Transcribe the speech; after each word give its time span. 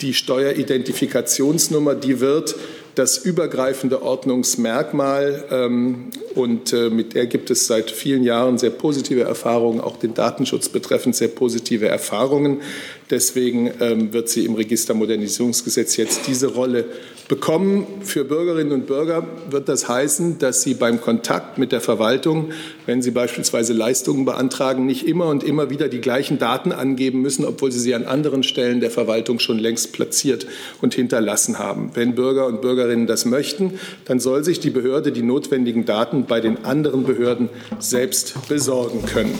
die 0.00 0.14
Steueridentifikationsnummer, 0.14 1.94
die 1.94 2.20
wird 2.20 2.54
das 2.96 3.18
übergreifende 3.18 4.02
Ordnungsmerkmal 4.02 5.44
ähm, 5.50 6.06
und 6.34 6.72
äh, 6.72 6.88
mit 6.88 7.14
der 7.14 7.26
gibt 7.26 7.50
es 7.50 7.66
seit 7.66 7.90
vielen 7.90 8.24
Jahren 8.24 8.56
sehr 8.56 8.70
positive 8.70 9.20
Erfahrungen, 9.20 9.80
auch 9.80 9.98
den 9.98 10.14
Datenschutz 10.14 10.70
betreffend 10.70 11.14
sehr 11.14 11.28
positive 11.28 11.86
Erfahrungen. 11.86 12.62
Deswegen 13.10 13.70
ähm, 13.80 14.12
wird 14.12 14.30
sie 14.30 14.46
im 14.46 14.54
Registermodernisierungsgesetz 14.54 15.96
jetzt 15.96 16.26
diese 16.26 16.48
Rolle 16.48 16.86
bekommen. 17.28 17.86
Für 18.02 18.24
Bürgerinnen 18.24 18.72
und 18.72 18.86
Bürger 18.86 19.26
wird 19.50 19.68
das 19.68 19.88
heißen, 19.88 20.38
dass 20.38 20.62
sie 20.62 20.74
beim 20.74 21.00
Kontakt 21.00 21.58
mit 21.58 21.72
der 21.72 21.80
Verwaltung, 21.80 22.50
wenn 22.86 23.02
sie 23.02 23.10
beispielsweise 23.10 23.72
Leistungen 23.72 24.24
beantragen, 24.24 24.86
nicht 24.86 25.06
immer 25.06 25.26
und 25.26 25.44
immer 25.44 25.70
wieder 25.70 25.88
die 25.88 26.00
gleichen 26.00 26.38
Daten 26.38 26.72
angeben 26.72 27.20
müssen, 27.20 27.44
obwohl 27.44 27.70
sie 27.70 27.80
sie 27.80 27.94
an 27.94 28.04
anderen 28.04 28.42
Stellen 28.42 28.80
der 28.80 28.90
Verwaltung 28.90 29.38
schon 29.38 29.58
längst 29.58 29.92
platziert 29.92 30.46
und 30.80 30.94
hinterlassen 30.94 31.58
haben. 31.58 31.90
Wenn 31.94 32.14
Bürger 32.14 32.46
und 32.46 32.60
Bürgerinnen 32.86 33.06
das 33.08 33.24
möchten, 33.24 33.80
dann 34.04 34.20
soll 34.20 34.44
sich 34.44 34.60
die 34.60 34.70
Behörde 34.70 35.10
die 35.10 35.22
notwendigen 35.22 35.84
Daten 35.84 36.26
bei 36.26 36.40
den 36.40 36.64
anderen 36.64 37.04
Behörden 37.04 37.48
selbst 37.80 38.48
besorgen 38.48 39.04
können. 39.04 39.38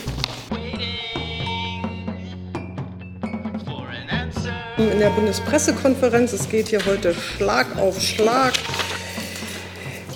in 4.77 4.99
der 4.99 5.09
Bundespressekonferenz. 5.09 6.33
Es 6.33 6.49
geht 6.49 6.69
hier 6.69 6.83
heute 6.85 7.13
Schlag 7.13 7.77
auf 7.77 7.99
Schlag. 8.01 8.53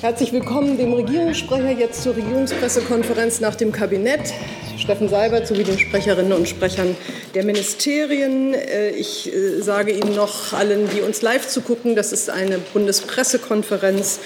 Herzlich 0.01 0.33
willkommen 0.33 0.77
dem 0.77 0.93
Regierungssprecher 0.93 1.71
jetzt 1.71 2.01
zur 2.01 2.15
Regierungspressekonferenz 2.15 3.41
nach 3.41 3.55
dem 3.55 3.71
Kabinett. 3.71 4.33
Steffen 4.81 5.09
Seibert 5.09 5.47
sowie 5.47 5.63
den 5.63 5.77
Sprecherinnen 5.77 6.33
und 6.33 6.49
Sprechern 6.49 6.97
der 7.35 7.43
Ministerien. 7.43 8.55
Äh, 8.55 8.89
ich 8.89 9.31
äh, 9.31 9.61
sage 9.61 9.91
Ihnen 9.91 10.15
noch 10.15 10.53
allen, 10.53 10.89
die 10.89 11.01
uns 11.01 11.21
live 11.21 11.47
zu 11.47 11.61
gucken, 11.61 11.95
das 11.95 12.11
ist 12.11 12.31
eine 12.31 12.57
Bundespressekonferenz 12.57 14.19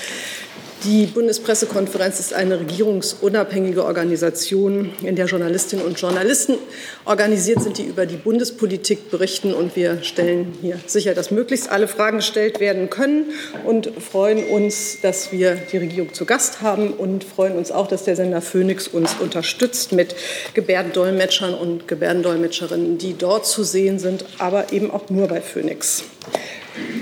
die 0.85 1.07
Bundespressekonferenz 1.07 2.19
ist 2.19 2.33
eine 2.33 2.59
regierungsunabhängige 2.59 3.83
Organisation, 3.83 4.91
in 5.01 5.15
der 5.15 5.25
Journalistinnen 5.25 5.83
und 5.83 5.99
Journalisten 5.99 6.57
organisiert 7.05 7.61
sind, 7.63 7.79
die 7.79 7.83
über 7.83 8.05
die 8.05 8.17
Bundespolitik 8.17 9.09
berichten. 9.09 9.53
Und 9.53 9.75
wir 9.75 10.03
stellen 10.03 10.53
hier 10.61 10.79
sicher, 10.85 11.15
dass 11.15 11.31
möglichst 11.31 11.71
alle 11.71 11.87
Fragen 11.87 12.17
gestellt 12.17 12.59
werden 12.59 12.89
können 12.89 13.31
und 13.65 13.91
freuen 13.99 14.45
uns, 14.45 14.99
dass 15.01 15.31
wir 15.31 15.55
die 15.55 15.77
Regierung 15.77 16.13
zu 16.13 16.25
Gast 16.25 16.61
haben 16.61 16.93
und 16.93 17.23
freuen 17.23 17.57
uns 17.57 17.71
auch, 17.71 17.87
dass 17.87 18.03
der 18.03 18.15
Sender 18.15 18.41
Phoenix 18.41 18.87
uns 18.87 19.15
unterstützt 19.19 19.91
mit 19.91 20.15
Gebärdendolmetschern 20.53 21.55
und 21.55 21.87
Gebärdendolmetscherinnen, 21.87 22.99
die 22.99 23.17
dort 23.17 23.47
zu 23.47 23.63
sehen 23.63 23.97
sind, 23.97 24.25
aber 24.37 24.71
eben 24.71 24.91
auch 24.91 25.09
nur 25.09 25.27
bei 25.27 25.41
Phoenix. 25.41 26.03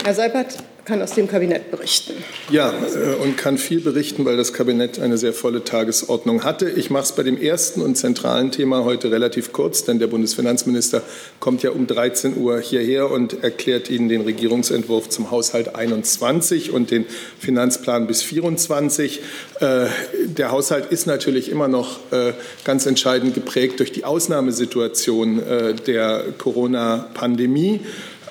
Herr 0.03 0.13
Seipert, 0.13 0.57
kann 0.85 1.01
aus 1.01 1.11
dem 1.11 1.27
Kabinett 1.27 1.71
berichten. 1.71 2.13
Ja, 2.49 2.71
äh, 2.71 3.15
und 3.23 3.37
kann 3.37 3.57
viel 3.57 3.79
berichten, 3.79 4.25
weil 4.25 4.35
das 4.35 4.51
Kabinett 4.51 4.99
eine 4.99 5.17
sehr 5.17 5.33
volle 5.33 5.63
Tagesordnung 5.63 6.43
hatte. 6.43 6.69
Ich 6.69 6.89
mache 6.89 7.03
es 7.03 7.11
bei 7.13 7.23
dem 7.23 7.41
ersten 7.41 7.81
und 7.81 7.95
zentralen 7.95 8.51
Thema 8.51 8.83
heute 8.83 9.09
relativ 9.09 9.53
kurz, 9.53 9.85
denn 9.85 9.99
der 9.99 10.07
Bundesfinanzminister 10.07 11.01
kommt 11.39 11.63
ja 11.63 11.71
um 11.71 11.87
13 11.87 12.37
Uhr 12.37 12.59
hierher 12.59 13.11
und 13.11 13.43
erklärt 13.43 13.89
Ihnen 13.89 14.09
den 14.09 14.21
Regierungsentwurf 14.21 15.07
zum 15.07 15.31
Haushalt 15.31 15.75
21 15.75 16.71
und 16.71 16.91
den 16.91 17.05
Finanzplan 17.39 18.05
bis 18.05 18.21
24. 18.21 19.21
Äh, 19.61 19.85
der 20.25 20.51
Haushalt 20.51 20.91
ist 20.91 21.07
natürlich 21.07 21.49
immer 21.49 21.69
noch 21.69 21.99
äh, 22.11 22.33
ganz 22.65 22.85
entscheidend 22.85 23.35
geprägt 23.35 23.79
durch 23.79 23.91
die 23.91 24.03
Ausnahmesituation 24.03 25.41
der 25.87 26.23
Corona-Pandemie. 26.37 27.81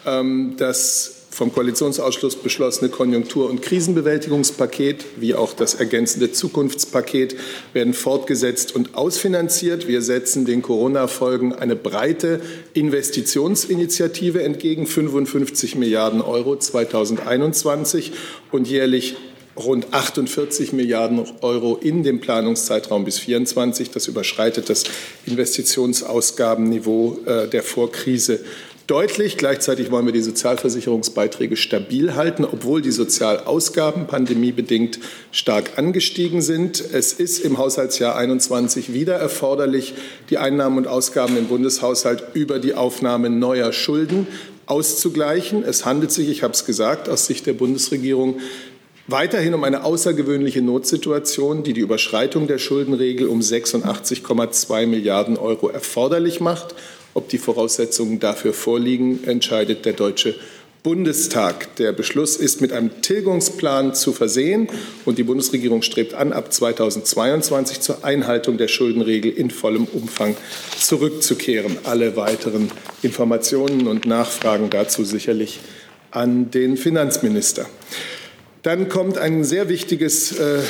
Ähm, 0.07 0.55
das 0.59 1.22
vom 1.33 1.51
Koalitionsausschuss 1.51 2.37
beschlossene 2.37 2.91
Konjunktur- 2.91 3.49
und 3.49 3.63
Krisenbewältigungspaket 3.63 5.05
wie 5.17 5.35
auch 5.35 5.55
das 5.55 5.75
ergänzende 5.75 6.31
Zukunftspaket 6.31 7.37
werden 7.73 7.95
fortgesetzt 7.95 8.77
und 8.77 8.95
ausfinanziert. 8.95 9.89
Wir 9.89 10.03
setzen 10.03 10.45
den 10.45 10.61
Corona-Folgen 10.61 11.55
eine 11.55 11.75
breite 11.75 12.41
Investitionsinitiative 12.75 14.43
entgegen, 14.43 14.87
55 14.87 15.75
Milliarden 15.75 16.21
Euro 16.21 16.57
2021 16.57 18.13
und 18.51 18.69
jährlich 18.69 19.17
rund 19.57 19.93
48 19.93 20.73
Milliarden 20.73 21.25
Euro 21.41 21.77
in 21.77 22.03
dem 22.03 22.21
Planungszeitraum 22.21 23.05
bis 23.05 23.17
2024. 23.17 23.91
Das 23.91 24.07
überschreitet 24.07 24.69
das 24.69 24.85
Investitionsausgabenniveau 25.27 27.19
äh, 27.25 27.49
der 27.49 27.63
Vorkrise 27.63 28.41
deutlich. 28.93 29.39
Gleichzeitig 29.39 29.91
wollen 29.91 30.05
wir 30.05 30.13
die 30.13 30.21
Sozialversicherungsbeiträge 30.21 31.57
stabil 31.57 32.15
halten, 32.15 32.45
obwohl 32.45 32.83
die 32.83 32.91
Sozialausgaben 32.91 34.07
pandemiebedingt 34.07 34.99
stark 35.31 35.79
angestiegen 35.79 36.43
sind. 36.43 36.85
Es 36.93 37.15
ist 37.15 37.39
im 37.39 37.57
Haushaltsjahr 37.57 38.17
21 38.17 38.93
wieder 38.93 39.15
erforderlich, 39.15 39.95
die 40.29 40.37
Einnahmen 40.37 40.77
und 40.77 40.89
Ausgaben 40.89 41.39
im 41.39 41.47
Bundeshaushalt 41.47 42.23
über 42.35 42.59
die 42.59 42.75
Aufnahme 42.75 43.31
neuer 43.31 43.73
Schulden 43.73 44.27
auszugleichen. 44.67 45.65
Es 45.65 45.87
handelt 45.87 46.13
sich, 46.13 46.29
ich 46.29 46.43
habe 46.43 46.53
es 46.53 46.67
gesagt, 46.67 47.09
aus 47.09 47.25
Sicht 47.25 47.47
der 47.47 47.55
Bundesregierung 47.55 48.41
weiterhin 49.07 49.55
um 49.55 49.65
eine 49.65 49.85
außergewöhnliche 49.85 50.61
Notsituation, 50.61 51.63
die 51.63 51.73
die 51.73 51.81
Überschreitung 51.81 52.47
der 52.47 52.59
Schuldenregel 52.59 53.27
um 53.27 53.41
86,2 53.41 54.87
Milliarden 54.87 55.39
Euro 55.39 55.71
erforderlich 55.71 56.41
macht 56.41 56.75
ob 57.15 57.29
die 57.29 57.39
Voraussetzungen 57.39 58.21
dafür 58.21 58.53
vorliegen, 58.53 59.25
entscheidet 59.25 59.85
der 59.85 59.93
Deutsche 59.93 60.35
Bundestag. 60.83 61.77
Der 61.77 61.93
Beschluss 61.93 62.37
ist 62.37 62.61
mit 62.61 62.73
einem 62.73 63.03
Tilgungsplan 63.03 63.95
zu 63.95 64.13
versehen 64.13 64.69
und 65.05 65.17
die 65.17 65.23
Bundesregierung 65.23 65.83
strebt 65.83 66.15
an, 66.15 66.33
ab 66.33 66.53
2022 66.53 67.81
zur 67.81 68.05
Einhaltung 68.05 68.59
der 68.59 68.67
Schuldenregel 68.67 69.31
in 69.31 69.51
vollem 69.51 69.85
Umfang 69.85 70.37
zurückzukehren. 70.77 71.79
Alle 71.85 72.17
weiteren 72.17 72.71
Informationen 73.03 73.87
und 73.87 74.07
Nachfragen 74.07 74.71
dazu 74.71 75.05
sicherlich 75.05 75.61
an 76.11 76.51
den 76.51 76.77
Finanzminister. 76.77 77.67
Dann 78.63 78.89
kommt 78.89 79.19
ein 79.19 79.45
sehr 79.45 79.69
wichtiges 79.69 80.33
äh, 80.39 80.61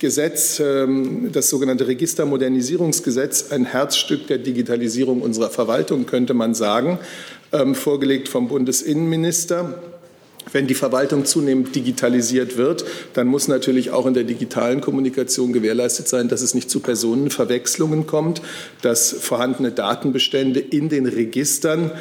Gesetz, 0.00 0.58
ähm, 0.58 1.30
das 1.32 1.48
sogenannte 1.48 1.86
Registermodernisierungsgesetz, 1.86 3.52
ein 3.52 3.64
Herzstück 3.64 4.26
der 4.26 4.38
Digitalisierung 4.38 5.22
unserer 5.22 5.50
Verwaltung, 5.50 6.06
könnte 6.06 6.34
man 6.34 6.54
sagen, 6.54 6.98
ähm, 7.52 7.74
vorgelegt 7.74 8.28
vom 8.28 8.48
Bundesinnenminister. 8.48 9.80
Wenn 10.52 10.66
die 10.66 10.74
Verwaltung 10.74 11.26
zunehmend 11.26 11.76
digitalisiert 11.76 12.56
wird, 12.56 12.84
dann 13.12 13.28
muss 13.28 13.46
natürlich 13.46 13.90
auch 13.90 14.06
in 14.06 14.14
der 14.14 14.24
digitalen 14.24 14.80
Kommunikation 14.80 15.52
gewährleistet 15.52 16.08
sein, 16.08 16.28
dass 16.28 16.40
es 16.40 16.54
nicht 16.54 16.70
zu 16.70 16.80
Personenverwechslungen 16.80 18.06
kommt, 18.06 18.42
dass 18.82 19.12
vorhandene 19.12 19.70
Datenbestände 19.70 20.58
in 20.58 20.88
den 20.88 21.06
Registern 21.06 21.92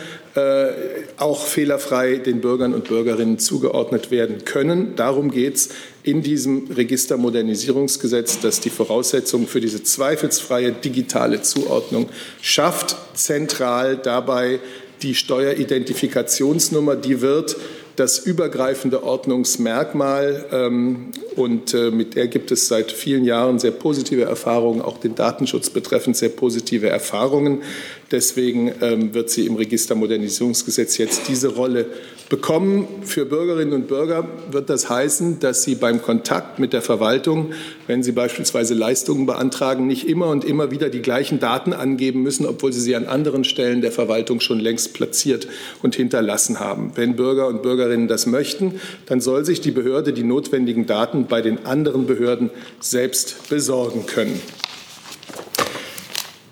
auch 1.17 1.45
fehlerfrei 1.45 2.17
den 2.17 2.39
Bürgern 2.41 2.73
und 2.73 2.87
Bürgerinnen 2.87 3.39
zugeordnet 3.39 4.11
werden 4.11 4.45
können. 4.45 4.95
Darum 4.95 5.31
geht 5.31 5.55
es 5.55 5.69
in 6.03 6.21
diesem 6.21 6.67
Registermodernisierungsgesetz, 6.71 8.39
das 8.39 8.59
die 8.59 8.69
Voraussetzungen 8.69 9.47
für 9.47 9.59
diese 9.59 9.83
zweifelsfreie 9.83 10.71
digitale 10.71 11.41
Zuordnung 11.41 12.09
schafft. 12.41 12.95
Zentral 13.15 13.97
dabei 13.97 14.59
die 15.01 15.15
Steueridentifikationsnummer, 15.15 16.95
die 16.95 17.21
wird 17.21 17.55
das 17.99 18.17
übergreifende 18.17 19.03
Ordnungsmerkmal 19.03 20.45
ähm, 20.53 21.11
und 21.35 21.73
äh, 21.73 21.91
mit 21.91 22.15
der 22.15 22.27
gibt 22.27 22.49
es 22.49 22.69
seit 22.69 22.93
vielen 22.93 23.25
Jahren 23.25 23.59
sehr 23.59 23.71
positive 23.71 24.23
Erfahrungen, 24.23 24.81
auch 24.81 24.99
den 24.99 25.15
Datenschutz 25.15 25.69
betreffend 25.69 26.15
sehr 26.15 26.29
positive 26.29 26.87
Erfahrungen. 26.87 27.61
Deswegen 28.09 28.71
ähm, 28.81 29.13
wird 29.13 29.29
sie 29.29 29.45
im 29.45 29.57
Registermodernisierungsgesetz 29.57 30.97
jetzt 30.97 31.27
diese 31.27 31.49
Rolle 31.49 31.87
bekommen. 32.29 32.87
Für 33.01 33.25
Bürgerinnen 33.25 33.73
und 33.73 33.87
Bürger 33.87 34.27
wird 34.51 34.69
das 34.69 34.89
heißen, 34.89 35.39
dass 35.39 35.63
sie 35.63 35.75
beim 35.75 36.01
Kontakt 36.01 36.59
mit 36.59 36.73
der 36.73 36.81
Verwaltung, 36.81 37.51
wenn 37.87 38.03
sie 38.03 38.11
beispielsweise 38.11 38.75
Leistungen 38.75 39.25
beantragen, 39.25 39.87
nicht 39.87 40.07
immer 40.07 40.27
und 40.27 40.45
immer 40.45 40.71
wieder 40.71 40.89
die 40.89 41.01
gleichen 41.01 41.39
Daten 41.39 41.73
angeben 41.73 42.21
müssen, 42.21 42.45
obwohl 42.45 42.71
sie 42.71 42.81
sie 42.81 42.95
an 42.95 43.07
anderen 43.07 43.43
Stellen 43.43 43.81
der 43.81 43.91
Verwaltung 43.91 44.39
schon 44.39 44.59
längst 44.59 44.93
platziert 44.93 45.47
und 45.81 45.95
hinterlassen 45.95 46.59
haben. 46.59 46.91
Wenn 46.95 47.15
Bürger 47.15 47.47
und 47.47 47.63
Bürgerinnen 47.63 48.07
das 48.07 48.27
möchten, 48.27 48.79
dann 49.07 49.19
soll 49.19 49.43
sich 49.43 49.59
die 49.59 49.71
Behörde 49.71 50.13
die 50.13 50.23
notwendigen 50.23 50.85
Daten 50.85 51.25
bei 51.25 51.41
den 51.41 51.65
anderen 51.65 52.05
Behörden 52.05 52.51
selbst 52.79 53.49
besorgen 53.49 54.05
können. 54.05 54.39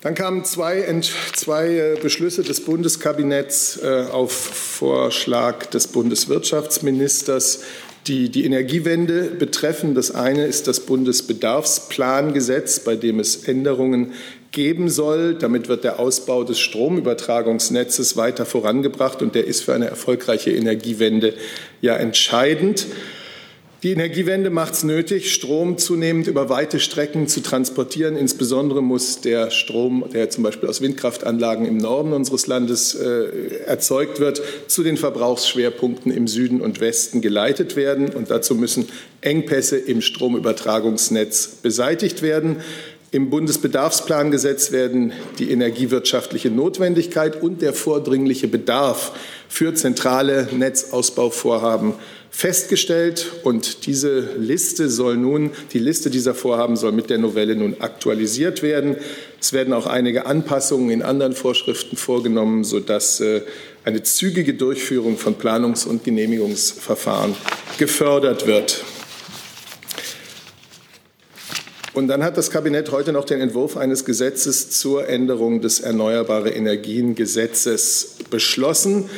Dann 0.02 0.14
kamen 0.14 0.44
zwei, 0.46 0.86
zwei 1.34 1.68
äh, 1.68 1.98
Beschlüsse 2.02 2.44
des 2.44 2.62
Bundeskabinetts 2.62 3.80
äh, 3.82 4.06
auf 4.12 4.32
Vorschlag 4.32 5.66
des 5.68 5.88
Bundeswirtschaftsministers, 5.88 7.64
die 8.06 8.30
die 8.30 8.46
Energiewende 8.46 9.24
betreffen. 9.24 9.96
Das 9.96 10.12
eine 10.12 10.46
ist 10.46 10.68
das 10.68 10.82
Bundesbedarfsplangesetz, 10.82 12.82
bei 12.82 12.96
dem 12.96 13.20
es 13.20 13.48
Änderungen 13.48 14.14
geben 14.52 14.90
soll. 14.90 15.34
Damit 15.34 15.68
wird 15.68 15.84
der 15.84 16.00
Ausbau 16.00 16.44
des 16.44 16.60
Stromübertragungsnetzes 16.60 18.16
weiter 18.16 18.46
vorangebracht 18.46 19.24
und 19.24 19.34
der 19.36 19.46
ist 19.46 19.62
für 19.62 19.74
eine 19.74 19.88
erfolgreiche 19.88 20.52
Energiewende 20.52 21.34
ja 21.82 21.96
entscheidend. 21.96 22.86
Die 23.88 23.94
Energiewende 23.94 24.50
macht 24.50 24.74
es 24.74 24.84
nötig, 24.84 25.34
Strom 25.34 25.78
zunehmend 25.78 26.28
über 26.28 26.50
weite 26.50 26.78
Strecken 26.78 27.30
zu 27.30 27.40
transportieren. 27.40 28.18
Insbesondere 28.18 28.84
muss 28.84 29.22
der 29.22 29.50
Strom, 29.50 30.04
der 30.12 30.30
zum 30.30 30.44
Beispiel 30.44 30.68
aus 30.68 30.82
Windkraftanlagen 30.82 31.66
im 31.66 31.78
Norden 31.78 32.12
unseres 32.12 32.48
Landes 32.48 32.96
äh, 32.96 33.64
erzeugt 33.66 34.20
wird, 34.20 34.42
zu 34.68 34.84
den 34.84 34.98
Verbrauchsschwerpunkten 34.98 36.12
im 36.12 36.28
Süden 36.28 36.60
und 36.60 36.82
Westen 36.82 37.22
geleitet 37.22 37.78
werden. 37.78 38.10
Und 38.10 38.30
dazu 38.30 38.56
müssen 38.56 38.90
Engpässe 39.22 39.78
im 39.78 40.02
Stromübertragungsnetz 40.02 41.60
beseitigt 41.64 42.22
werden. 42.22 42.58
Im 43.12 43.30
Bundesbedarfsplangesetz 43.30 44.74
werden 44.74 45.14
die 45.40 45.50
energiewirtschaftliche 45.52 46.52
Notwendigkeit 46.52 47.42
und 47.42 47.62
der 47.62 47.74
vordringliche 47.74 48.50
Bedarf 48.50 49.14
für 49.48 49.74
zentrale 49.74 50.50
Netzausbauvorhaben 50.52 51.94
festgestellt 52.30 53.32
und 53.44 53.86
diese 53.86 54.36
Liste 54.38 54.90
soll 54.90 55.16
nun, 55.16 55.52
die 55.72 55.80
Liste 55.80 56.10
dieser 56.10 56.36
Vorhaben 56.36 56.76
soll 56.76 56.92
mit 56.92 57.10
der 57.10 57.18
Novelle 57.18 57.56
nun 57.56 57.78
aktualisiert 57.80 58.62
werden. 58.62 58.98
Es 59.40 59.54
werden 59.54 59.74
auch 59.74 59.88
einige 59.88 60.26
Anpassungen 60.26 60.90
in 60.90 61.02
anderen 61.02 61.34
Vorschriften 61.34 61.96
vorgenommen, 61.96 62.66
sodass 62.66 63.22
äh, 63.22 63.42
eine 63.86 64.04
zügige 64.04 64.54
Durchführung 64.54 65.18
von 65.18 65.36
Planungs- 65.36 65.88
und 65.88 66.04
Genehmigungsverfahren 66.04 67.36
gefördert 67.78 68.46
wird. 68.46 68.84
Und 71.98 72.10
dann 72.10 72.24
hat 72.24 72.38
das 72.38 72.52
Kabinett 72.52 72.92
heute 72.92 73.12
noch 73.12 73.26
den 73.26 73.42
Entwurf 73.42 73.76
eines 73.76 74.06
Gesetzes 74.06 74.70
zur 74.70 75.10
Änderung 75.10 75.62
des 75.62 75.80
Erneuerbare 75.80 76.52
Energien 76.52 77.16
Gesetzes 77.16 78.18
beschlossen. 78.30 79.10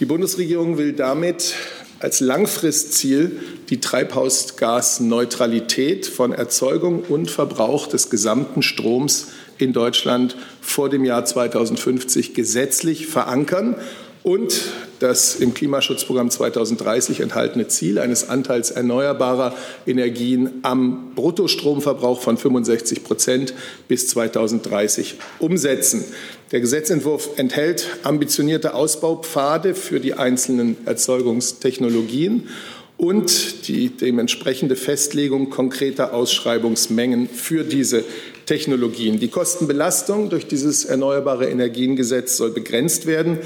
Die 0.00 0.06
Bundesregierung 0.06 0.76
will 0.76 0.92
damit 0.92 1.54
als 2.00 2.18
Langfristziel 2.18 3.38
die 3.68 3.78
Treibhausgasneutralität 3.78 6.04
von 6.04 6.32
Erzeugung 6.32 7.04
und 7.08 7.30
Verbrauch 7.30 7.86
des 7.86 8.10
gesamten 8.10 8.62
Stroms 8.62 9.28
in 9.58 9.72
Deutschland 9.72 10.34
vor 10.60 10.88
dem 10.88 11.04
Jahr 11.04 11.24
2050 11.24 12.34
gesetzlich 12.34 13.06
verankern 13.06 13.76
und 14.24 14.62
das 15.00 15.36
im 15.36 15.54
Klimaschutzprogramm 15.54 16.30
2030 16.30 17.20
enthaltene 17.20 17.68
Ziel 17.68 17.98
eines 17.98 18.28
Anteils 18.28 18.70
erneuerbarer 18.70 19.54
Energien 19.86 20.60
am 20.62 21.12
Bruttostromverbrauch 21.14 22.20
von 22.20 22.36
65 22.36 23.04
Prozent 23.04 23.54
bis 23.88 24.08
2030 24.08 25.16
umsetzen. 25.38 26.04
Der 26.52 26.60
Gesetzentwurf 26.60 27.30
enthält 27.36 27.86
ambitionierte 28.02 28.74
Ausbaupfade 28.74 29.74
für 29.74 30.00
die 30.00 30.14
einzelnen 30.14 30.76
Erzeugungstechnologien 30.86 32.48
und 32.96 33.68
die 33.68 33.90
dementsprechende 33.90 34.76
Festlegung 34.76 35.50
konkreter 35.50 36.14
Ausschreibungsmengen 36.14 37.28
für 37.28 37.62
diese 37.64 38.04
Technologien. 38.46 39.20
Die 39.20 39.28
Kostenbelastung 39.28 40.30
durch 40.30 40.46
dieses 40.46 40.84
Erneuerbare 40.84 41.50
Energiengesetz 41.50 42.36
soll 42.36 42.52
begrenzt 42.52 43.06
werden 43.06 43.40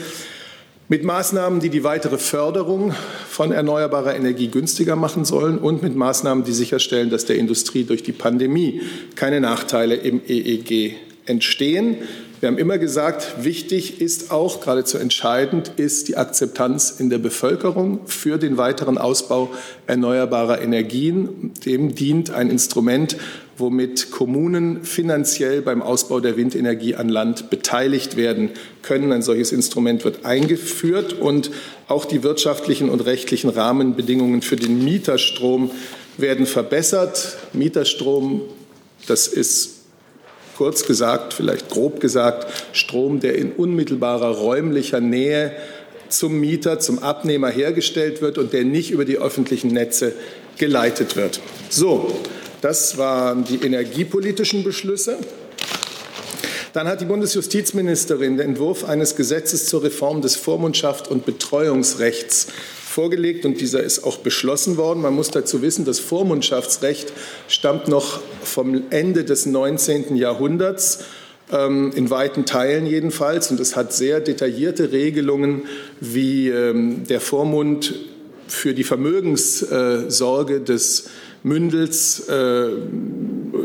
mit 0.91 1.05
Maßnahmen, 1.05 1.61
die 1.61 1.71
die 1.71 1.85
weitere 1.85 2.19
Förderung 2.19 2.93
von 3.29 3.53
erneuerbarer 3.53 4.17
Energie 4.17 4.49
günstiger 4.49 4.97
machen 4.97 5.25
sollen 5.25 5.57
und 5.57 5.85
mit 5.85 5.95
Maßnahmen, 5.95 6.43
die 6.43 6.53
sicherstellen, 6.53 7.11
dass 7.11 7.25
der 7.25 7.37
Industrie 7.37 7.85
durch 7.85 8.03
die 8.03 8.11
Pandemie 8.11 8.83
keine 9.15 9.41
Nachteile 9.41 9.95
im 9.95 10.21
EEG 10.27 10.97
entstehen. 11.27 11.99
Wir 12.41 12.49
haben 12.49 12.59
immer 12.59 12.79
gesagt, 12.79 13.45
wichtig 13.45 14.01
ist 14.01 14.33
auch, 14.33 14.61
geradezu 14.61 14.99
entscheidend 14.99 15.73
ist 15.77 16.09
die 16.09 16.17
Akzeptanz 16.17 16.97
in 16.99 17.09
der 17.09 17.19
Bevölkerung 17.19 18.01
für 18.07 18.39
den 18.39 18.57
weiteren 18.57 18.99
Ausbau 18.99 19.51
erneuerbarer 19.87 20.61
Energien. 20.61 21.53
Dem 21.65 21.95
dient 21.95 22.33
ein 22.33 22.51
Instrument, 22.51 23.17
womit 23.61 24.11
Kommunen 24.11 24.85
finanziell 24.85 25.63
beim 25.63 25.83
Ausbau 25.83 26.21
der 26.21 26.37
Windenergie 26.37 26.95
an 26.95 27.09
Land 27.09 27.51
beteiligt 27.51 28.17
werden 28.17 28.51
können. 28.83 29.13
Ein 29.13 29.23
solches 29.23 29.53
Instrument 29.53 30.05
wird 30.05 30.25
eingeführt 30.25 31.13
und 31.13 31.51
auch 31.87 32.05
die 32.05 32.23
wirtschaftlichen 32.23 32.91
und 32.91 33.01
rechtlichen 33.01 33.51
Rahmenbedingungen 33.51 34.43
für 34.43 34.57
den 34.57 34.83
Mieterstrom 34.83 35.71
werden 36.17 36.47
verbessert. 36.47 37.37
Mieterstrom, 37.53 38.43
das 39.07 39.29
ist 39.29 39.77
kurz 40.57 40.85
gesagt, 40.85 41.33
vielleicht 41.33 41.71
grob 41.71 42.01
gesagt, 42.01 42.47
Strom, 42.73 43.21
der 43.21 43.37
in 43.37 43.53
unmittelbarer 43.53 44.29
räumlicher 44.29 45.01
Nähe 45.01 45.53
zum 46.09 46.39
Mieter, 46.39 46.81
zum 46.81 46.99
Abnehmer 46.99 47.49
hergestellt 47.49 48.21
wird 48.21 48.37
und 48.37 48.53
der 48.53 48.65
nicht 48.65 48.91
über 48.91 49.05
die 49.05 49.17
öffentlichen 49.17 49.69
Netze 49.69 50.13
geleitet 50.59 51.17
wird. 51.17 51.41
So, 51.71 52.15
das 52.61 52.99
waren 52.99 53.45
die 53.45 53.65
energiepolitischen 53.65 54.65
Beschlüsse. 54.65 55.19
Dann 56.73 56.87
hat 56.87 57.01
die 57.01 57.07
Bundesjustizministerin 57.07 58.37
den 58.37 58.51
Entwurf 58.51 58.85
eines 58.85 59.17
Gesetzes 59.17 59.67
zur 59.67 59.83
Reform 59.83 60.23
des 60.23 60.37
Vormundschaft- 60.37 61.09
und 61.09 61.27
Betreuungsrechts 61.27 62.47
vorgelegt 62.91 63.45
und 63.45 63.61
dieser 63.61 63.83
ist 63.83 64.05
auch 64.05 64.19
beschlossen 64.19 64.77
worden. 64.77 65.03
Man 65.03 65.15
muss 65.15 65.31
dazu 65.31 65.63
wissen, 65.63 65.85
das 65.85 65.99
Vormundschaftsrecht 65.99 67.13
stammt 67.49 67.89
noch 67.89 68.21
vom 68.43 68.83
Ende 68.91 69.25
des 69.25 69.47
19. 69.47 70.17
Jahrhunderts 70.17 71.01
ähm, 71.53 71.93
in 71.95 72.11
weiten 72.11 72.47
Teilen 72.47 72.87
jedenfalls. 72.87 73.51
Und 73.51 73.59
es 73.61 73.75
hat 73.75 73.93
sehr 73.93 74.21
detaillierte 74.21 74.93
Regelungen, 74.93 75.63
wie 76.01 76.49
ähm, 76.49 77.05
der 77.09 77.21
Vormund 77.21 77.95
für 78.49 78.75
die 78.75 78.85
Vermögenssorge 78.85 80.61
des 80.61 81.05
Mündels, 81.43 82.29
äh, 82.29 82.69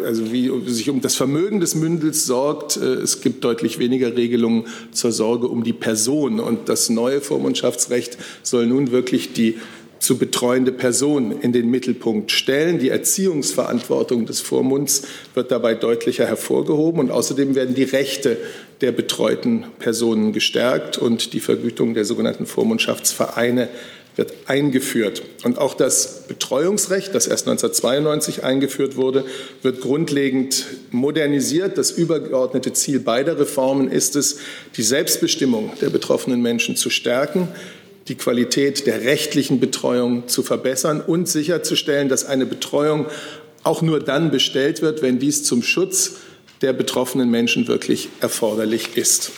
also 0.05 0.31
wie 0.31 0.51
sich 0.69 0.89
um 0.89 1.01
das 1.01 1.15
Vermögen 1.15 1.59
des 1.59 1.75
Mündels 1.75 2.25
sorgt. 2.25 2.77
Äh, 2.77 2.95
es 2.95 3.21
gibt 3.21 3.43
deutlich 3.43 3.79
weniger 3.79 4.15
Regelungen 4.15 4.65
zur 4.91 5.11
Sorge 5.11 5.47
um 5.47 5.63
die 5.63 5.73
Person. 5.73 6.39
Und 6.39 6.69
das 6.69 6.89
neue 6.89 7.21
Vormundschaftsrecht 7.21 8.17
soll 8.43 8.67
nun 8.67 8.91
wirklich 8.91 9.33
die 9.33 9.55
zu 9.99 10.17
betreuende 10.17 10.71
Person 10.71 11.33
in 11.41 11.51
den 11.51 11.69
Mittelpunkt 11.71 12.31
stellen. 12.31 12.79
Die 12.79 12.89
Erziehungsverantwortung 12.89 14.25
des 14.25 14.39
Vormunds 14.39 15.03
wird 15.33 15.51
dabei 15.51 15.73
deutlicher 15.73 16.27
hervorgehoben 16.27 16.99
und 16.99 17.11
außerdem 17.11 17.55
werden 17.55 17.73
die 17.75 17.83
Rechte 17.83 18.37
der 18.81 18.91
betreuten 18.91 19.65
Personen 19.79 20.31
gestärkt 20.31 20.97
und 20.97 21.33
die 21.33 21.39
Vergütung 21.39 21.93
der 21.93 22.05
sogenannten 22.05 22.45
Vormundschaftsvereine 22.45 23.69
wird 24.15 24.33
eingeführt. 24.47 25.21
Und 25.43 25.57
auch 25.57 25.73
das 25.73 26.23
Betreuungsrecht, 26.27 27.13
das 27.13 27.27
erst 27.27 27.47
1992 27.47 28.43
eingeführt 28.43 28.95
wurde, 28.95 29.25
wird 29.61 29.81
grundlegend 29.81 30.65
modernisiert. 30.91 31.77
Das 31.77 31.91
übergeordnete 31.91 32.73
Ziel 32.73 32.99
beider 32.99 33.39
Reformen 33.39 33.91
ist 33.91 34.15
es, 34.15 34.37
die 34.77 34.83
Selbstbestimmung 34.83 35.71
der 35.81 35.89
betroffenen 35.89 36.41
Menschen 36.41 36.75
zu 36.75 36.89
stärken, 36.89 37.49
die 38.07 38.15
Qualität 38.15 38.85
der 38.87 39.01
rechtlichen 39.01 39.59
Betreuung 39.59 40.27
zu 40.27 40.43
verbessern 40.43 41.01
und 41.01 41.27
sicherzustellen, 41.27 42.07
dass 42.07 42.25
eine 42.25 42.45
Betreuung 42.45 43.07
auch 43.63 43.81
nur 43.81 43.99
dann 43.99 44.29
bestellt 44.31 44.81
wird, 44.81 45.01
wenn 45.01 45.19
dies 45.19 45.43
zum 45.43 45.63
Schutz 45.63 46.17
der 46.61 46.71
betroffenen 46.71 47.29
Menschen 47.29 47.67
wirklich 47.67 48.09
erforderlich 48.21 48.95
ist. 48.95 49.31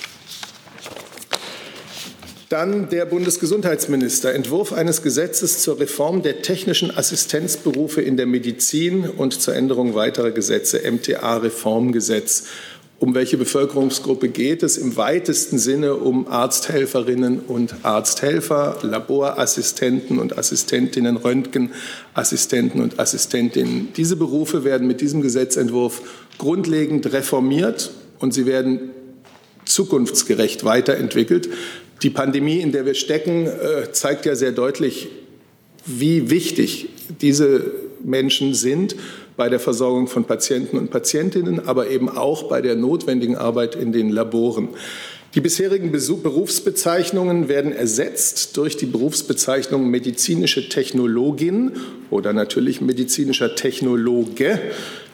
Dann 2.50 2.89
der 2.89 3.06
Bundesgesundheitsminister, 3.06 4.34
Entwurf 4.34 4.72
eines 4.72 5.01
Gesetzes 5.01 5.62
zur 5.62 5.82
Reform 5.82 6.22
der 6.22 6.42
technischen 6.42 6.96
Assistenzberufe 6.96 8.01
in 8.01 8.16
der 8.16 8.25
Medizin 8.25 9.04
und 9.10 9.42
zur 9.42 9.54
Änderung 9.54 9.96
weiterer 9.96 10.32
Gesetze, 10.32 10.80
MTA-Reformgesetz. 10.89 12.46
Um 13.00 13.13
welche 13.13 13.36
Bevölkerungsgruppe 13.36 14.30
geht 14.30 14.63
es? 14.63 14.77
Im 14.77 14.96
weitesten 14.96 15.60
Sinne 15.60 15.96
um 15.96 16.30
Arzthelferinnen 16.30 17.42
und 17.42 17.75
Arzthelfer, 17.84 18.77
Laborassistenten 18.82 20.18
und 20.18 20.38
Assistentinnen, 20.38 21.18
Röntgenassistenten 21.18 22.82
und 22.82 22.98
Assistentinnen. 22.98 23.89
Diese 23.98 24.16
Berufe 24.16 24.63
werden 24.63 24.88
mit 24.88 25.01
diesem 25.01 25.22
Gesetzentwurf 25.22 26.01
grundlegend 26.38 27.12
reformiert 27.12 27.92
und 28.20 28.34
sie 28.34 28.46
werden 28.46 28.92
zukunftsgerecht 29.66 30.63
weiterentwickelt. 30.63 31.50
Die 32.04 32.10
Pandemie, 32.10 32.60
in 32.60 32.72
der 32.72 32.86
wir 32.86 32.94
stecken, 32.94 33.48
äh, 33.48 33.92
zeigt 33.92 34.25
ja 34.25 34.36
sehr 34.36 34.51
deutlich, 34.51 35.08
wie 35.86 36.30
wichtig 36.30 36.89
diese 37.22 37.72
Menschen 38.04 38.54
sind 38.54 38.96
bei 39.36 39.50
der 39.50 39.60
Versorgung 39.60 40.08
von 40.08 40.25
Patienten 40.25 40.77
und 40.77 40.92
Patientinnen, 40.92 41.68
aber 41.68 41.89
eben 41.89 42.10
auch 42.10 42.44
bei 42.44 42.62
der 42.62 42.75
notwendigen 42.75 43.36
Arbeit 43.36 43.75
in 43.75 43.92
den 43.92 44.10
Laboren. 44.10 44.70
Die 45.36 45.42
bisherigen 45.42 45.92
Berufsbezeichnungen 45.92 47.48
werden 47.48 47.72
ersetzt 47.72 48.58
durch 48.58 48.77
die 48.77 48.86
Berufsbezeichnung 48.86 49.89
medizinische 49.89 50.70
Technologin 50.70 51.74
oder 52.10 52.34
natürlich 52.34 52.82
medizinischer 52.82 53.54
Technologe. 53.54 54.60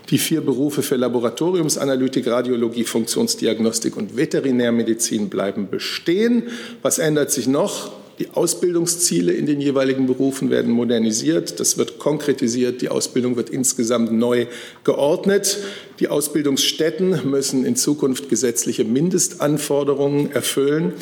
Die 0.09 0.17
vier 0.17 0.41
Berufe 0.41 0.83
für 0.83 0.95
Laboratoriumsanalytik, 0.95 2.27
Radiologie, 2.27 2.83
Funktionsdiagnostik 2.83 3.95
und 3.95 4.17
Veterinärmedizin 4.17 5.29
bleiben 5.29 5.69
bestehen. 5.69 6.43
Was 6.81 6.99
ändert 6.99 7.31
sich 7.31 7.47
noch? 7.47 7.91
Die 8.19 8.29
Ausbildungsziele 8.31 9.31
in 9.31 9.47
den 9.47 9.59
jeweiligen 9.59 10.05
Berufen 10.05 10.51
werden 10.51 10.71
modernisiert, 10.71 11.59
das 11.59 11.79
wird 11.79 11.97
konkretisiert, 11.97 12.83
die 12.83 12.89
Ausbildung 12.89 13.37
wird 13.37 13.49
insgesamt 13.49 14.11
neu 14.11 14.45
geordnet. 14.83 15.57
Die 15.99 16.09
Ausbildungsstätten 16.09 17.27
müssen 17.29 17.65
in 17.65 17.75
Zukunft 17.75 18.29
gesetzliche 18.29 18.83
Mindestanforderungen 18.83 20.31
erfüllen. 20.31 20.93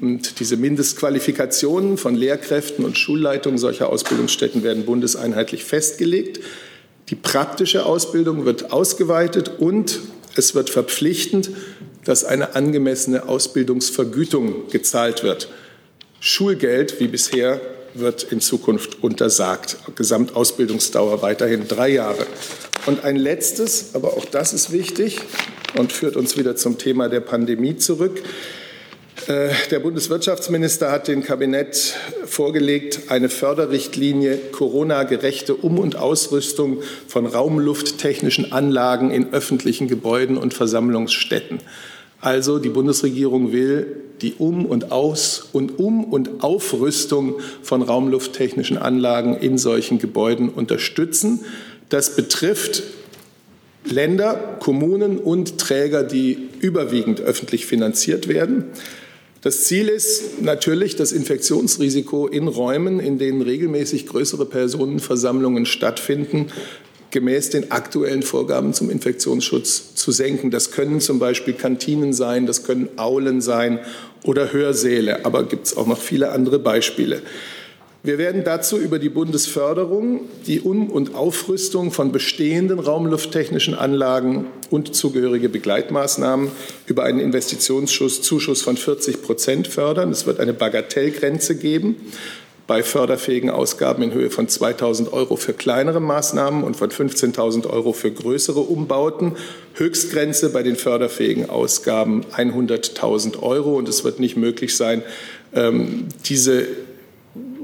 Und 0.00 0.40
diese 0.40 0.58
Mindestqualifikationen 0.58 1.96
von 1.96 2.14
Lehrkräften 2.14 2.84
und 2.84 2.98
Schulleitungen 2.98 3.58
solcher 3.58 3.88
Ausbildungsstätten 3.88 4.62
werden 4.62 4.84
bundeseinheitlich 4.84 5.64
festgelegt. 5.64 6.40
Die 7.10 7.14
praktische 7.14 7.86
Ausbildung 7.86 8.44
wird 8.44 8.72
ausgeweitet 8.72 9.52
und 9.58 10.00
es 10.36 10.54
wird 10.54 10.70
verpflichtend, 10.70 11.50
dass 12.04 12.24
eine 12.24 12.54
angemessene 12.54 13.28
Ausbildungsvergütung 13.28 14.68
gezahlt 14.70 15.22
wird. 15.22 15.48
Schulgeld 16.20 17.00
wie 17.00 17.08
bisher 17.08 17.60
wird 17.94 18.24
in 18.24 18.40
Zukunft 18.40 19.02
untersagt. 19.02 19.78
Gesamtausbildungsdauer 19.96 21.22
weiterhin 21.22 21.66
drei 21.66 21.88
Jahre. 21.88 22.26
Und 22.86 23.04
ein 23.04 23.16
letztes, 23.16 23.94
aber 23.94 24.16
auch 24.16 24.24
das 24.24 24.52
ist 24.52 24.72
wichtig 24.72 25.20
und 25.76 25.92
führt 25.92 26.16
uns 26.16 26.36
wieder 26.36 26.56
zum 26.56 26.78
Thema 26.78 27.08
der 27.08 27.20
Pandemie 27.20 27.76
zurück. 27.76 28.22
Äh, 29.26 29.50
der 29.70 29.80
Bundeswirtschaftsminister 29.80 30.92
hat 30.92 31.08
dem 31.08 31.22
Kabinett 31.22 31.96
vorgelegt, 32.24 33.10
eine 33.10 33.28
Förderrichtlinie 33.28 34.38
Corona-gerechte 34.52 35.54
Um- 35.54 35.78
und 35.78 35.96
Ausrüstung 35.96 36.82
von 37.06 37.26
raumlufttechnischen 37.26 38.52
Anlagen 38.52 39.10
in 39.10 39.32
öffentlichen 39.32 39.88
Gebäuden 39.88 40.38
und 40.38 40.54
Versammlungsstätten. 40.54 41.58
Also 42.20 42.58
die 42.58 42.68
Bundesregierung 42.68 43.52
will 43.52 44.02
die 44.22 44.34
Um- 44.38 44.66
und 44.66 44.92
Aus- 44.92 45.48
und 45.52 45.78
Um- 45.78 46.04
und 46.04 46.42
Aufrüstung 46.42 47.36
von 47.62 47.82
raumlufttechnischen 47.82 48.78
Anlagen 48.78 49.36
in 49.36 49.58
solchen 49.58 49.98
Gebäuden 49.98 50.48
unterstützen. 50.48 51.44
Das 51.88 52.16
betrifft 52.16 52.82
Länder, 53.84 54.58
Kommunen 54.60 55.18
und 55.18 55.58
Träger, 55.58 56.02
die 56.02 56.48
überwiegend 56.60 57.20
öffentlich 57.20 57.66
finanziert 57.66 58.28
werden. 58.28 58.64
Das 59.40 59.64
Ziel 59.64 59.88
ist 59.88 60.42
natürlich, 60.42 60.96
das 60.96 61.12
Infektionsrisiko 61.12 62.26
in 62.26 62.48
Räumen, 62.48 62.98
in 62.98 63.18
denen 63.18 63.40
regelmäßig 63.40 64.06
größere 64.06 64.46
Personenversammlungen 64.46 65.64
stattfinden, 65.64 66.48
gemäß 67.12 67.50
den 67.50 67.70
aktuellen 67.70 68.22
Vorgaben 68.22 68.74
zum 68.74 68.90
Infektionsschutz 68.90 69.94
zu 69.94 70.10
senken. 70.10 70.50
Das 70.50 70.72
können 70.72 71.00
zum 71.00 71.20
Beispiel 71.20 71.54
Kantinen 71.54 72.12
sein, 72.12 72.46
das 72.46 72.64
können 72.64 72.88
Aulen 72.96 73.40
sein 73.40 73.78
oder 74.24 74.52
Hörsäle, 74.52 75.24
aber 75.24 75.44
gibt 75.44 75.66
es 75.66 75.76
auch 75.76 75.86
noch 75.86 76.00
viele 76.00 76.32
andere 76.32 76.58
Beispiele. 76.58 77.22
Wir 78.08 78.16
werden 78.16 78.42
dazu 78.42 78.78
über 78.78 78.98
die 78.98 79.10
Bundesförderung 79.10 80.20
die 80.46 80.62
Um- 80.62 80.90
und 80.90 81.14
Aufrüstung 81.14 81.90
von 81.90 82.10
bestehenden 82.10 82.78
raumlufttechnischen 82.78 83.74
Anlagen 83.74 84.46
und 84.70 84.96
zugehörige 84.96 85.50
Begleitmaßnahmen 85.50 86.50
über 86.86 87.04
einen 87.04 87.20
Investitionszuschuss 87.20 88.62
von 88.62 88.78
40 88.78 89.20
Prozent 89.20 89.68
fördern. 89.68 90.10
Es 90.10 90.24
wird 90.24 90.40
eine 90.40 90.54
Bagatellgrenze 90.54 91.56
geben 91.56 91.96
bei 92.66 92.82
förderfähigen 92.82 93.50
Ausgaben 93.50 94.02
in 94.02 94.14
Höhe 94.14 94.30
von 94.30 94.46
2.000 94.46 95.12
Euro 95.12 95.36
für 95.36 95.52
kleinere 95.52 96.00
Maßnahmen 96.00 96.64
und 96.64 96.76
von 96.76 96.88
15.000 96.88 97.68
Euro 97.68 97.92
für 97.92 98.10
größere 98.10 98.60
Umbauten. 98.60 99.36
Höchstgrenze 99.74 100.48
bei 100.48 100.62
den 100.62 100.76
förderfähigen 100.76 101.50
Ausgaben 101.50 102.24
100.000 102.34 103.42
Euro. 103.42 103.76
Und 103.76 103.86
es 103.86 104.02
wird 104.02 104.18
nicht 104.18 104.38
möglich 104.38 104.78
sein, 104.78 105.02
ähm, 105.54 106.06
diese 106.24 106.68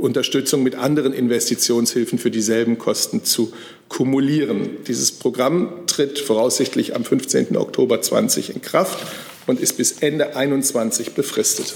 Unterstützung 0.04 0.62
mit 0.62 0.74
anderen 0.76 1.12
Investitionshilfen 1.12 2.18
für 2.18 2.30
dieselben 2.30 2.78
Kosten 2.78 3.24
zu 3.24 3.52
kumulieren. 3.88 4.84
Dieses 4.86 5.12
Programm 5.12 5.86
tritt 5.86 6.18
voraussichtlich 6.18 6.94
am 6.94 7.04
15. 7.04 7.56
Oktober 7.56 8.00
20 8.00 8.54
in 8.54 8.62
Kraft 8.62 8.98
und 9.46 9.60
ist 9.60 9.76
bis 9.76 9.92
Ende 10.02 10.24
2021 10.24 11.14
befristet. 11.14 11.74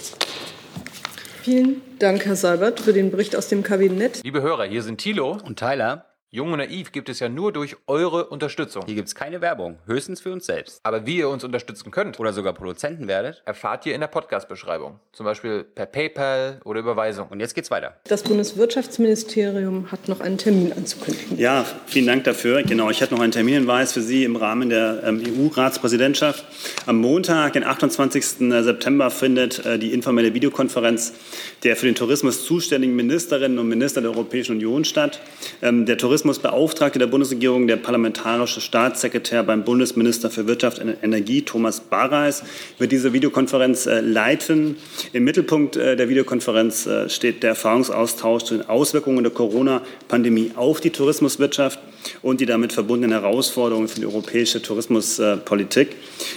Vielen 1.43 1.81
Dank, 1.99 2.27
Herr 2.27 2.37
Seibert, 2.37 2.81
für 2.81 2.93
den 2.93 3.11
Bericht 3.11 3.35
aus 3.35 3.49
dem 3.49 3.63
Kabinett. 3.63 4.21
Liebe 4.23 4.43
Hörer, 4.43 4.65
hier 4.65 4.83
sind 4.83 4.99
Thilo 4.99 5.39
und 5.45 5.59
Tyler. 5.59 6.08
Jung 6.31 6.53
und 6.53 6.59
naiv 6.59 6.93
gibt 6.93 7.09
es 7.09 7.21
ja 7.21 7.31
nur 7.31 7.55
durch 7.55 7.75
eure 7.87 8.27
Unterstützung. 8.27 8.83
Hier 8.85 8.97
gibt 8.97 9.09
es 9.09 9.15
keine 9.15 9.41
Werbung, 9.41 9.79
höchstens 9.87 10.21
für 10.21 10.31
uns 10.31 10.45
selbst. 10.45 10.79
Aber 10.83 11.07
wie 11.07 11.17
ihr 11.17 11.31
uns 11.31 11.43
unterstützen 11.43 11.91
könnt 11.91 12.21
oder 12.21 12.35
sogar 12.35 12.53
Produzenten 12.53 13.09
werdet, 13.09 13.43
erfahrt 13.47 13.87
ihr 13.87 13.95
in 13.95 14.03
der 14.03 14.09
Podcast-Beschreibung. 14.09 15.01
Zum 15.15 15.25
Beispiel 15.25 15.65
per 15.65 15.87
PayPal 15.87 16.61
oder 16.67 16.81
Überweisung. 16.81 17.29
Und 17.29 17.41
jetzt 17.41 17.55
geht's 17.55 17.71
weiter. 17.71 17.97
Das 18.05 18.25
Bundeswirtschaftsministerium 18.25 19.91
hat 19.91 20.07
noch 20.09 20.21
einen 20.21 20.37
Termin 20.37 20.75
anzukündigen. 20.75 21.39
Ja, 21.39 21.65
vielen 21.87 22.07
Dank 22.07 22.25
dafür. 22.25 22.63
Genau, 22.63 22.91
ich 22.91 23.01
hatte 23.01 23.15
noch 23.15 23.23
einen 23.23 23.33
Terminhinweis 23.33 23.95
für 23.95 24.03
Sie 24.03 24.25
im 24.25 24.37
Rahmen 24.37 24.69
der 24.69 25.05
ähm, 25.05 25.23
EU-Ratspräsidentschaft. 25.27 26.45
Am 26.85 26.99
Montag, 26.99 27.55
den 27.55 27.65
28. 27.65 28.23
September, 28.63 29.11
findet 29.11 29.65
äh, 29.65 29.79
die 29.79 29.95
informelle 29.95 30.35
Videokonferenz 30.35 31.15
der 31.63 31.75
für 31.75 31.87
den 31.87 31.95
Tourismus 31.95 32.45
zuständigen 32.45 32.95
Ministerinnen 32.95 33.59
und 33.59 33.67
Minister 33.67 34.03
der 34.03 34.11
Europäischen 34.11 34.57
Union 34.57 34.85
statt. 34.85 35.21
Ähm, 35.63 35.87
der 35.87 35.97
Tourismus 35.97 36.18
Tourismusbeauftragte 36.19 36.99
der 36.99 37.07
Bundesregierung, 37.07 37.69
der 37.69 37.77
parlamentarische 37.77 38.61
Staatssekretär 38.61 39.45
beim 39.45 39.63
Bundesminister 39.63 40.31
für 40.31 40.49
Wirtschaft 40.49 40.81
und 40.81 40.97
Energie, 41.01 41.43
Thomas 41.43 41.79
Barreis, 41.79 42.43
wird 42.79 42.91
diese 42.91 43.13
Videokonferenz 43.13 43.87
äh, 43.87 44.01
leiten. 44.01 44.77
Im 45.13 45.23
Mittelpunkt 45.23 45.77
äh, 45.77 45.95
der 45.95 46.09
Videokonferenz 46.09 46.87
äh, 46.87 47.09
steht 47.09 47.45
der 47.45 47.51
Erfahrungsaustausch 47.51 48.43
zu 48.43 48.57
den 48.57 48.69
Auswirkungen 48.69 49.23
der 49.23 49.33
Corona-Pandemie 49.33 50.51
auf 50.57 50.81
die 50.81 50.91
Tourismuswirtschaft 50.91 51.79
und 52.23 52.41
die 52.41 52.47
damit 52.47 52.73
verbundenen 52.73 53.21
Herausforderungen 53.21 53.89
für 53.89 54.01
die 54.01 54.07
europäische 54.07 54.63
Tourismuspolitik. 54.63 55.97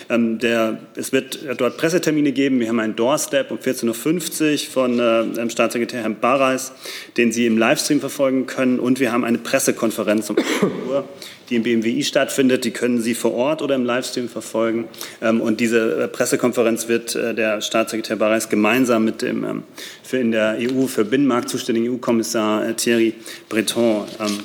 Ähm, 0.09 0.37
der, 0.39 0.79
es 0.95 1.11
wird 1.11 1.39
dort 1.57 1.77
Pressetermine 1.77 2.31
geben. 2.31 2.59
Wir 2.59 2.67
haben 2.67 2.79
einen 2.79 2.95
Doorstep 2.95 3.51
um 3.51 3.57
14.50 3.57 3.87
Uhr 3.87 4.71
von 4.71 5.49
Staatssekretär 5.49 6.01
Herrn 6.01 6.19
Barreis, 6.19 6.71
den 7.17 7.31
Sie 7.31 7.45
im 7.45 7.57
Livestream 7.57 7.99
verfolgen 7.99 8.45
können. 8.45 8.79
Und 8.79 8.99
wir 8.99 9.11
haben 9.11 9.23
eine 9.23 9.37
Presse 9.37 9.71
Pressekonferenz 9.71 10.29
um 10.29 10.37
8 10.37 10.63
Uhr, 10.87 11.09
die 11.49 11.55
im 11.55 11.63
BMWI 11.63 12.03
stattfindet. 12.03 12.65
Die 12.65 12.71
können 12.71 13.01
Sie 13.01 13.13
vor 13.13 13.33
Ort 13.33 13.61
oder 13.61 13.75
im 13.75 13.85
Livestream 13.85 14.27
verfolgen. 14.27 14.85
Ähm, 15.21 15.39
und 15.41 15.59
diese 15.59 16.03
äh, 16.03 16.07
Pressekonferenz 16.07 16.87
wird 16.87 17.15
äh, 17.15 17.33
der 17.33 17.61
Staatssekretär 17.61 18.15
Barreis 18.15 18.49
gemeinsam 18.49 19.05
mit 19.05 19.21
dem 19.21 19.43
ähm, 19.43 19.63
für 20.03 20.17
in 20.17 20.31
der 20.31 20.57
EU 20.59 20.87
für 20.87 21.05
Binnenmarkt 21.05 21.49
zuständigen 21.49 21.93
EU-Kommissar 21.93 22.67
äh, 22.67 22.73
Thierry 22.73 23.13
Breton 23.49 24.05
ähm, 24.19 24.39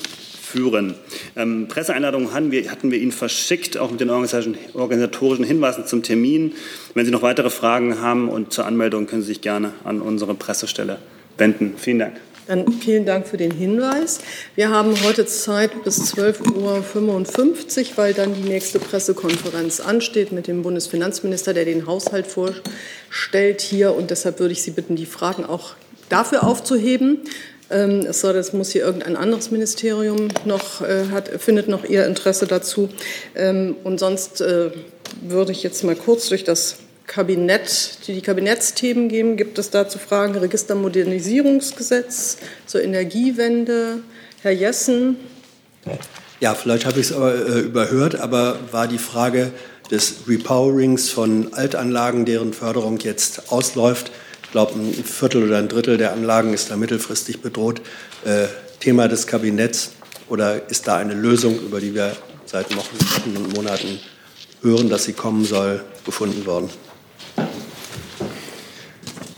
führen. 0.46 0.94
Ähm, 1.34 1.66
Presseeinladungen 1.68 2.32
hatten 2.32 2.50
wir, 2.50 2.70
hatten 2.70 2.90
wir 2.90 2.98
Ihnen 2.98 3.12
verschickt, 3.12 3.76
auch 3.76 3.90
mit 3.90 4.00
den 4.00 4.10
organisatorischen 4.10 5.44
Hinweisen 5.44 5.86
zum 5.86 6.02
Termin. 6.02 6.54
Wenn 6.94 7.04
Sie 7.04 7.10
noch 7.10 7.22
weitere 7.22 7.50
Fragen 7.50 8.00
haben 8.00 8.28
und 8.28 8.52
zur 8.52 8.66
Anmeldung, 8.66 9.06
können 9.06 9.22
Sie 9.22 9.28
sich 9.28 9.40
gerne 9.40 9.72
an 9.84 10.00
unsere 10.00 10.34
Pressestelle 10.34 10.98
wenden. 11.36 11.74
Vielen 11.76 11.98
Dank. 11.98 12.20
Dann 12.46 12.70
vielen 12.70 13.04
Dank 13.04 13.26
für 13.26 13.36
den 13.36 13.50
Hinweis. 13.50 14.20
Wir 14.54 14.70
haben 14.70 14.94
heute 15.02 15.26
Zeit 15.26 15.82
bis 15.82 16.14
12.55 16.14 17.90
Uhr, 17.90 17.96
weil 17.96 18.14
dann 18.14 18.34
die 18.34 18.48
nächste 18.48 18.78
Pressekonferenz 18.78 19.80
ansteht 19.80 20.30
mit 20.30 20.46
dem 20.46 20.62
Bundesfinanzminister, 20.62 21.54
der 21.54 21.64
den 21.64 21.88
Haushalt 21.88 22.28
vorstellt 22.28 23.62
hier. 23.62 23.96
Und 23.96 24.12
deshalb 24.12 24.38
würde 24.38 24.52
ich 24.52 24.62
Sie 24.62 24.70
bitten, 24.70 24.94
die 24.94 25.06
Fragen 25.06 25.44
auch 25.44 25.74
dafür 26.08 26.44
aufzuheben. 26.44 27.22
Ähm, 27.70 28.12
soll, 28.12 28.34
das 28.34 28.52
muss 28.52 28.70
hier 28.70 28.84
irgendein 28.84 29.16
anderes 29.16 29.50
Ministerium 29.50 30.28
noch, 30.44 30.82
äh, 30.82 31.06
hat, 31.10 31.28
findet 31.40 31.68
noch 31.68 31.84
ihr 31.84 32.06
Interesse 32.06 32.46
dazu. 32.46 32.88
Ähm, 33.34 33.76
und 33.82 33.98
sonst 33.98 34.40
äh, 34.40 34.70
würde 35.22 35.52
ich 35.52 35.62
jetzt 35.62 35.82
mal 35.82 35.96
kurz 35.96 36.28
durch 36.28 36.44
das 36.44 36.76
Kabinett, 37.06 37.98
die 38.06 38.14
die 38.14 38.20
Kabinettsthemen 38.20 39.08
geben. 39.08 39.36
Gibt 39.36 39.58
es 39.58 39.70
dazu 39.70 39.98
Fragen? 39.98 40.36
Registermodernisierungsgesetz 40.36 42.38
zur 42.66 42.82
Energiewende. 42.82 44.00
Herr 44.42 44.52
Jessen. 44.52 45.16
Ja, 46.40 46.54
vielleicht 46.54 46.86
habe 46.86 47.00
ich 47.00 47.06
es 47.06 47.12
aber 47.12 47.34
äh, 47.34 47.60
überhört, 47.60 48.16
aber 48.16 48.58
war 48.70 48.86
die 48.86 48.98
Frage 48.98 49.50
des 49.90 50.28
Repowerings 50.28 51.10
von 51.10 51.52
Altanlagen, 51.54 52.24
deren 52.24 52.52
Förderung 52.52 52.98
jetzt 52.98 53.50
ausläuft. 53.50 54.12
Glaube, 54.56 54.72
ein 54.80 55.04
Viertel 55.04 55.42
oder 55.42 55.58
ein 55.58 55.68
Drittel 55.68 55.98
der 55.98 56.14
Anlagen 56.14 56.54
ist 56.54 56.70
da 56.70 56.78
mittelfristig 56.78 57.42
bedroht. 57.42 57.82
Äh, 58.24 58.46
Thema 58.80 59.06
des 59.06 59.26
Kabinetts 59.26 59.90
oder 60.30 60.70
ist 60.70 60.88
da 60.88 60.96
eine 60.96 61.12
Lösung, 61.12 61.58
über 61.60 61.78
die 61.78 61.94
wir 61.94 62.16
seit 62.46 62.74
Wochen 62.74 62.96
und 63.36 63.54
Monaten 63.54 64.00
hören, 64.62 64.88
dass 64.88 65.04
sie 65.04 65.12
kommen 65.12 65.44
soll, 65.44 65.84
gefunden 66.06 66.46
worden? 66.46 66.70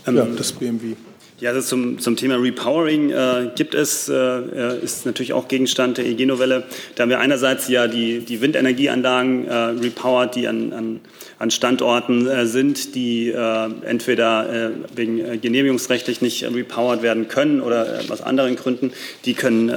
Ja, 0.05 0.23
das 0.23 0.53
BMW. 0.53 0.95
Ja, 1.39 1.51
also 1.51 1.61
zum, 1.61 1.99
zum 1.99 2.17
Thema 2.17 2.35
Repowering 2.35 3.11
äh, 3.11 3.51
gibt 3.55 3.73
es, 3.73 4.09
äh, 4.09 4.77
ist 4.83 5.05
natürlich 5.05 5.31
auch 5.31 5.47
Gegenstand 5.47 5.97
der 5.97 6.05
EG-Novelle. 6.05 6.65
Da 6.95 7.03
haben 7.03 7.09
wir 7.09 7.21
einerseits 7.21 7.69
ja 7.69 7.87
die, 7.87 8.19
die 8.19 8.41
Windenergieanlagen 8.41 9.47
äh, 9.47 9.53
repowered, 9.53 10.35
die 10.35 10.49
an, 10.49 10.73
an, 10.73 10.99
an 11.37 11.49
Standorten 11.49 12.27
äh, 12.27 12.45
sind, 12.45 12.93
die 12.93 13.29
äh, 13.29 13.69
entweder 13.85 14.67
äh, 14.67 14.69
wegen 14.93 15.39
genehmigungsrechtlich 15.39 16.21
nicht 16.21 16.43
repowered 16.43 17.03
werden 17.03 17.29
können 17.29 17.61
oder 17.61 18.01
aus 18.09 18.21
anderen 18.21 18.57
Gründen, 18.57 18.91
die 19.23 19.33
können 19.33 19.69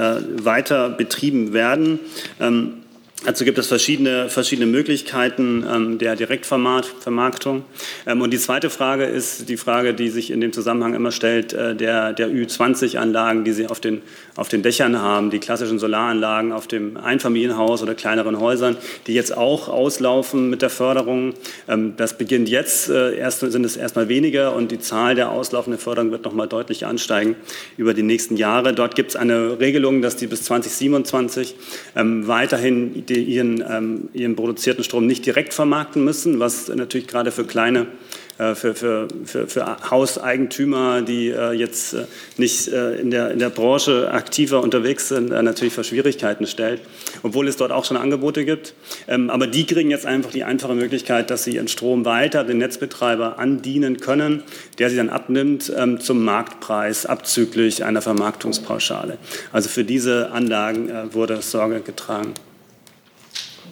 weiter 0.43 0.89
betrieben 0.89 1.53
werden. 1.53 1.99
Ähm, 2.41 2.82
Dazu 3.25 3.45
gibt 3.45 3.57
es 3.57 3.67
verschiedene, 3.67 4.27
verschiedene 4.27 4.65
Möglichkeiten 4.69 5.65
ähm, 5.71 5.97
der 5.97 6.17
Direktvermarktung. 6.17 7.63
Ähm, 8.05 8.21
und 8.21 8.31
die 8.31 8.37
zweite 8.37 8.69
Frage 8.69 9.05
ist 9.05 9.47
die 9.47 9.55
Frage, 9.55 9.93
die 9.93 10.09
sich 10.09 10.29
in 10.29 10.41
dem 10.41 10.51
Zusammenhang 10.51 10.93
immer 10.93 11.11
stellt, 11.11 11.53
äh, 11.53 11.73
der, 11.73 12.11
der 12.11 12.27
Ü20-Anlagen, 12.27 13.45
die 13.45 13.53
Sie 13.53 13.67
auf 13.67 13.79
den, 13.79 14.01
auf 14.35 14.49
den 14.49 14.61
Dächern 14.61 14.99
haben, 14.99 15.29
die 15.29 15.39
klassischen 15.39 15.79
Solaranlagen 15.79 16.51
auf 16.51 16.67
dem 16.67 16.97
Einfamilienhaus 16.97 17.81
oder 17.81 17.95
kleineren 17.95 18.41
Häusern, 18.41 18.75
die 19.07 19.13
jetzt 19.13 19.37
auch 19.37 19.69
auslaufen 19.69 20.49
mit 20.49 20.61
der 20.61 20.69
Förderung. 20.69 21.33
Ähm, 21.69 21.93
das 21.95 22.17
beginnt 22.17 22.49
jetzt, 22.49 22.89
äh, 22.89 23.15
erst 23.15 23.39
sind 23.39 23.65
es 23.65 23.77
erstmal 23.77 24.09
weniger 24.09 24.53
und 24.53 24.69
die 24.69 24.79
Zahl 24.79 25.15
der 25.15 25.31
auslaufenden 25.31 25.79
Förderung 25.79 26.11
wird 26.11 26.25
nochmal 26.25 26.49
deutlich 26.49 26.85
ansteigen 26.85 27.37
über 27.77 27.93
die 27.93 28.03
nächsten 28.03 28.35
Jahre. 28.35 28.73
Dort 28.73 28.95
gibt 28.95 29.11
es 29.11 29.15
eine 29.15 29.61
Regelung, 29.61 30.01
dass 30.01 30.17
die 30.17 30.27
bis 30.27 30.43
2027 30.43 31.55
ähm, 31.95 32.27
weiterhin 32.27 33.05
die 33.05 33.12
ihren, 33.15 33.63
ähm, 33.69 34.09
ihren 34.13 34.35
produzierten 34.35 34.83
Strom 34.83 35.07
nicht 35.07 35.25
direkt 35.25 35.53
vermarkten 35.53 36.03
müssen, 36.03 36.39
was 36.39 36.67
natürlich 36.69 37.07
gerade 37.07 37.31
für 37.31 37.45
kleine 37.45 37.87
äh, 38.39 38.55
für, 38.55 38.73
für, 38.73 39.07
für, 39.25 39.47
für, 39.47 39.91
Hauseigentümer, 39.91 41.03
die 41.03 41.29
äh, 41.29 41.51
jetzt 41.51 41.93
äh, 41.93 42.05
nicht 42.37 42.67
äh, 42.67 42.95
in, 42.95 43.11
der, 43.11 43.29
in 43.29 43.37
der 43.37 43.51
Branche 43.51 44.09
aktiver 44.11 44.63
unterwegs 44.63 45.09
sind, 45.09 45.31
äh, 45.31 45.43
natürlich 45.43 45.73
für 45.73 45.83
Schwierigkeiten 45.83 46.47
stellt, 46.47 46.81
obwohl 47.21 47.47
es 47.47 47.57
dort 47.57 47.71
auch 47.71 47.85
schon 47.85 47.95
Angebote 47.95 48.43
gibt. 48.43 48.73
Ähm, 49.07 49.29
aber 49.29 49.45
die 49.45 49.67
kriegen 49.67 49.91
jetzt 49.91 50.07
einfach 50.07 50.31
die 50.31 50.43
einfache 50.43 50.73
Möglichkeit, 50.73 51.29
dass 51.29 51.43
sie 51.43 51.55
ihren 51.55 51.67
Strom 51.67 52.05
weiter 52.05 52.43
den 52.43 52.57
Netzbetreiber 52.57 53.37
andienen 53.37 53.97
können, 53.97 54.41
der 54.79 54.89
sie 54.89 54.95
dann 54.95 55.09
abnimmt 55.09 55.71
ähm, 55.77 55.99
zum 55.99 56.23
Marktpreis 56.23 57.05
abzüglich 57.05 57.83
einer 57.83 58.01
Vermarktungspauschale. 58.01 59.19
Also 59.51 59.69
für 59.69 59.83
diese 59.83 60.31
Anlagen 60.31 60.89
äh, 60.89 61.13
wurde 61.13 61.39
Sorge 61.43 61.81
getragen. 61.81 62.33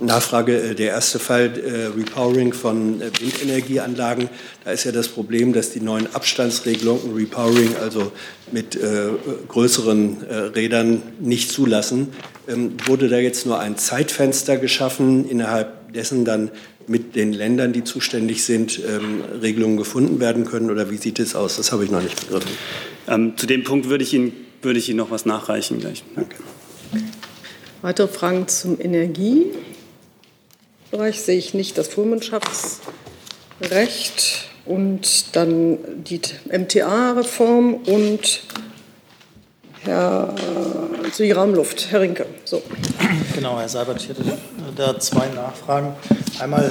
Nachfrage, 0.06 0.60
äh, 0.62 0.76
der 0.76 0.90
erste 0.90 1.20
Fall, 1.20 1.52
äh, 1.58 1.98
Repowering 1.98 2.54
von 2.54 3.02
äh, 3.02 3.12
Windenergieanlagen. 3.20 4.30
Da 4.64 4.72
ist 4.72 4.84
ja 4.84 4.92
das 4.92 5.08
Problem, 5.08 5.54
dass 5.54 5.72
die 5.72 5.80
neuen 5.80 6.14
Abstandsregelungen 6.14 7.16
Repowering, 7.16 7.76
also 7.82 8.12
mit 8.52 8.76
äh, 8.76 9.10
größeren 9.48 10.28
äh, 10.28 10.36
Rädern, 10.36 11.02
nicht 11.20 11.52
zulassen. 11.52 12.10
Ähm, 12.48 12.74
wurde 12.86 13.10
da 13.10 13.18
jetzt 13.18 13.46
nur 13.46 13.60
ein 13.60 13.78
Zeitfenster 13.78 14.58
geschaffen, 14.58 15.30
innerhalb 15.30 15.94
dessen 15.94 16.26
dann 16.26 16.52
mit 16.88 17.16
den 17.16 17.34
Ländern, 17.34 17.74
die 17.74 17.84
zuständig 17.84 18.44
sind, 18.44 18.80
ähm, 18.80 19.22
Regelungen 19.42 19.78
gefunden 19.78 20.20
werden 20.20 20.46
können? 20.46 20.70
Oder 20.70 20.90
wie 20.90 20.98
sieht 20.98 21.20
es 21.20 21.36
aus? 21.36 21.58
Das 21.58 21.72
habe 21.72 21.84
ich 21.84 21.92
noch 21.92 22.02
nicht 22.02 22.20
begriffen. 22.20 22.52
Ähm, 23.08 23.34
zu 23.38 23.46
dem 23.46 23.64
Punkt 23.64 23.90
würde 23.90 24.04
ich 24.04 24.14
Ihnen, 24.14 24.34
würde 24.62 24.80
ich 24.80 24.90
Ihnen 24.90 24.98
noch 24.98 25.12
was 25.12 25.26
nachreichen 25.26 25.80
gleich. 25.80 26.04
Danke. 26.16 26.36
Weitere 27.82 28.08
Fragen 28.08 28.48
zum 28.48 28.80
Energie? 28.80 29.46
Bereich 30.92 31.22
sehe 31.22 31.38
ich 31.38 31.54
nicht 31.54 31.78
das 31.78 31.88
Vormundschaftsrecht 31.88 34.50
und 34.66 35.36
dann 35.36 36.04
die 36.04 36.20
MTA-Reform 36.52 37.76
und 37.76 38.42
Herr 39.84 40.36
zu 41.12 41.24
die 41.24 41.32
Raumluft, 41.32 41.92
Herr 41.92 42.02
Rinke. 42.02 42.26
So. 42.46 42.62
Genau, 43.36 43.58
Herr 43.58 43.70
Seibert, 43.70 44.02
ich 44.02 44.10
hätte 44.10 44.24
da 44.76 45.00
zwei 45.00 45.28
Nachfragen. 45.30 45.94
Einmal 46.40 46.66
äh, 46.66 46.70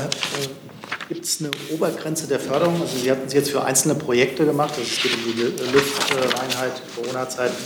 gibt 1.08 1.24
es 1.24 1.40
eine 1.40 1.50
Obergrenze 1.72 2.26
der 2.26 2.40
Förderung? 2.40 2.78
Also 2.80 2.98
Sie 2.98 3.10
hatten 3.10 3.26
es 3.26 3.32
jetzt 3.32 3.50
für 3.50 3.64
einzelne 3.64 3.94
Projekte 3.94 4.44
gemacht, 4.44 4.74
also 4.76 4.82
es 4.82 5.02
geht 5.02 5.14
um 5.14 5.34
die 5.34 5.42
Luftreinheit, 5.72 6.82
Corona-Zeiten. 6.94 7.56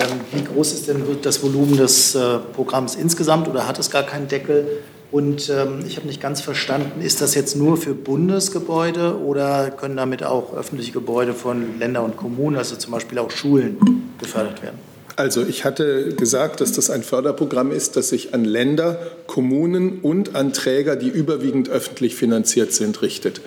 Ähm, 0.00 0.20
wie 0.32 0.44
groß 0.44 0.74
ist 0.74 0.88
denn 0.88 1.02
das 1.22 1.42
Volumen 1.42 1.76
des 1.76 2.14
äh, 2.14 2.38
Programms 2.54 2.94
insgesamt 2.94 3.48
oder 3.48 3.66
hat 3.66 3.78
es 3.78 3.90
gar 3.90 4.04
keinen 4.04 4.28
Deckel? 4.28 4.82
Und 5.10 5.48
ähm, 5.48 5.84
ich 5.86 5.96
habe 5.96 6.06
nicht 6.06 6.20
ganz 6.20 6.42
verstanden, 6.42 7.00
ist 7.00 7.22
das 7.22 7.34
jetzt 7.34 7.56
nur 7.56 7.78
für 7.78 7.94
Bundesgebäude 7.94 9.18
oder 9.18 9.70
können 9.70 9.96
damit 9.96 10.22
auch 10.22 10.54
öffentliche 10.54 10.92
Gebäude 10.92 11.32
von 11.32 11.78
Ländern 11.78 12.04
und 12.04 12.16
Kommunen, 12.16 12.56
also 12.56 12.76
zum 12.76 12.92
Beispiel 12.92 13.18
auch 13.18 13.30
Schulen, 13.30 13.78
gefördert 14.20 14.62
werden? 14.62 14.78
Also 15.16 15.44
ich 15.44 15.64
hatte 15.64 16.14
gesagt, 16.14 16.60
dass 16.60 16.72
das 16.72 16.90
ein 16.90 17.02
Förderprogramm 17.02 17.72
ist, 17.72 17.96
das 17.96 18.10
sich 18.10 18.34
an 18.34 18.44
Länder, 18.44 19.00
Kommunen 19.26 19.98
und 20.00 20.36
an 20.36 20.52
Träger, 20.52 20.94
die 20.94 21.08
überwiegend 21.08 21.70
öffentlich 21.70 22.14
finanziert 22.14 22.72
sind, 22.72 23.02
richtet. 23.02 23.40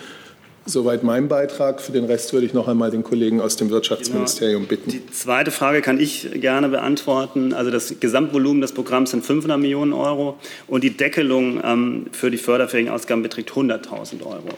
Soweit 0.65 1.01
mein 1.03 1.27
Beitrag. 1.27 1.81
Für 1.81 1.91
den 1.91 2.05
Rest 2.05 2.33
würde 2.33 2.45
ich 2.45 2.53
noch 2.53 2.67
einmal 2.67 2.91
den 2.91 3.03
Kollegen 3.03 3.41
aus 3.41 3.55
dem 3.55 3.71
Wirtschaftsministerium 3.71 4.67
bitten. 4.67 4.91
Die 4.91 5.05
zweite 5.07 5.49
Frage 5.49 5.81
kann 5.81 5.99
ich 5.99 6.29
gerne 6.35 6.69
beantworten. 6.69 7.53
Also 7.53 7.71
das 7.71 7.99
Gesamtvolumen 7.99 8.61
des 8.61 8.71
Programms 8.71 9.11
sind 9.11 9.25
500 9.25 9.59
Millionen 9.59 9.91
Euro 9.91 10.37
und 10.67 10.83
die 10.83 10.95
Deckelung 10.95 11.59
ähm, 11.63 12.05
für 12.11 12.29
die 12.29 12.37
förderfähigen 12.37 12.91
Ausgaben 12.91 13.23
beträgt 13.23 13.51
100.000 13.51 14.23
Euro. 14.23 14.49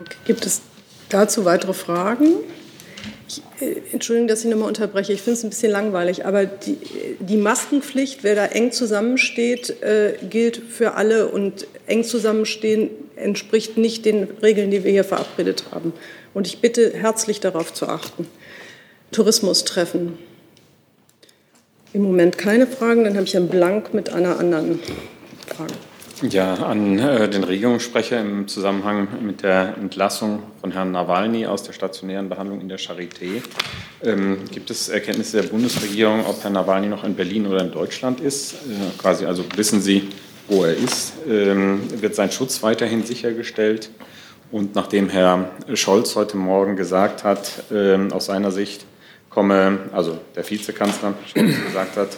Okay. 0.00 0.16
Gibt 0.24 0.46
es 0.46 0.62
dazu 1.08 1.44
weitere 1.44 1.74
Fragen? 1.74 2.34
Ich, 3.32 3.66
äh, 3.66 3.80
Entschuldigung, 3.92 4.28
dass 4.28 4.44
ich 4.44 4.50
nochmal 4.50 4.68
unterbreche. 4.68 5.12
Ich 5.12 5.22
finde 5.22 5.38
es 5.38 5.44
ein 5.44 5.50
bisschen 5.50 5.72
langweilig, 5.72 6.26
aber 6.26 6.44
die, 6.44 6.76
die, 7.18 7.36
Maskenpflicht, 7.36 8.22
wer 8.24 8.34
da 8.34 8.46
eng 8.46 8.72
zusammensteht, 8.72 9.82
äh, 9.82 10.14
gilt 10.28 10.56
für 10.56 10.94
alle 10.94 11.28
und 11.28 11.66
eng 11.86 12.04
zusammenstehen 12.04 12.90
entspricht 13.16 13.78
nicht 13.78 14.04
den 14.04 14.24
Regeln, 14.42 14.70
die 14.70 14.84
wir 14.84 14.90
hier 14.90 15.04
verabredet 15.04 15.64
haben. 15.70 15.92
Und 16.34 16.46
ich 16.46 16.60
bitte 16.60 16.92
herzlich 16.92 17.40
darauf 17.40 17.72
zu 17.72 17.86
achten. 17.86 18.26
Tourismustreffen. 19.12 20.18
Im 21.92 22.02
Moment 22.02 22.38
keine 22.38 22.66
Fragen, 22.66 23.04
dann 23.04 23.16
habe 23.16 23.26
ich 23.26 23.36
einen 23.36 23.48
Blank 23.48 23.92
mit 23.92 24.10
einer 24.10 24.38
anderen 24.38 24.80
Frage. 25.46 25.74
Ja, 26.30 26.54
an 26.54 27.00
äh, 27.00 27.28
den 27.28 27.42
Regierungssprecher 27.42 28.20
im 28.20 28.46
Zusammenhang 28.46 29.08
mit 29.22 29.42
der 29.42 29.76
Entlassung 29.76 30.44
von 30.60 30.70
Herrn 30.70 30.92
Nawalny 30.92 31.46
aus 31.46 31.64
der 31.64 31.72
stationären 31.72 32.28
Behandlung 32.28 32.60
in 32.60 32.68
der 32.68 32.78
Charité. 32.78 33.42
Ähm, 34.04 34.38
gibt 34.52 34.70
es 34.70 34.88
Erkenntnisse 34.88 35.42
der 35.42 35.48
Bundesregierung, 35.48 36.24
ob 36.24 36.40
Herr 36.44 36.50
Nawalny 36.50 36.86
noch 36.86 37.02
in 37.02 37.16
Berlin 37.16 37.48
oder 37.48 37.60
in 37.60 37.72
Deutschland 37.72 38.20
ist? 38.20 38.52
Äh, 38.52 38.56
quasi, 38.98 39.26
also 39.26 39.44
wissen 39.56 39.80
Sie, 39.80 40.10
wo 40.46 40.62
er 40.62 40.76
ist? 40.76 41.14
Ähm, 41.28 41.80
wird 42.00 42.14
sein 42.14 42.30
Schutz 42.30 42.62
weiterhin 42.62 43.04
sichergestellt? 43.04 43.90
Und 44.52 44.76
nachdem 44.76 45.08
Herr 45.08 45.50
Scholz 45.74 46.14
heute 46.14 46.36
Morgen 46.36 46.76
gesagt 46.76 47.24
hat, 47.24 47.64
ähm, 47.72 48.12
aus 48.12 48.26
seiner 48.26 48.52
Sicht 48.52 48.86
komme, 49.28 49.80
also 49.92 50.18
der 50.36 50.48
Vizekanzler 50.48 51.14
Scholz 51.26 51.56
gesagt 51.66 51.96
hat, 51.96 52.10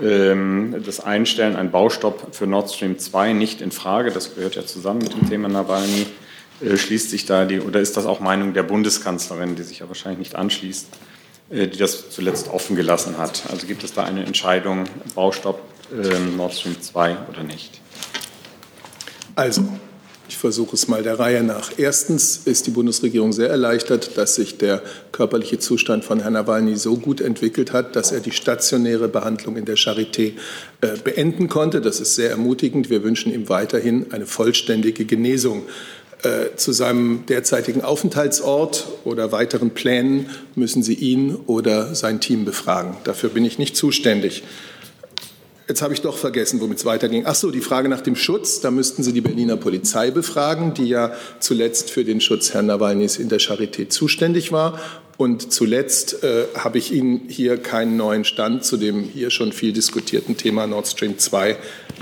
das 0.00 1.00
Einstellen, 1.00 1.56
ein 1.56 1.70
Baustopp 1.70 2.34
für 2.34 2.46
Nord 2.46 2.70
Stream 2.72 2.98
2 2.98 3.32
nicht 3.32 3.60
in 3.60 3.72
Frage. 3.72 4.12
Das 4.12 4.34
gehört 4.34 4.54
ja 4.54 4.64
zusammen 4.64 5.00
mit 5.00 5.12
dem 5.12 5.28
Thema 5.28 5.48
Nawalny. 5.48 6.06
Äh, 6.60 6.76
schließt 6.76 7.10
sich 7.10 7.24
da 7.24 7.44
die, 7.44 7.60
oder 7.60 7.80
ist 7.80 7.96
das 7.96 8.06
auch 8.06 8.20
Meinung 8.20 8.52
der 8.52 8.64
Bundeskanzlerin, 8.64 9.54
die 9.54 9.62
sich 9.62 9.80
ja 9.80 9.88
wahrscheinlich 9.88 10.18
nicht 10.18 10.34
anschließt, 10.34 10.88
äh, 11.50 11.68
die 11.68 11.78
das 11.78 12.10
zuletzt 12.10 12.48
offen 12.48 12.74
gelassen 12.74 13.18
hat? 13.18 13.44
Also 13.50 13.66
gibt 13.66 13.84
es 13.84 13.92
da 13.92 14.04
eine 14.04 14.24
Entscheidung, 14.24 14.84
Baustopp 15.14 15.60
ähm, 15.92 16.36
Nord 16.36 16.54
Stream 16.54 16.80
2 16.80 17.16
oder 17.30 17.44
nicht? 17.44 17.80
Also, 19.36 19.68
ich 20.28 20.36
versuche 20.36 20.74
es 20.76 20.88
mal 20.88 21.02
der 21.02 21.18
Reihe 21.18 21.42
nach. 21.42 21.72
Erstens 21.78 22.42
ist 22.44 22.66
die 22.66 22.70
Bundesregierung 22.70 23.32
sehr 23.32 23.48
erleichtert, 23.48 24.18
dass 24.18 24.34
sich 24.34 24.58
der 24.58 24.82
körperliche 25.10 25.58
Zustand 25.58 26.04
von 26.04 26.20
Herrn 26.20 26.34
Nawalny 26.34 26.76
so 26.76 26.96
gut 26.96 27.20
entwickelt 27.20 27.72
hat, 27.72 27.96
dass 27.96 28.12
er 28.12 28.20
die 28.20 28.32
stationäre 28.32 29.08
Behandlung 29.08 29.56
in 29.56 29.64
der 29.64 29.76
Charité 29.76 30.32
äh, 30.82 30.96
beenden 31.02 31.48
konnte. 31.48 31.80
Das 31.80 31.98
ist 31.98 32.14
sehr 32.14 32.30
ermutigend. 32.30 32.90
Wir 32.90 33.02
wünschen 33.02 33.32
ihm 33.32 33.48
weiterhin 33.48 34.12
eine 34.12 34.26
vollständige 34.26 35.06
Genesung. 35.06 35.62
Äh, 36.24 36.56
zu 36.56 36.72
seinem 36.72 37.24
derzeitigen 37.26 37.82
Aufenthaltsort 37.82 38.86
oder 39.04 39.30
weiteren 39.30 39.70
Plänen 39.70 40.26
müssen 40.56 40.82
Sie 40.82 40.94
ihn 40.94 41.36
oder 41.46 41.94
sein 41.94 42.20
Team 42.20 42.44
befragen. 42.44 42.96
Dafür 43.04 43.30
bin 43.30 43.44
ich 43.44 43.58
nicht 43.58 43.76
zuständig. 43.76 44.42
Jetzt 45.68 45.82
habe 45.82 45.92
ich 45.92 46.00
doch 46.00 46.16
vergessen, 46.16 46.62
womit 46.62 46.78
es 46.78 46.86
weiterging. 46.86 47.24
Ach 47.26 47.34
so, 47.34 47.50
die 47.50 47.60
Frage 47.60 47.90
nach 47.90 48.00
dem 48.00 48.16
Schutz. 48.16 48.60
Da 48.60 48.70
müssten 48.70 49.02
Sie 49.02 49.12
die 49.12 49.20
Berliner 49.20 49.58
Polizei 49.58 50.10
befragen, 50.10 50.72
die 50.72 50.86
ja 50.86 51.12
zuletzt 51.40 51.90
für 51.90 52.04
den 52.04 52.22
Schutz 52.22 52.54
Herrn 52.54 52.66
Nawalnys 52.66 53.18
in 53.18 53.28
der 53.28 53.38
Charité 53.38 53.90
zuständig 53.90 54.50
war. 54.50 54.80
Und 55.18 55.52
zuletzt 55.52 56.24
äh, 56.24 56.44
habe 56.54 56.78
ich 56.78 56.90
Ihnen 56.90 57.28
hier 57.28 57.58
keinen 57.58 57.98
neuen 57.98 58.24
Stand 58.24 58.64
zu 58.64 58.78
dem 58.78 59.02
hier 59.02 59.28
schon 59.28 59.52
viel 59.52 59.74
diskutierten 59.74 60.38
Thema 60.38 60.66
Nord 60.66 60.86
Stream 60.86 61.18
2 61.18 61.56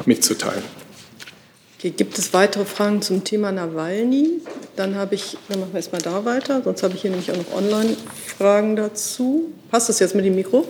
mitzuteilen. 0.05 0.63
Okay, 1.79 1.91
gibt 1.91 2.19
es 2.19 2.33
weitere 2.33 2.65
Fragen 2.65 3.03
zum 3.03 3.25
Thema 3.25 3.51
Nawalny? 3.51 4.43
Dann 4.77 4.95
habe 4.95 5.17
ich, 5.17 5.37
dann 5.49 5.59
machen 5.59 5.73
wir 5.73 5.79
erstmal 5.79 6.03
da 6.03 6.25
weiter, 6.25 6.63
sonst 6.63 6.85
habe 6.85 6.95
ich 6.95 7.03
hier 7.03 7.11
nämlich 7.11 7.33
auch 7.33 7.37
noch 7.37 7.53
Online-Fragen 7.57 8.77
dazu. 8.77 9.51
Passt 9.71 9.89
das 9.89 9.99
jetzt 9.99 10.15
mit 10.15 10.25
dem 10.25 10.37
Mikro? 10.37 10.67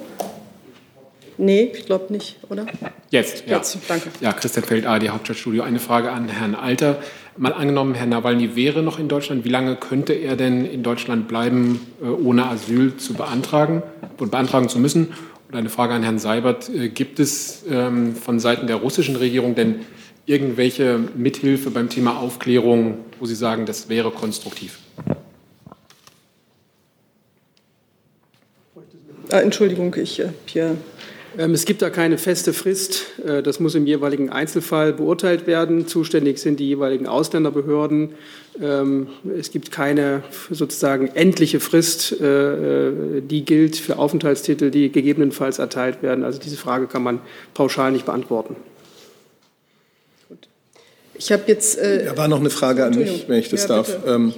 Nee, 1.38 1.70
ich 1.74 1.86
glaube 1.86 2.12
nicht, 2.12 2.36
oder? 2.48 2.66
Jetzt, 3.10 3.44
ja. 3.46 3.56
Jetzt, 3.56 3.78
danke. 3.88 4.08
Ja, 4.20 4.32
Christian 4.32 4.64
Feld, 4.64 4.86
ARD 4.86 5.08
Hauptstadtstudio. 5.10 5.62
Eine 5.62 5.78
Frage 5.78 6.10
an 6.10 6.28
Herrn 6.28 6.54
Alter. 6.54 6.98
Mal 7.36 7.52
angenommen, 7.52 7.94
Herr 7.94 8.06
Nawalny 8.06 8.56
wäre 8.56 8.82
noch 8.82 8.98
in 8.98 9.08
Deutschland. 9.08 9.44
Wie 9.44 9.50
lange 9.50 9.76
könnte 9.76 10.14
er 10.14 10.36
denn 10.36 10.64
in 10.64 10.82
Deutschland 10.82 11.28
bleiben, 11.28 11.80
äh, 12.02 12.06
ohne 12.06 12.46
Asyl 12.46 12.96
zu 12.96 13.14
beantragen 13.14 13.82
und 14.18 14.30
beantragen 14.30 14.68
zu 14.68 14.78
müssen? 14.78 15.08
Und 15.48 15.54
eine 15.54 15.68
Frage 15.68 15.92
an 15.94 16.02
Herrn 16.02 16.18
Seibert. 16.18 16.70
Äh, 16.70 16.88
gibt 16.88 17.20
es 17.20 17.64
ähm, 17.70 18.16
von 18.16 18.40
Seiten 18.40 18.66
der 18.66 18.76
russischen 18.76 19.16
Regierung 19.16 19.54
denn 19.54 19.80
irgendwelche 20.24 20.98
Mithilfe 21.14 21.70
beim 21.70 21.88
Thema 21.88 22.18
Aufklärung, 22.18 22.98
wo 23.20 23.26
Sie 23.26 23.36
sagen, 23.36 23.66
das 23.66 23.88
wäre 23.88 24.10
konstruktiv? 24.10 24.78
Ah, 29.30 29.40
Entschuldigung, 29.40 29.94
ich 29.96 30.20
äh, 30.20 30.28
hier 30.46 30.66
ähm, 30.66 30.78
es 31.36 31.64
gibt 31.64 31.82
da 31.82 31.90
keine 31.90 32.18
feste 32.18 32.52
Frist. 32.52 33.04
Äh, 33.24 33.42
das 33.42 33.60
muss 33.60 33.74
im 33.74 33.86
jeweiligen 33.86 34.30
Einzelfall 34.30 34.92
beurteilt 34.92 35.46
werden. 35.46 35.86
Zuständig 35.86 36.38
sind 36.38 36.60
die 36.60 36.68
jeweiligen 36.68 37.06
Ausländerbehörden. 37.06 38.14
Ähm, 38.60 39.08
es 39.38 39.50
gibt 39.50 39.70
keine 39.70 40.22
sozusagen 40.50 41.08
endliche 41.08 41.60
Frist, 41.60 42.20
äh, 42.20 42.88
äh, 42.88 43.20
die 43.20 43.44
gilt 43.44 43.76
für 43.76 43.98
Aufenthaltstitel, 43.98 44.70
die 44.70 44.90
gegebenenfalls 44.90 45.58
erteilt 45.58 46.02
werden. 46.02 46.24
Also 46.24 46.38
diese 46.38 46.56
Frage 46.56 46.86
kann 46.86 47.02
man 47.02 47.20
pauschal 47.54 47.92
nicht 47.92 48.06
beantworten. 48.06 48.56
Ich 51.18 51.32
habe 51.32 51.44
jetzt. 51.46 51.78
Äh, 51.78 52.04
da 52.04 52.16
war 52.16 52.28
noch 52.28 52.40
eine 52.40 52.50
Frage 52.50 52.84
an 52.84 52.94
mich, 52.94 53.24
wenn 53.28 53.38
ich 53.38 53.48
das 53.48 53.62
ja, 53.62 53.68
darf. 53.68 53.96
Ähm, 54.06 54.34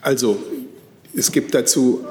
also, 0.00 0.38
es 1.16 1.32
gibt 1.32 1.54
dazu 1.54 2.04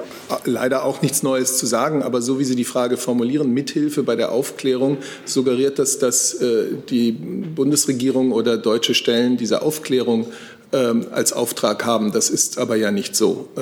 leider 0.44 0.84
auch 0.84 1.02
nichts 1.02 1.22
Neues 1.22 1.58
zu 1.58 1.66
sagen, 1.66 2.02
aber 2.02 2.22
so 2.22 2.38
wie 2.38 2.44
Sie 2.44 2.56
die 2.56 2.64
Frage 2.64 2.96
formulieren, 2.96 3.52
Mithilfe 3.52 4.02
bei 4.02 4.16
der 4.16 4.32
Aufklärung, 4.32 4.98
suggeriert 5.24 5.78
das, 5.78 5.98
dass 5.98 6.34
äh, 6.34 6.66
die 6.88 7.12
Bundesregierung 7.12 8.32
oder 8.32 8.56
deutsche 8.56 8.94
Stellen 8.94 9.36
diese 9.36 9.62
Aufklärung 9.62 10.26
ähm, 10.72 11.06
als 11.10 11.32
Auftrag 11.32 11.84
haben. 11.84 12.12
Das 12.12 12.30
ist 12.30 12.58
aber 12.58 12.76
ja 12.76 12.90
nicht 12.90 13.14
so. 13.14 13.48
Äh, 13.56 13.60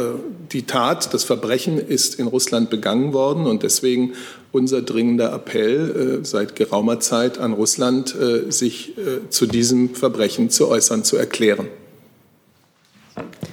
die 0.52 0.62
Tat, 0.62 1.12
das 1.12 1.24
Verbrechen 1.24 1.78
ist 1.78 2.14
in 2.14 2.28
Russland 2.28 2.70
begangen 2.70 3.12
worden 3.12 3.46
und 3.46 3.64
deswegen 3.64 4.12
unser 4.52 4.82
dringender 4.82 5.32
Appell 5.32 6.20
äh, 6.22 6.24
seit 6.24 6.54
geraumer 6.54 7.00
Zeit 7.00 7.38
an 7.38 7.52
Russland, 7.52 8.14
sich 8.48 8.94
zu 9.30 9.46
diesem 9.46 9.94
Verbrechen 9.94 10.50
zu 10.50 10.68
äußern, 10.68 11.04
zu 11.04 11.16
erklären. 11.16 11.66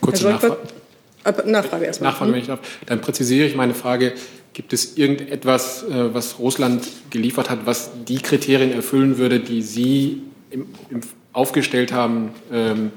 Kurze 0.02 0.26
Nachfrage. 0.26 0.58
Nachfrage 1.46 1.86
erstmal. 1.86 2.12
Nachfrage, 2.12 2.32
wenn 2.34 2.40
ich 2.40 2.48
darf. 2.48 2.60
Dann 2.86 3.02
präzisiere 3.02 3.48
ich 3.48 3.56
meine 3.56 3.74
Frage. 3.74 4.14
Gibt 4.54 4.74
es 4.74 4.98
irgendetwas, 4.98 5.84
äh, 5.84 6.14
was 6.14 6.40
Russland 6.40 6.88
geliefert 7.10 7.50
hat, 7.50 7.66
was 7.66 7.92
die 8.08 8.18
Kriterien 8.18 8.74
erfüllen 8.74 9.18
würde, 9.18 9.40
die 9.40 9.62
Sie 9.62 10.24
im, 10.50 10.68
im 10.90 11.02
aufgestellt 11.34 11.94
haben, 11.94 12.32
ähm, 12.52 12.92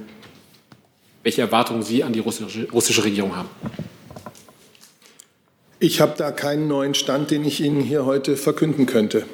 welche 1.23 1.43
Erwartungen 1.43 1.83
Sie 1.83 2.03
an 2.03 2.13
die 2.13 2.19
russische, 2.19 2.69
russische 2.71 3.05
Regierung 3.05 3.37
haben? 3.37 3.49
Ich 5.79 6.01
habe 6.01 6.15
da 6.17 6.31
keinen 6.31 6.69
neuen 6.69 6.95
Stand, 6.95 7.31
den 7.31 7.45
ich 7.45 7.61
Ihnen 7.61 7.81
hier 7.81 8.05
heute 8.05 8.37
verkünden 8.37 8.87
könnte. 8.87 9.25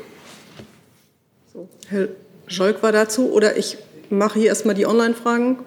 So, 1.52 1.68
Herr 1.88 2.08
Scholk 2.46 2.82
war 2.82 2.92
dazu 2.92 3.30
oder 3.32 3.56
ich 3.56 3.78
mache 4.11 4.38
hier 4.38 4.48
erstmal 4.48 4.74
die 4.74 4.87
Online-Fragen 4.87 5.58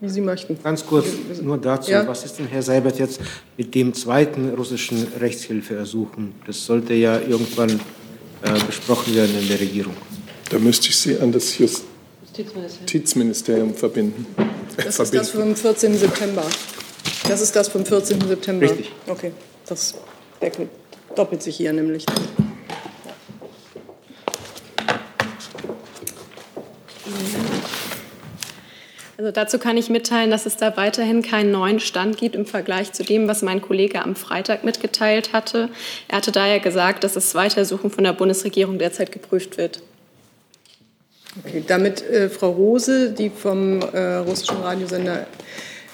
wie 0.00 0.08
Sie 0.08 0.20
möchten. 0.20 0.58
Ganz 0.62 0.86
kurz 0.86 1.06
nur 1.42 1.58
dazu, 1.58 1.90
ja? 1.90 2.06
was 2.06 2.24
ist 2.24 2.38
denn 2.38 2.46
Herr 2.46 2.62
Seibert 2.62 2.98
jetzt 2.98 3.20
mit 3.56 3.74
dem 3.74 3.92
zweiten 3.94 4.54
russischen 4.54 5.08
Rechtshilfeersuchen? 5.18 6.34
Das 6.46 6.64
sollte 6.64 6.94
ja 6.94 7.20
irgendwann 7.20 7.80
äh, 8.42 8.58
besprochen 8.66 9.14
werden 9.14 9.38
in 9.38 9.48
der 9.48 9.60
Regierung. 9.60 9.94
Da 10.50 10.58
müsste 10.58 10.88
ich 10.88 10.96
Sie 10.96 11.18
an 11.18 11.32
das 11.32 11.58
Justizministerium 11.58 13.74
verbinden. 13.74 14.26
Das 14.76 14.96
verbinden. 14.96 15.24
ist 15.24 15.34
das 15.34 15.40
vom 15.42 15.56
14. 15.56 15.98
September. 15.98 16.44
Das 17.28 17.40
ist 17.40 17.56
das 17.56 17.68
vom 17.68 17.84
14. 17.84 18.20
September. 18.20 18.70
Richtig. 18.70 18.92
Okay, 19.06 19.32
das 19.66 19.94
doppelt 21.14 21.42
sich 21.42 21.56
hier 21.56 21.72
nämlich. 21.72 22.06
Also 29.18 29.32
dazu 29.32 29.58
kann 29.58 29.76
ich 29.76 29.90
mitteilen, 29.90 30.30
dass 30.30 30.46
es 30.46 30.56
da 30.56 30.76
weiterhin 30.76 31.22
keinen 31.22 31.50
neuen 31.50 31.80
Stand 31.80 32.18
gibt 32.18 32.36
im 32.36 32.46
Vergleich 32.46 32.92
zu 32.92 33.02
dem, 33.02 33.26
was 33.26 33.42
mein 33.42 33.60
Kollege 33.60 34.00
am 34.04 34.14
Freitag 34.14 34.62
mitgeteilt 34.62 35.32
hatte. 35.32 35.70
Er 36.06 36.18
hatte 36.18 36.30
daher 36.30 36.60
gesagt, 36.60 37.02
dass 37.02 37.14
das 37.14 37.34
Weitersuchen 37.34 37.90
von 37.90 38.04
der 38.04 38.12
Bundesregierung 38.12 38.78
derzeit 38.78 39.10
geprüft 39.10 39.58
wird. 39.58 39.82
Okay, 41.44 41.64
damit 41.66 42.00
äh, 42.08 42.28
Frau 42.28 42.50
Rose, 42.50 43.10
die 43.10 43.30
vom 43.30 43.80
äh, 43.80 44.14
russischen 44.18 44.58
Radiosender 44.58 45.26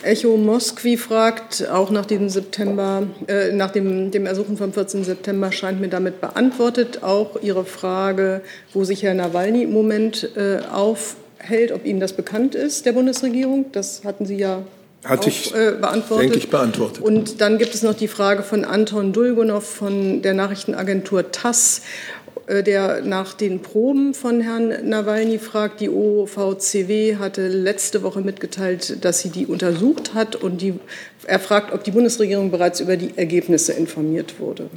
Echo 0.02 0.36
Moskwi 0.36 0.98
fragt, 0.98 1.66
auch 1.70 1.90
nach 1.90 2.04
dem 2.04 2.28
September, 2.28 3.04
äh, 3.26 3.52
nach 3.52 3.70
dem, 3.70 4.10
dem 4.10 4.26
Ersuchen 4.26 4.58
vom 4.58 4.74
14. 4.74 5.02
September 5.02 5.50
scheint 5.50 5.80
mir 5.80 5.88
damit 5.88 6.20
beantwortet. 6.20 7.02
Auch 7.02 7.40
Ihre 7.40 7.64
Frage, 7.64 8.42
wo 8.74 8.84
sich 8.84 9.02
Herr 9.02 9.14
Nawalny 9.14 9.62
im 9.62 9.72
Moment 9.72 10.28
äh, 10.36 10.58
auf 10.70 11.16
hält, 11.44 11.72
ob 11.72 11.84
Ihnen 11.84 12.00
das 12.00 12.12
bekannt 12.12 12.54
ist, 12.54 12.86
der 12.86 12.92
Bundesregierung. 12.92 13.66
Das 13.72 14.04
hatten 14.04 14.26
Sie 14.26 14.36
ja 14.36 14.62
hatte 15.04 15.28
ich, 15.28 15.54
äh, 15.54 15.72
beantwortet. 15.72 16.24
denke 16.24 16.38
ich, 16.38 16.50
beantwortet. 16.50 17.02
Und 17.02 17.40
dann 17.40 17.58
gibt 17.58 17.74
es 17.74 17.82
noch 17.82 17.94
die 17.94 18.08
Frage 18.08 18.42
von 18.42 18.64
Anton 18.64 19.12
Dulgonow 19.12 19.62
von 19.62 20.22
der 20.22 20.34
Nachrichtenagentur 20.34 21.30
TASS, 21.30 21.82
äh, 22.46 22.62
der 22.62 23.02
nach 23.02 23.34
den 23.34 23.60
Proben 23.60 24.14
von 24.14 24.40
Herrn 24.40 24.88
Nawalny 24.88 25.38
fragt. 25.38 25.80
Die 25.80 25.90
OVCW 25.90 27.16
hatte 27.16 27.48
letzte 27.48 28.02
Woche 28.02 28.20
mitgeteilt, 28.22 29.04
dass 29.04 29.20
sie 29.20 29.28
die 29.28 29.46
untersucht 29.46 30.14
hat 30.14 30.36
und 30.36 30.62
die, 30.62 30.74
er 31.26 31.38
fragt, 31.38 31.72
ob 31.72 31.84
die 31.84 31.90
Bundesregierung 31.90 32.50
bereits 32.50 32.80
über 32.80 32.96
die 32.96 33.16
Ergebnisse 33.16 33.72
informiert 33.72 34.40
wurde. 34.40 34.68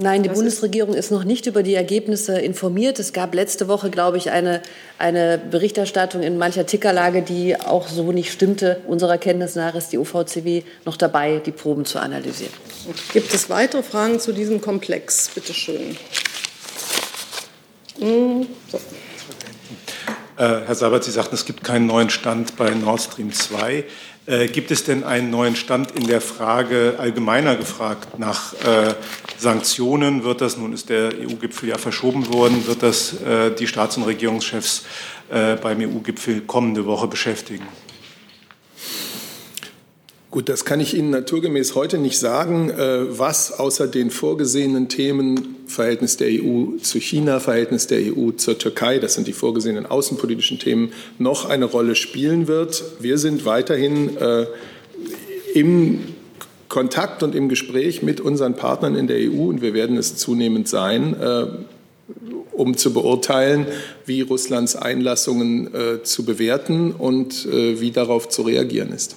Nein, 0.00 0.22
die 0.22 0.28
das 0.28 0.38
Bundesregierung 0.38 0.94
ist, 0.94 1.06
ist 1.06 1.10
noch 1.10 1.24
nicht 1.24 1.46
über 1.46 1.64
die 1.64 1.74
Ergebnisse 1.74 2.38
informiert. 2.38 3.00
Es 3.00 3.12
gab 3.12 3.34
letzte 3.34 3.66
Woche, 3.66 3.90
glaube 3.90 4.16
ich, 4.16 4.30
eine, 4.30 4.62
eine 4.96 5.38
Berichterstattung 5.38 6.22
in 6.22 6.38
mancher 6.38 6.66
Tickerlage, 6.66 7.22
die 7.22 7.60
auch 7.60 7.88
so 7.88 8.12
nicht 8.12 8.32
stimmte. 8.32 8.80
Unserer 8.86 9.18
Kenntnis 9.18 9.56
nach 9.56 9.74
ist 9.74 9.88
die 9.88 9.98
UVCW 9.98 10.62
noch 10.84 10.96
dabei, 10.96 11.42
die 11.44 11.50
Proben 11.50 11.84
zu 11.84 11.98
analysieren. 11.98 12.52
Gibt 13.12 13.34
es 13.34 13.50
weitere 13.50 13.82
Fragen 13.82 14.20
zu 14.20 14.32
diesem 14.32 14.60
Komplex? 14.60 15.30
Bitte 15.34 15.52
schön. 15.52 15.96
Hm, 17.98 18.46
so. 18.70 18.78
Äh, 20.38 20.66
Herr 20.66 20.76
Sabat, 20.76 21.02
Sie 21.02 21.10
sagten, 21.10 21.34
es 21.34 21.44
gibt 21.46 21.64
keinen 21.64 21.86
neuen 21.86 22.10
Stand 22.10 22.56
bei 22.56 22.70
Nord 22.70 23.02
Stream 23.02 23.32
2. 23.32 23.84
Äh, 24.26 24.46
gibt 24.46 24.70
es 24.70 24.84
denn 24.84 25.02
einen 25.02 25.30
neuen 25.30 25.56
Stand 25.56 25.90
in 25.90 26.06
der 26.06 26.20
Frage 26.20 26.94
allgemeiner 26.96 27.56
gefragt 27.56 28.20
nach 28.20 28.52
äh, 28.52 28.94
Sanktionen? 29.36 30.22
Wird 30.22 30.40
das, 30.40 30.56
nun 30.56 30.72
ist 30.72 30.90
der 30.90 31.08
EU-Gipfel 31.08 31.70
ja 31.70 31.76
verschoben 31.76 32.32
worden, 32.32 32.68
wird 32.68 32.84
das 32.84 33.16
die 33.58 33.66
Staats- 33.66 33.96
und 33.96 34.04
Regierungschefs 34.04 34.84
beim 35.28 35.80
EU-Gipfel 35.80 36.42
kommende 36.42 36.86
Woche 36.86 37.08
beschäftigen? 37.08 37.66
Gut, 40.38 40.48
das 40.48 40.64
kann 40.64 40.78
ich 40.78 40.94
Ihnen 40.96 41.10
naturgemäß 41.10 41.74
heute 41.74 41.98
nicht 41.98 42.16
sagen, 42.16 42.70
äh, 42.70 43.18
was 43.18 43.58
außer 43.58 43.88
den 43.88 44.12
vorgesehenen 44.12 44.88
Themen 44.88 45.56
Verhältnis 45.66 46.16
der 46.16 46.28
EU 46.28 46.76
zu 46.80 47.00
China, 47.00 47.40
Verhältnis 47.40 47.88
der 47.88 47.98
EU 47.98 48.30
zur 48.30 48.56
Türkei, 48.56 49.00
das 49.00 49.14
sind 49.14 49.26
die 49.26 49.32
vorgesehenen 49.32 49.84
außenpolitischen 49.84 50.60
Themen, 50.60 50.92
noch 51.18 51.50
eine 51.50 51.64
Rolle 51.64 51.96
spielen 51.96 52.46
wird. 52.46 52.84
Wir 53.00 53.18
sind 53.18 53.46
weiterhin 53.46 54.16
äh, 54.16 54.46
im 55.54 56.04
Kontakt 56.68 57.24
und 57.24 57.34
im 57.34 57.48
Gespräch 57.48 58.04
mit 58.04 58.20
unseren 58.20 58.54
Partnern 58.54 58.94
in 58.94 59.08
der 59.08 59.16
EU 59.16 59.48
und 59.48 59.60
wir 59.60 59.74
werden 59.74 59.96
es 59.96 60.18
zunehmend 60.18 60.68
sein, 60.68 61.16
äh, 61.20 61.46
um 62.52 62.76
zu 62.76 62.92
beurteilen, 62.92 63.66
wie 64.06 64.20
Russlands 64.20 64.76
Einlassungen 64.76 65.70
zu 66.02 66.24
bewerten 66.24 66.92
und 66.92 67.46
wie 67.46 67.92
darauf 67.92 68.28
zu 68.28 68.42
reagieren 68.42 68.92
ist. 68.92 69.16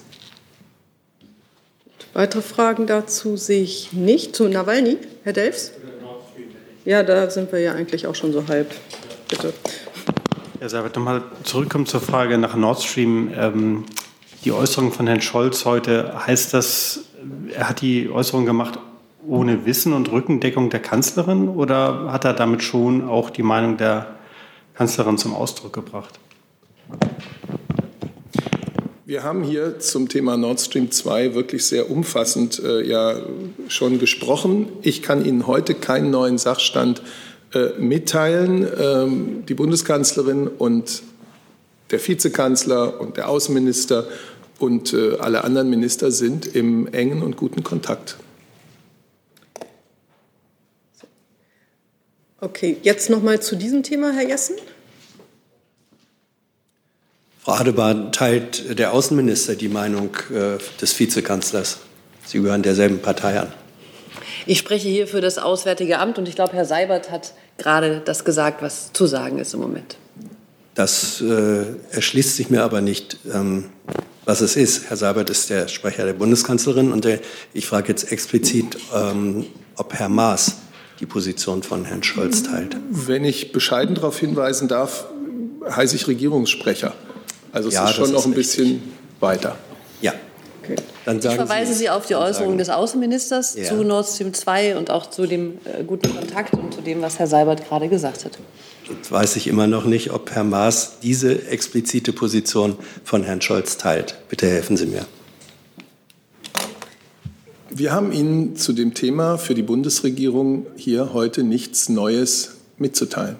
Weitere 2.14 2.42
Fragen 2.42 2.86
dazu 2.86 3.38
sehe 3.38 3.62
ich 3.62 3.92
nicht. 3.92 4.36
Zu 4.36 4.48
Nawalny, 4.48 4.98
Herr 5.24 5.32
Delfs? 5.32 5.72
Ja, 6.84 7.02
da 7.02 7.30
sind 7.30 7.50
wir 7.52 7.60
ja 7.60 7.72
eigentlich 7.72 8.06
auch 8.06 8.14
schon 8.14 8.32
so 8.32 8.46
halb. 8.48 8.70
Bitte. 9.28 9.54
Herr 10.60 10.68
Seibert, 10.68 10.94
nochmal 10.94 11.22
zurückkommen 11.42 11.86
zur 11.86 12.00
Frage 12.00 12.36
nach 12.36 12.54
Nord 12.54 12.82
Stream. 12.82 13.32
Ähm, 13.34 13.84
die 14.44 14.52
Äußerung 14.52 14.92
von 14.92 15.06
Herrn 15.06 15.22
Scholz 15.22 15.64
heute, 15.64 16.26
heißt 16.26 16.52
das, 16.52 17.00
er 17.54 17.68
hat 17.68 17.80
die 17.80 18.10
Äußerung 18.10 18.44
gemacht 18.44 18.78
ohne 19.26 19.64
Wissen 19.64 19.92
und 19.92 20.10
Rückendeckung 20.10 20.68
der 20.68 20.80
Kanzlerin 20.80 21.48
oder 21.48 22.12
hat 22.12 22.24
er 22.24 22.34
damit 22.34 22.62
schon 22.62 23.08
auch 23.08 23.30
die 23.30 23.42
Meinung 23.42 23.76
der 23.76 24.16
Kanzlerin 24.74 25.16
zum 25.16 25.34
Ausdruck 25.34 25.72
gebracht? 25.72 26.18
Wir 29.04 29.24
haben 29.24 29.42
hier 29.42 29.80
zum 29.80 30.08
Thema 30.08 30.36
Nord 30.36 30.60
Stream 30.60 30.92
2 30.92 31.34
wirklich 31.34 31.66
sehr 31.66 31.90
umfassend 31.90 32.62
äh, 32.62 32.82
ja 32.82 33.16
schon 33.66 33.98
gesprochen. 33.98 34.68
Ich 34.82 35.02
kann 35.02 35.24
Ihnen 35.24 35.48
heute 35.48 35.74
keinen 35.74 36.12
neuen 36.12 36.38
Sachstand 36.38 37.02
äh, 37.52 37.70
mitteilen. 37.80 38.64
Ähm, 38.80 39.44
die 39.48 39.54
Bundeskanzlerin 39.54 40.46
und 40.46 41.02
der 41.90 42.06
Vizekanzler 42.06 43.00
und 43.00 43.16
der 43.16 43.28
Außenminister 43.28 44.06
und 44.60 44.94
äh, 44.94 45.16
alle 45.18 45.42
anderen 45.42 45.68
Minister 45.68 46.12
sind 46.12 46.46
im 46.54 46.86
engen 46.86 47.24
und 47.24 47.36
guten 47.36 47.64
Kontakt. 47.64 48.18
Okay, 52.40 52.76
jetzt 52.84 53.10
noch 53.10 53.22
mal 53.22 53.42
zu 53.42 53.56
diesem 53.56 53.82
Thema, 53.82 54.12
Herr 54.12 54.28
Jessen. 54.28 54.54
Frau 57.44 57.54
Adebar, 57.54 58.12
teilt 58.12 58.78
der 58.78 58.92
Außenminister 58.92 59.56
die 59.56 59.68
Meinung 59.68 60.10
äh, 60.32 60.58
des 60.80 60.96
Vizekanzlers? 60.96 61.78
Sie 62.24 62.40
gehören 62.40 62.62
derselben 62.62 63.00
Partei 63.00 63.40
an. 63.40 63.48
Ich 64.46 64.58
spreche 64.58 64.88
hier 64.88 65.08
für 65.08 65.20
das 65.20 65.38
Auswärtige 65.38 65.98
Amt 65.98 66.18
und 66.18 66.28
ich 66.28 66.36
glaube, 66.36 66.52
Herr 66.52 66.64
Seibert 66.64 67.10
hat 67.10 67.34
gerade 67.58 68.00
das 68.04 68.24
gesagt, 68.24 68.62
was 68.62 68.92
zu 68.92 69.06
sagen 69.06 69.40
ist 69.40 69.54
im 69.54 69.60
Moment. 69.60 69.96
Das 70.76 71.20
äh, 71.20 71.64
erschließt 71.90 72.36
sich 72.36 72.48
mir 72.48 72.62
aber 72.62 72.80
nicht, 72.80 73.16
ähm, 73.34 73.70
was 74.24 74.40
es 74.40 74.54
ist. 74.54 74.88
Herr 74.88 74.96
Seibert 74.96 75.28
ist 75.28 75.50
der 75.50 75.66
Sprecher 75.66 76.04
der 76.04 76.12
Bundeskanzlerin 76.12 76.92
und 76.92 77.04
der, 77.04 77.18
ich 77.54 77.66
frage 77.66 77.88
jetzt 77.88 78.12
explizit, 78.12 78.78
ähm, 78.94 79.46
ob 79.74 79.94
Herr 79.94 80.08
Maas 80.08 80.58
die 81.00 81.06
Position 81.06 81.64
von 81.64 81.86
Herrn 81.86 82.04
Scholz 82.04 82.44
teilt. 82.44 82.76
Wenn 82.88 83.24
ich 83.24 83.50
bescheiden 83.50 83.96
darauf 83.96 84.16
hinweisen 84.20 84.68
darf, 84.68 85.06
heiße 85.68 85.96
ich 85.96 86.06
Regierungssprecher. 86.06 86.94
Also 87.52 87.68
es 87.68 87.74
Ja, 87.74 87.88
ist 87.88 87.96
schon 87.96 88.10
noch 88.12 88.20
ist 88.20 88.26
ein 88.26 88.34
bisschen 88.34 88.82
weiter. 89.20 89.56
Ja. 90.00 90.12
Dann 91.04 91.18
Ich 91.18 91.24
verweise 91.24 91.74
Sie 91.74 91.90
auf 91.90 92.06
die 92.06 92.14
Äußerung 92.14 92.56
des 92.56 92.70
Außenministers 92.70 93.56
Ja. 93.56 93.64
zu 93.64 93.82
Nord 93.82 94.06
Stream 94.08 94.32
2 94.32 94.76
und 94.76 94.90
auch 94.90 95.10
zu 95.10 95.26
dem 95.26 95.58
äh, 95.64 95.82
guten 95.84 96.14
Kontakt 96.16 96.54
und 96.54 96.72
zu 96.72 96.80
dem, 96.80 97.02
was 97.02 97.18
Herr 97.18 97.26
Seibert 97.26 97.68
gerade 97.68 97.88
gesagt 97.88 98.24
hat. 98.24 98.38
Jetzt 98.88 99.10
weiß 99.10 99.36
ich 99.36 99.46
immer 99.48 99.66
noch 99.66 99.84
nicht, 99.84 100.10
ob 100.12 100.30
Herr 100.30 100.44
Maas 100.44 100.98
diese 101.02 101.46
explizite 101.48 102.12
Position 102.12 102.76
von 103.04 103.22
Herrn 103.24 103.40
Scholz 103.40 103.76
teilt. 103.76 104.16
Bitte 104.28 104.46
helfen 104.48 104.76
Sie 104.76 104.86
mir. 104.86 105.04
Wir 107.70 107.92
haben 107.92 108.12
Ihnen 108.12 108.54
zu 108.56 108.72
dem 108.72 108.94
Thema 108.94 109.38
für 109.38 109.54
die 109.54 109.62
Bundesregierung 109.62 110.66
hier 110.76 111.12
heute 111.14 111.42
nichts 111.42 111.88
Neues 111.88 112.56
mitzuteilen. 112.76 113.36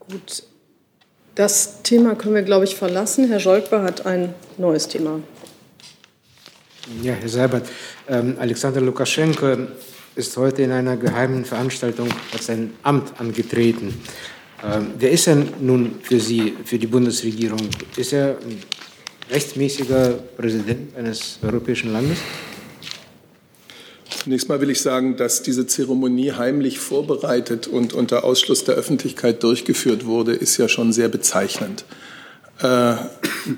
Gut, 0.00 0.42
das 1.38 1.82
Thema 1.84 2.16
können 2.16 2.34
wir, 2.34 2.42
glaube 2.42 2.64
ich, 2.64 2.74
verlassen. 2.74 3.28
Herr 3.28 3.38
Scholkber 3.38 3.84
hat 3.84 4.04
ein 4.04 4.34
neues 4.56 4.88
Thema. 4.88 5.20
Ja, 7.00 7.12
Herr 7.12 7.28
Seibert, 7.28 7.68
ähm, 8.08 8.34
Alexander 8.40 8.80
Lukaschenko 8.80 9.56
ist 10.16 10.36
heute 10.36 10.62
in 10.62 10.72
einer 10.72 10.96
geheimen 10.96 11.44
Veranstaltung 11.44 12.08
als 12.32 12.46
sein 12.46 12.72
Amt 12.82 13.20
angetreten. 13.20 13.94
Ähm, 14.64 14.90
wer 14.98 15.12
ist 15.12 15.28
er 15.28 15.36
nun 15.60 16.00
für 16.02 16.18
Sie, 16.18 16.56
für 16.64 16.76
die 16.76 16.88
Bundesregierung? 16.88 17.60
Ist 17.96 18.12
er 18.12 18.30
ein 18.30 18.60
rechtmäßiger 19.30 20.14
Präsident 20.36 20.96
eines 20.96 21.38
europäischen 21.40 21.92
Landes? 21.92 22.18
Zunächst 24.10 24.48
mal 24.48 24.60
will 24.60 24.70
ich 24.70 24.80
sagen, 24.80 25.16
dass 25.16 25.42
diese 25.42 25.66
Zeremonie 25.66 26.32
heimlich 26.32 26.78
vorbereitet 26.78 27.66
und 27.66 27.92
unter 27.92 28.24
Ausschluss 28.24 28.64
der 28.64 28.74
Öffentlichkeit 28.74 29.42
durchgeführt 29.42 30.06
wurde, 30.06 30.32
ist 30.32 30.56
ja 30.56 30.68
schon 30.68 30.92
sehr 30.92 31.08
bezeichnend. 31.08 31.84
Äh, 32.60 32.94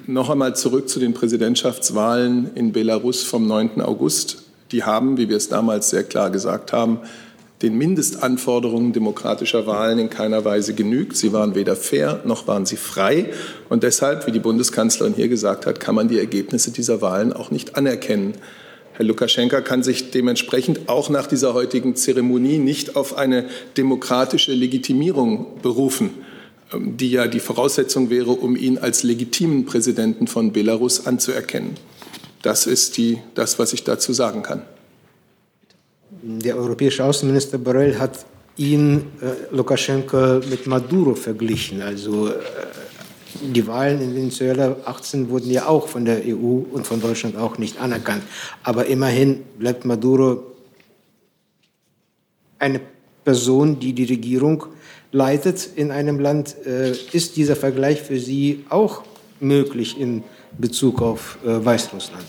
noch 0.06 0.28
einmal 0.28 0.56
zurück 0.56 0.88
zu 0.88 1.00
den 1.00 1.14
Präsidentschaftswahlen 1.14 2.50
in 2.54 2.72
Belarus 2.72 3.22
vom 3.22 3.46
9. 3.46 3.80
August. 3.80 4.42
Die 4.72 4.84
haben, 4.84 5.16
wie 5.16 5.28
wir 5.28 5.36
es 5.36 5.48
damals 5.48 5.90
sehr 5.90 6.04
klar 6.04 6.30
gesagt 6.30 6.72
haben, 6.72 7.00
den 7.62 7.76
Mindestanforderungen 7.76 8.92
demokratischer 8.92 9.66
Wahlen 9.66 9.98
in 9.98 10.10
keiner 10.10 10.44
Weise 10.44 10.74
genügt. 10.74 11.16
Sie 11.16 11.32
waren 11.32 11.54
weder 11.54 11.76
fair 11.76 12.20
noch 12.24 12.46
waren 12.46 12.64
sie 12.64 12.76
frei. 12.76 13.32
Und 13.68 13.82
deshalb, 13.82 14.26
wie 14.26 14.32
die 14.32 14.38
Bundeskanzlerin 14.38 15.14
hier 15.14 15.28
gesagt 15.28 15.66
hat, 15.66 15.78
kann 15.78 15.94
man 15.94 16.08
die 16.08 16.18
Ergebnisse 16.18 16.70
dieser 16.70 17.02
Wahlen 17.02 17.32
auch 17.32 17.50
nicht 17.50 17.76
anerkennen. 17.76 18.34
Herr 19.00 19.06
Lukaschenka 19.06 19.62
kann 19.62 19.82
sich 19.82 20.10
dementsprechend 20.10 20.90
auch 20.90 21.08
nach 21.08 21.26
dieser 21.26 21.54
heutigen 21.54 21.96
Zeremonie 21.96 22.58
nicht 22.58 22.96
auf 22.96 23.16
eine 23.16 23.46
demokratische 23.78 24.52
Legitimierung 24.52 25.58
berufen, 25.62 26.10
ähm, 26.70 26.98
die 26.98 27.10
ja 27.10 27.26
die 27.26 27.40
Voraussetzung 27.40 28.10
wäre, 28.10 28.32
um 28.32 28.56
ihn 28.56 28.76
als 28.76 29.02
legitimen 29.02 29.64
Präsidenten 29.64 30.26
von 30.26 30.52
Belarus 30.52 31.06
anzuerkennen. 31.06 31.78
Das 32.42 32.66
ist 32.66 32.98
die, 32.98 33.16
das, 33.34 33.58
was 33.58 33.72
ich 33.72 33.84
dazu 33.84 34.12
sagen 34.12 34.42
kann. 34.42 34.64
Der 36.20 36.58
europäische 36.58 37.02
Außenminister 37.02 37.56
Borrell 37.56 37.98
hat 37.98 38.26
ihn, 38.58 39.06
äh, 39.22 39.56
Lukaschenko, 39.56 40.40
mit 40.50 40.66
Maduro 40.66 41.14
verglichen. 41.14 41.80
Also 41.80 42.28
äh, 42.28 42.32
die 43.42 43.66
Wahlen 43.66 44.00
in 44.00 44.14
Venezuela 44.14 44.76
18 44.84 45.30
wurden 45.30 45.50
ja 45.50 45.66
auch 45.66 45.88
von 45.88 46.04
der 46.04 46.22
EU 46.26 46.62
und 46.72 46.86
von 46.86 47.00
Deutschland 47.00 47.36
auch 47.36 47.58
nicht 47.58 47.80
anerkannt. 47.80 48.22
Aber 48.62 48.86
immerhin 48.86 49.42
bleibt 49.58 49.84
Maduro 49.84 50.44
eine 52.58 52.80
Person, 53.24 53.80
die 53.80 53.92
die 53.92 54.04
Regierung 54.04 54.66
leitet 55.12 55.68
in 55.76 55.90
einem 55.90 56.20
Land. 56.20 56.56
Äh, 56.66 56.92
ist 57.12 57.36
dieser 57.36 57.56
Vergleich 57.56 58.02
für 58.02 58.18
Sie 58.18 58.64
auch 58.68 59.02
möglich 59.40 59.98
in 59.98 60.22
Bezug 60.58 61.00
auf 61.02 61.38
äh, 61.44 61.64
Weißrussland? 61.64 62.24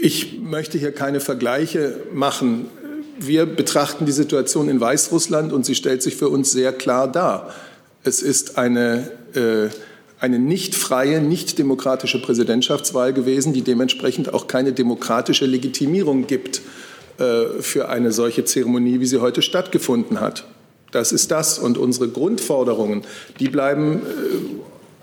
Ich 0.00 0.38
möchte 0.40 0.78
hier 0.78 0.92
keine 0.92 1.20
Vergleiche 1.20 2.00
machen. 2.12 2.66
Wir 3.18 3.44
betrachten 3.44 4.06
die 4.06 4.12
Situation 4.12 4.68
in 4.68 4.80
Weißrussland 4.80 5.52
und 5.52 5.66
sie 5.66 5.74
stellt 5.74 6.02
sich 6.02 6.16
für 6.16 6.28
uns 6.28 6.52
sehr 6.52 6.72
klar 6.72 7.10
dar. 7.10 7.52
Es 8.02 8.22
ist 8.22 8.56
eine, 8.56 9.10
äh, 9.34 9.68
eine 10.20 10.38
nicht 10.38 10.74
freie, 10.74 11.20
nicht 11.20 11.58
demokratische 11.58 12.20
Präsidentschaftswahl 12.20 13.12
gewesen, 13.12 13.52
die 13.52 13.62
dementsprechend 13.62 14.32
auch 14.32 14.46
keine 14.46 14.72
demokratische 14.72 15.44
Legitimierung 15.44 16.26
gibt 16.26 16.62
äh, 17.18 17.60
für 17.60 17.90
eine 17.90 18.12
solche 18.12 18.44
Zeremonie, 18.44 19.00
wie 19.00 19.06
sie 19.06 19.20
heute 19.20 19.42
stattgefunden 19.42 20.20
hat. 20.20 20.46
Das 20.92 21.12
ist 21.12 21.30
das. 21.30 21.58
Und 21.58 21.76
unsere 21.76 22.08
Grundforderungen, 22.08 23.02
die 23.38 23.48
bleiben, 23.48 23.96
äh, 23.96 24.00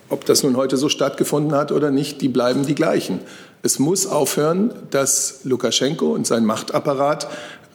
ob 0.09 0.25
das 0.25 0.41
nun 0.41 0.57
heute 0.57 0.77
so 0.77 0.89
stattgefunden 0.89 1.53
hat 1.53 1.71
oder 1.71 1.91
nicht, 1.91 2.21
die 2.21 2.29
bleiben 2.29 2.65
die 2.65 2.75
gleichen. 2.75 3.19
Es 3.61 3.77
muss 3.77 4.07
aufhören, 4.07 4.73
dass 4.89 5.41
Lukaschenko 5.43 6.13
und 6.13 6.25
sein 6.25 6.45
Machtapparat 6.45 7.27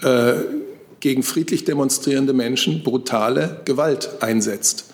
äh, 0.03 0.33
gegen 0.99 1.23
friedlich 1.23 1.65
demonstrierende 1.65 2.33
Menschen 2.33 2.83
brutale 2.83 3.61
Gewalt 3.65 4.11
einsetzt. 4.21 4.92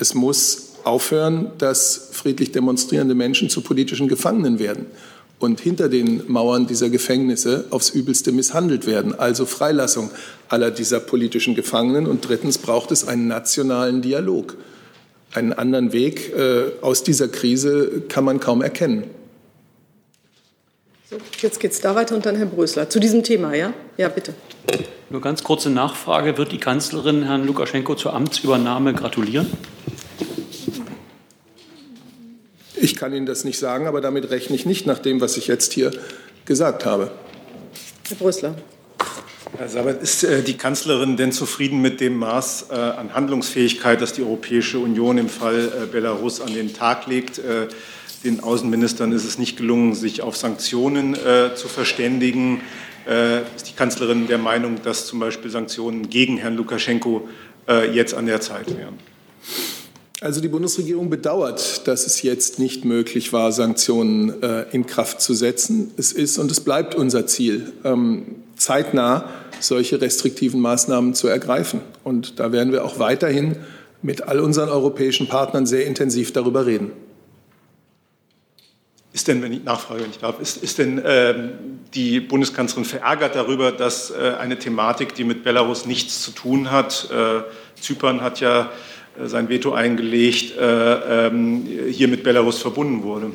Es 0.00 0.14
muss 0.14 0.70
aufhören, 0.84 1.52
dass 1.58 2.08
friedlich 2.12 2.52
demonstrierende 2.52 3.14
Menschen 3.14 3.50
zu 3.50 3.60
politischen 3.60 4.08
Gefangenen 4.08 4.58
werden 4.58 4.86
und 5.38 5.60
hinter 5.60 5.90
den 5.90 6.22
Mauern 6.26 6.66
dieser 6.66 6.88
Gefängnisse 6.88 7.66
aufs 7.68 7.90
Übelste 7.90 8.32
misshandelt 8.32 8.86
werden. 8.86 9.18
Also 9.18 9.44
Freilassung 9.44 10.10
aller 10.48 10.70
dieser 10.70 11.00
politischen 11.00 11.54
Gefangenen. 11.54 12.06
Und 12.06 12.26
drittens 12.26 12.56
braucht 12.56 12.92
es 12.92 13.06
einen 13.06 13.28
nationalen 13.28 14.00
Dialog. 14.00 14.56
Einen 15.32 15.52
anderen 15.52 15.92
Weg 15.92 16.32
äh, 16.34 16.72
aus 16.80 17.02
dieser 17.04 17.28
Krise 17.28 18.02
kann 18.08 18.24
man 18.24 18.40
kaum 18.40 18.62
erkennen. 18.62 19.04
So, 21.10 21.16
jetzt 21.40 21.58
geht 21.58 21.72
es 21.72 21.80
da 21.80 21.96
weiter 21.96 22.14
und 22.14 22.24
dann 22.24 22.36
Herr 22.36 22.46
Brösler. 22.46 22.88
Zu 22.88 23.00
diesem 23.00 23.24
Thema, 23.24 23.52
ja? 23.52 23.72
Ja, 23.96 24.08
bitte. 24.08 24.32
Nur 25.08 25.20
ganz 25.20 25.42
kurze 25.42 25.68
Nachfrage. 25.68 26.38
Wird 26.38 26.52
die 26.52 26.58
Kanzlerin 26.58 27.24
Herrn 27.24 27.44
Lukaschenko 27.44 27.96
zur 27.96 28.14
Amtsübernahme 28.14 28.94
gratulieren? 28.94 29.50
Ich 32.76 32.94
kann 32.94 33.12
Ihnen 33.12 33.26
das 33.26 33.42
nicht 33.42 33.58
sagen, 33.58 33.88
aber 33.88 34.00
damit 34.00 34.30
rechne 34.30 34.54
ich 34.54 34.66
nicht 34.66 34.86
nach 34.86 35.00
dem, 35.00 35.20
was 35.20 35.36
ich 35.36 35.48
jetzt 35.48 35.72
hier 35.72 35.90
gesagt 36.44 36.84
habe. 36.84 37.10
Herr 38.08 38.16
Brösler. 38.16 38.54
Herr 39.58 39.68
Sabat, 39.68 40.00
ist 40.00 40.22
äh, 40.22 40.44
die 40.44 40.56
Kanzlerin 40.56 41.16
denn 41.16 41.32
zufrieden 41.32 41.82
mit 41.82 42.00
dem 42.00 42.18
Maß 42.18 42.66
äh, 42.70 42.74
an 42.74 43.14
Handlungsfähigkeit, 43.14 44.00
das 44.00 44.12
die 44.12 44.22
Europäische 44.22 44.78
Union 44.78 45.18
im 45.18 45.28
Fall 45.28 45.72
äh, 45.82 45.86
Belarus 45.86 46.40
an 46.40 46.54
den 46.54 46.72
Tag 46.72 47.08
legt? 47.08 47.40
Äh, 48.20 48.24
den 48.24 48.40
Außenministern 48.40 49.12
ist 49.12 49.24
es 49.24 49.38
nicht 49.38 49.56
gelungen, 49.56 49.94
sich 49.94 50.22
auf 50.22 50.36
Sanktionen 50.36 51.14
äh, 51.14 51.54
zu 51.54 51.68
verständigen. 51.68 52.60
Äh, 53.08 53.42
ist 53.56 53.68
die 53.68 53.74
Kanzlerin 53.74 54.26
der 54.26 54.38
Meinung, 54.38 54.76
dass 54.82 55.06
zum 55.06 55.20
Beispiel 55.20 55.50
Sanktionen 55.50 56.08
gegen 56.10 56.36
Herrn 56.36 56.56
Lukaschenko 56.56 57.28
jetzt 57.92 58.14
an 58.14 58.26
der 58.26 58.40
Zeit 58.40 58.66
wären? 58.76 58.94
Also 60.20 60.42
die 60.42 60.48
Bundesregierung 60.48 61.08
bedauert, 61.08 61.86
dass 61.86 62.06
es 62.06 62.20
jetzt 62.20 62.58
nicht 62.58 62.84
möglich 62.84 63.32
war, 63.32 63.52
Sanktionen 63.52 64.42
äh, 64.42 64.64
in 64.72 64.86
Kraft 64.86 65.22
zu 65.22 65.32
setzen. 65.32 65.92
Es 65.96 66.12
ist 66.12 66.36
und 66.36 66.50
es 66.50 66.60
bleibt 66.60 66.94
unser 66.94 67.26
Ziel, 67.26 67.72
ähm, 67.84 68.36
zeitnah 68.54 69.30
solche 69.60 70.00
restriktiven 70.00 70.60
Maßnahmen 70.60 71.14
zu 71.14 71.26
ergreifen. 71.28 71.80
Und 72.04 72.38
da 72.38 72.52
werden 72.52 72.70
wir 72.70 72.84
auch 72.84 72.98
weiterhin 72.98 73.56
mit 74.02 74.22
all 74.22 74.40
unseren 74.40 74.68
europäischen 74.68 75.26
Partnern 75.26 75.64
sehr 75.64 75.86
intensiv 75.86 76.32
darüber 76.32 76.66
reden. 76.66 76.90
Ist 79.12 79.26
denn, 79.26 79.42
wenn 79.42 79.52
ich 79.52 79.64
nachfrage, 79.64 80.04
wenn 80.04 80.10
ich 80.10 80.18
darf, 80.18 80.40
ist, 80.40 80.62
ist 80.62 80.78
denn 80.78 81.02
ähm, 81.04 81.50
die 81.94 82.20
Bundeskanzlerin 82.20 82.84
verärgert 82.84 83.34
darüber, 83.34 83.72
dass 83.72 84.10
äh, 84.10 84.34
eine 84.38 84.56
Thematik, 84.56 85.14
die 85.14 85.24
mit 85.24 85.42
Belarus 85.42 85.84
nichts 85.84 86.22
zu 86.22 86.30
tun 86.30 86.70
hat, 86.70 87.08
äh, 87.10 87.42
Zypern 87.80 88.20
hat 88.20 88.38
ja 88.38 88.70
äh, 89.20 89.26
sein 89.26 89.48
Veto 89.48 89.72
eingelegt, 89.72 90.56
äh, 90.56 91.26
ähm, 91.26 91.66
hier 91.90 92.06
mit 92.06 92.22
Belarus 92.22 92.58
verbunden 92.58 93.02
wurde? 93.02 93.32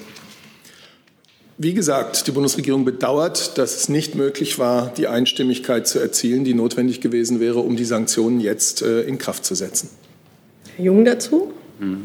Wie 1.57 1.73
gesagt, 1.73 2.25
die 2.27 2.31
Bundesregierung 2.31 2.85
bedauert, 2.85 3.57
dass 3.57 3.75
es 3.75 3.89
nicht 3.89 4.15
möglich 4.15 4.57
war, 4.57 4.93
die 4.93 5.07
Einstimmigkeit 5.07 5.88
zu 5.89 5.99
erzielen, 5.99 6.45
die 6.45 6.53
notwendig 6.53 7.01
gewesen 7.01 7.41
wäre, 7.41 7.59
um 7.59 7.75
die 7.75 7.85
Sanktionen 7.85 8.39
jetzt 8.39 8.81
äh, 8.81 9.01
in 9.01 9.17
Kraft 9.17 9.43
zu 9.43 9.55
setzen. 9.55 9.89
Herr 10.77 10.85
Jung 10.85 11.03
dazu? 11.03 11.51
Mhm 11.79 12.03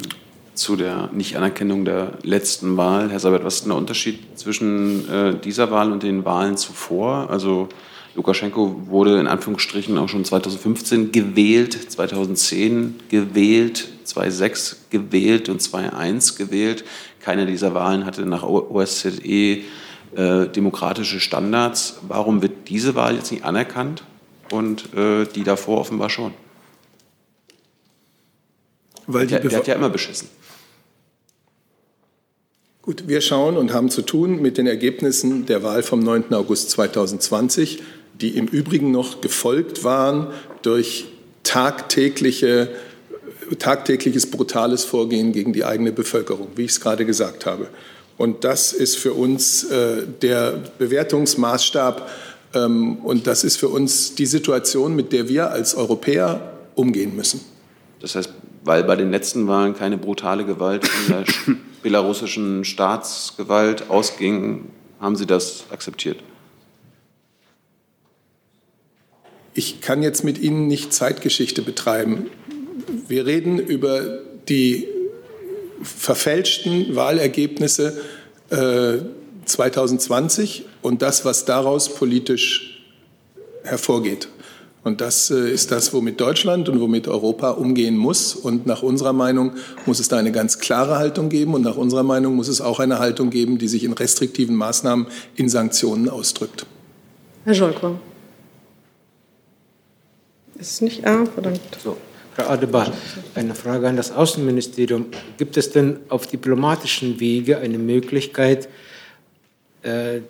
zu 0.55 0.77
der 0.77 1.09
Nichtanerkennung 1.13 1.85
der 1.85 2.19
letzten 2.23 2.77
Wahl. 2.77 3.11
Herr 3.11 3.21
Seibert, 3.21 3.45
was 3.45 3.57
ist 3.57 3.61
denn 3.63 3.71
der 3.71 3.79
Unterschied 3.79 4.39
zwischen 4.39 5.09
äh, 5.09 5.35
dieser 5.39 5.71
Wahl 5.71 5.93
und 5.93 6.03
den 6.03 6.25
Wahlen 6.25 6.57
zuvor? 6.57 7.31
Also 7.31 7.69
Lukaschenko 8.15 8.87
wurde 8.87 9.21
in 9.21 9.27
Anführungsstrichen 9.27 9.97
auch 9.97 10.09
schon 10.09 10.25
2015 10.25 11.13
gewählt, 11.13 11.93
2010 11.93 12.97
gewählt, 13.09 13.89
2006 14.05 14.87
gewählt 14.91 15.49
und 15.49 15.63
2001 15.63 16.37
gewählt. 16.37 16.85
Keine 17.21 17.47
dieser 17.47 17.75
Wahlen 17.75 18.05
hatte 18.05 18.27
nach 18.27 18.43
OSZE 18.43 19.21
äh, 19.23 20.49
demokratische 20.49 21.21
Standards. 21.21 22.01
Warum 22.09 22.43
wird 22.43 22.69
diese 22.69 22.97
Wahl 22.97 23.15
jetzt 23.15 23.31
nicht 23.31 23.45
anerkannt 23.45 24.03
und 24.51 24.93
äh, 24.95 25.27
die 25.27 25.45
davor 25.45 25.79
offenbar 25.79 26.11
schon? 26.11 26.35
Weil 29.07 29.27
der, 29.27 29.41
der 29.41 29.59
hat 29.59 29.67
ja 29.67 29.75
immer 29.75 29.91
beschissen. 29.91 30.29
Gut, 32.83 33.09
wir 33.09 33.21
schauen 33.21 33.59
und 33.59 33.75
haben 33.75 33.91
zu 33.91 34.01
tun 34.01 34.41
mit 34.41 34.57
den 34.57 34.67
Ergebnissen 34.67 35.45
der 35.45 35.63
Wahl 35.63 35.83
vom 35.83 36.01
9. 36.01 36.33
August 36.33 36.71
2020, 36.71 37.83
die 38.19 38.39
im 38.39 38.47
Übrigen 38.47 38.91
noch 38.91 39.21
gefolgt 39.21 39.85
waren 39.85 40.29
durch 40.63 41.09
tagtägliche, 41.43 42.71
tagtägliches 43.59 44.31
brutales 44.31 44.85
Vorgehen 44.85 45.33
gegen 45.33 45.53
die 45.53 45.67
eigene 45.67 45.93
Bevölkerung, 45.93 46.49
wie 46.57 46.65
ich 46.65 46.71
es 46.71 46.81
gerade 46.81 47.05
gesagt 47.05 47.45
habe. 47.45 47.69
Und 48.17 48.45
das 48.45 48.73
ist 48.73 48.97
für 48.97 49.13
uns 49.13 49.65
äh, 49.65 50.07
der 50.23 50.63
Bewertungsmaßstab 50.79 52.11
ähm, 52.55 52.97
und 52.99 53.27
das 53.27 53.45
ist 53.45 53.59
für 53.59 53.69
uns 53.69 54.15
die 54.15 54.27
Situation, 54.27 54.97
mit 54.97 55.13
der 55.13 55.29
wir 55.29 55.51
als 55.51 55.75
Europäer 55.75 56.55
umgehen 56.77 57.15
müssen. 57.15 57.43
Das 58.01 58.15
heißt, 58.15 58.33
weil 58.65 58.85
bei 58.85 58.97
den 58.97 59.11
letzten 59.11 59.49
Wahlen 59.49 59.75
keine 59.75 59.99
brutale 59.99 60.47
Gewalt 60.47 60.89
in 61.07 61.13
der 61.13 61.25
belarussischen 61.83 62.65
Staatsgewalt 62.65 63.91
ausging, 63.91 64.71
haben 65.01 65.17
Sie 65.17 65.27
das 65.27 65.65
akzeptiert? 65.71 66.23
Ich 69.55 69.81
kann 69.81 70.03
jetzt 70.03 70.25
mit 70.25 70.39
Ihnen 70.39 70.69
nicht 70.69 70.93
Zeitgeschichte 70.93 71.63
betreiben. 71.63 72.31
Wir 73.09 73.27
reden 73.27 73.59
über 73.59 74.21
die 74.49 74.87
verfälschten 75.83 76.95
Wahlergebnisse 76.95 78.01
äh, 78.51 78.99
2020 79.45 80.67
und 80.83 81.03
das, 81.03 81.25
was 81.25 81.45
daraus 81.45 81.95
politisch 81.95 82.85
hervorgeht. 83.65 84.29
Und 84.83 85.01
das 85.01 85.31
äh, 85.31 85.51
ist 85.51 85.73
das, 85.73 85.93
womit 85.93 86.21
Deutschland 86.21 86.69
und 86.69 86.81
womit 86.81 87.07
Europa 87.07 87.51
umgehen 87.51 87.97
muss. 87.97 88.35
Und 88.35 88.67
nach 88.67 88.83
unserer 88.83 89.13
Meinung 89.13 89.53
muss 89.85 90.01
es 90.01 90.09
da 90.09 90.17
eine 90.17 90.33
ganz 90.33 90.59
klare 90.59 90.97
Haltung 90.97 91.29
geben. 91.29 91.55
Und 91.55 91.63
nach 91.63 91.77
unserer 91.77 92.03
Meinung 92.03 92.35
muss 92.35 92.49
es 92.49 92.61
auch 92.61 92.81
eine 92.81 92.99
Haltung 92.99 93.31
geben, 93.31 93.59
die 93.59 93.69
sich 93.69 93.85
in 93.85 93.93
restriktiven 93.93 94.57
Maßnahmen, 94.57 95.07
in 95.37 95.49
Sanktionen 95.49 96.09
ausdrückt. 96.09 96.67
Herr 97.45 97.55
Scholker. 97.55 98.01
Ist 100.59 100.73
es 100.73 100.81
nicht 100.81 101.07
A 101.07 101.27
verlangt? 101.27 101.61
So. 101.83 101.97
Frau 102.37 102.49
Adebar, 102.49 102.93
eine 103.35 103.55
Frage 103.55 103.89
an 103.89 103.97
das 103.97 104.13
Außenministerium. 104.13 105.07
Gibt 105.37 105.57
es 105.57 105.73
denn 105.73 105.99
auf 106.09 106.27
diplomatischen 106.27 107.19
Wege 107.19 107.59
eine 107.59 107.79
Möglichkeit, 107.79 108.69
äh, 109.83 110.21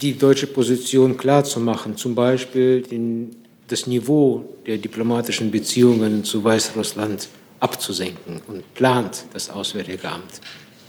die 0.00 0.16
deutsche 0.16 0.46
Position 0.46 1.16
klarzumachen, 1.16 1.96
zum 1.96 2.14
Beispiel 2.14 2.82
den 2.82 3.43
das 3.68 3.86
Niveau 3.86 4.44
der 4.66 4.78
diplomatischen 4.78 5.50
Beziehungen 5.50 6.24
zu 6.24 6.44
Weißrussland 6.44 7.28
abzusenken 7.60 8.42
und 8.46 8.74
plant 8.74 9.24
das 9.32 9.50
Auswärtige 9.50 10.08
Amt 10.08 10.40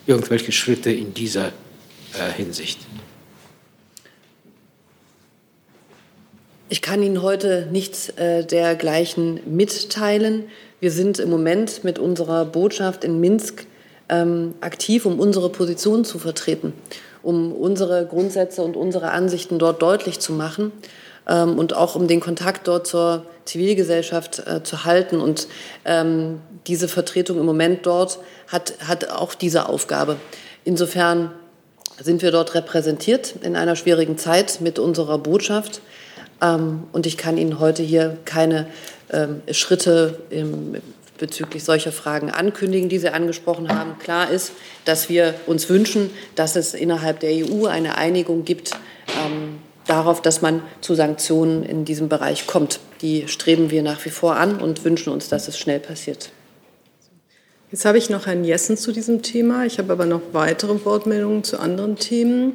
irgendwelche 0.07 0.51
Schritte 0.51 0.91
in 0.91 1.13
dieser 1.13 1.47
äh, 1.47 2.31
Hinsicht? 2.35 2.79
Ich 6.67 6.81
kann 6.81 7.01
Ihnen 7.03 7.21
heute 7.21 7.67
nichts 7.71 8.09
äh, 8.09 8.43
dergleichen 8.43 9.39
mitteilen. 9.45 10.45
Wir 10.79 10.91
sind 10.91 11.19
im 11.19 11.29
Moment 11.29 11.83
mit 11.83 11.99
unserer 11.99 12.43
Botschaft 12.43 13.03
in 13.03 13.19
Minsk 13.19 13.65
ähm, 14.09 14.55
aktiv, 14.61 15.05
um 15.05 15.19
unsere 15.19 15.49
Position 15.49 16.05
zu 16.05 16.19
vertreten, 16.19 16.73
um 17.23 17.51
unsere 17.53 18.05
Grundsätze 18.05 18.61
und 18.61 18.75
unsere 18.75 19.11
Ansichten 19.11 19.59
dort 19.59 19.81
deutlich 19.81 20.19
zu 20.19 20.33
machen 20.33 20.71
ähm, 21.27 21.57
und 21.57 21.75
auch 21.75 21.95
um 21.95 22.07
den 22.07 22.19
Kontakt 22.19 22.67
dort 22.67 22.87
zur 22.87 23.25
Zivilgesellschaft 23.45 24.39
äh, 24.47 24.63
zu 24.63 24.85
halten. 24.85 25.21
Und 25.21 25.47
ähm, 25.85 26.41
diese 26.67 26.87
Vertretung 26.87 27.39
im 27.39 27.45
Moment 27.45 27.85
dort 27.85 28.19
hat, 28.47 28.73
hat 28.87 29.09
auch 29.09 29.33
diese 29.33 29.69
Aufgabe. 29.69 30.17
Insofern 30.63 31.31
sind 31.99 32.21
wir 32.21 32.31
dort 32.31 32.55
repräsentiert 32.55 33.35
in 33.41 33.55
einer 33.55 33.75
schwierigen 33.75 34.17
Zeit 34.17 34.59
mit 34.61 34.79
unserer 34.79 35.17
Botschaft. 35.17 35.81
Ähm, 36.41 36.83
und 36.91 37.05
ich 37.05 37.17
kann 37.17 37.37
Ihnen 37.37 37.59
heute 37.59 37.83
hier 37.83 38.17
keine 38.25 38.67
ähm, 39.11 39.41
Schritte 39.51 40.19
im, 40.29 40.75
bezüglich 41.17 41.63
solcher 41.63 41.91
Fragen 41.91 42.29
ankündigen, 42.29 42.89
die 42.89 42.99
Sie 42.99 43.09
angesprochen 43.09 43.69
haben. 43.69 43.97
Klar 43.99 44.29
ist, 44.29 44.51
dass 44.83 45.07
wir 45.07 45.33
uns 45.45 45.69
wünschen, 45.69 46.09
dass 46.35 46.55
es 46.55 46.73
innerhalb 46.73 47.21
der 47.21 47.31
EU 47.31 47.67
eine 47.67 47.97
Einigung 47.97 48.43
gibt, 48.43 48.71
ähm, 49.25 49.59
darauf, 49.87 50.21
dass 50.21 50.41
man 50.41 50.61
zu 50.81 50.95
Sanktionen 50.95 51.63
in 51.63 51.85
diesem 51.85 52.09
Bereich 52.09 52.47
kommt. 52.47 52.79
Die 53.01 53.27
streben 53.27 53.71
wir 53.71 53.83
nach 53.83 54.03
wie 54.05 54.09
vor 54.09 54.35
an 54.35 54.59
und 54.59 54.83
wünschen 54.83 55.11
uns, 55.11 55.29
dass 55.29 55.47
es 55.47 55.57
schnell 55.57 55.79
passiert. 55.79 56.31
Jetzt 57.71 57.85
habe 57.85 57.97
ich 57.97 58.09
noch 58.09 58.27
Herrn 58.27 58.43
Jessen 58.43 58.77
zu 58.77 58.91
diesem 58.91 59.21
Thema. 59.21 59.65
Ich 59.65 59.79
habe 59.79 59.91
aber 59.91 60.05
noch 60.05 60.21
weitere 60.31 60.85
Wortmeldungen 60.85 61.43
zu 61.43 61.59
anderen 61.59 61.97
Themen. 61.97 62.53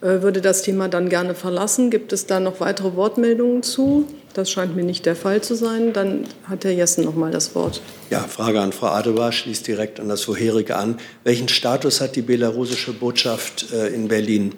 Äh, 0.00 0.22
würde 0.22 0.40
das 0.40 0.62
Thema 0.62 0.88
dann 0.88 1.08
gerne 1.08 1.34
verlassen. 1.34 1.90
Gibt 1.90 2.12
es 2.12 2.26
da 2.26 2.40
noch 2.40 2.60
weitere 2.60 2.96
Wortmeldungen 2.96 3.62
zu? 3.62 4.06
Das 4.34 4.50
scheint 4.50 4.74
mir 4.74 4.82
nicht 4.82 5.04
der 5.04 5.14
Fall 5.14 5.42
zu 5.42 5.54
sein. 5.54 5.92
Dann 5.92 6.24
hat 6.48 6.64
Herr 6.64 6.72
Jessen 6.72 7.04
noch 7.04 7.14
mal 7.14 7.30
das 7.30 7.54
Wort. 7.54 7.82
Ja, 8.10 8.20
Frage 8.20 8.60
an 8.60 8.72
Frau 8.72 8.88
Adebar 8.88 9.30
schließt 9.30 9.66
direkt 9.66 10.00
an 10.00 10.08
das 10.08 10.22
vorherige 10.22 10.76
an. 10.76 10.98
Welchen 11.22 11.48
Status 11.48 12.00
hat 12.00 12.16
die 12.16 12.22
belarussische 12.22 12.92
Botschaft 12.92 13.72
äh, 13.72 13.88
in 13.88 14.08
Berlin 14.08 14.54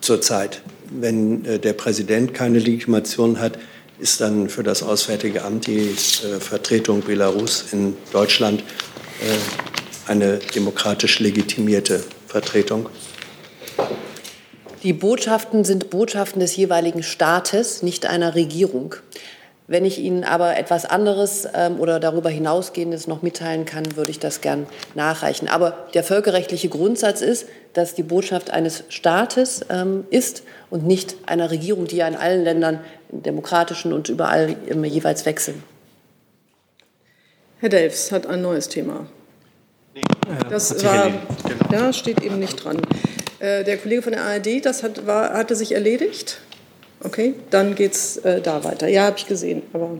zurzeit? 0.00 0.62
Wenn 0.90 1.44
äh, 1.44 1.58
der 1.58 1.72
Präsident 1.72 2.34
keine 2.34 2.58
Legitimation 2.58 3.40
hat, 3.40 3.58
ist 3.98 4.20
dann 4.20 4.48
für 4.48 4.62
das 4.62 4.82
Auswärtige 4.82 5.44
Amt 5.44 5.66
die 5.66 5.78
äh, 5.88 6.40
Vertretung 6.40 7.02
Belarus 7.02 7.72
in 7.72 7.96
Deutschland 8.12 8.60
äh, 8.60 10.10
eine 10.10 10.38
demokratisch 10.54 11.18
legitimierte 11.18 12.02
Vertretung? 12.26 12.88
Die 14.82 14.92
Botschaften 14.92 15.64
sind 15.64 15.90
Botschaften 15.90 16.40
des 16.40 16.54
jeweiligen 16.54 17.02
Staates, 17.02 17.82
nicht 17.82 18.06
einer 18.06 18.36
Regierung. 18.36 18.94
Wenn 19.70 19.84
ich 19.84 19.98
Ihnen 19.98 20.24
aber 20.24 20.56
etwas 20.56 20.86
anderes 20.86 21.46
ähm, 21.54 21.78
oder 21.78 22.00
darüber 22.00 22.30
hinausgehendes 22.30 23.06
noch 23.06 23.20
mitteilen 23.20 23.66
kann, 23.66 23.96
würde 23.96 24.10
ich 24.10 24.18
das 24.18 24.40
gern 24.40 24.66
nachreichen. 24.94 25.46
Aber 25.46 25.88
der 25.92 26.02
völkerrechtliche 26.02 26.70
Grundsatz 26.70 27.20
ist, 27.20 27.46
dass 27.74 27.94
die 27.94 28.02
Botschaft 28.02 28.50
eines 28.50 28.84
Staates 28.88 29.66
ähm, 29.68 30.06
ist 30.08 30.42
und 30.70 30.86
nicht 30.86 31.16
einer 31.26 31.50
Regierung, 31.50 31.86
die 31.86 31.96
ja 31.96 32.08
in 32.08 32.16
allen 32.16 32.44
Ländern, 32.44 32.80
demokratischen 33.10 33.92
und 33.92 34.08
überall 34.08 34.56
immer 34.66 34.86
jeweils 34.86 35.26
wechseln. 35.26 35.62
Herr 37.60 37.68
Delfs 37.68 38.10
hat 38.10 38.26
ein 38.26 38.40
neues 38.40 38.70
Thema. 38.70 39.06
Das 40.48 40.82
war, 40.82 41.12
ja, 41.70 41.92
steht 41.92 42.22
eben 42.22 42.38
nicht 42.38 42.64
dran. 42.64 42.80
Äh, 43.38 43.64
der 43.64 43.76
Kollege 43.76 44.00
von 44.00 44.12
der 44.12 44.22
ARD, 44.22 44.64
das 44.64 44.82
hat, 44.82 45.06
war, 45.06 45.34
hatte 45.34 45.54
sich 45.54 45.72
erledigt. 45.72 46.40
Okay, 47.02 47.34
dann 47.50 47.74
geht 47.74 47.92
es 47.92 48.16
äh, 48.18 48.40
da 48.40 48.64
weiter. 48.64 48.88
Ja, 48.88 49.04
habe 49.04 49.18
ich 49.18 49.26
gesehen, 49.26 49.62
aber. 49.72 49.98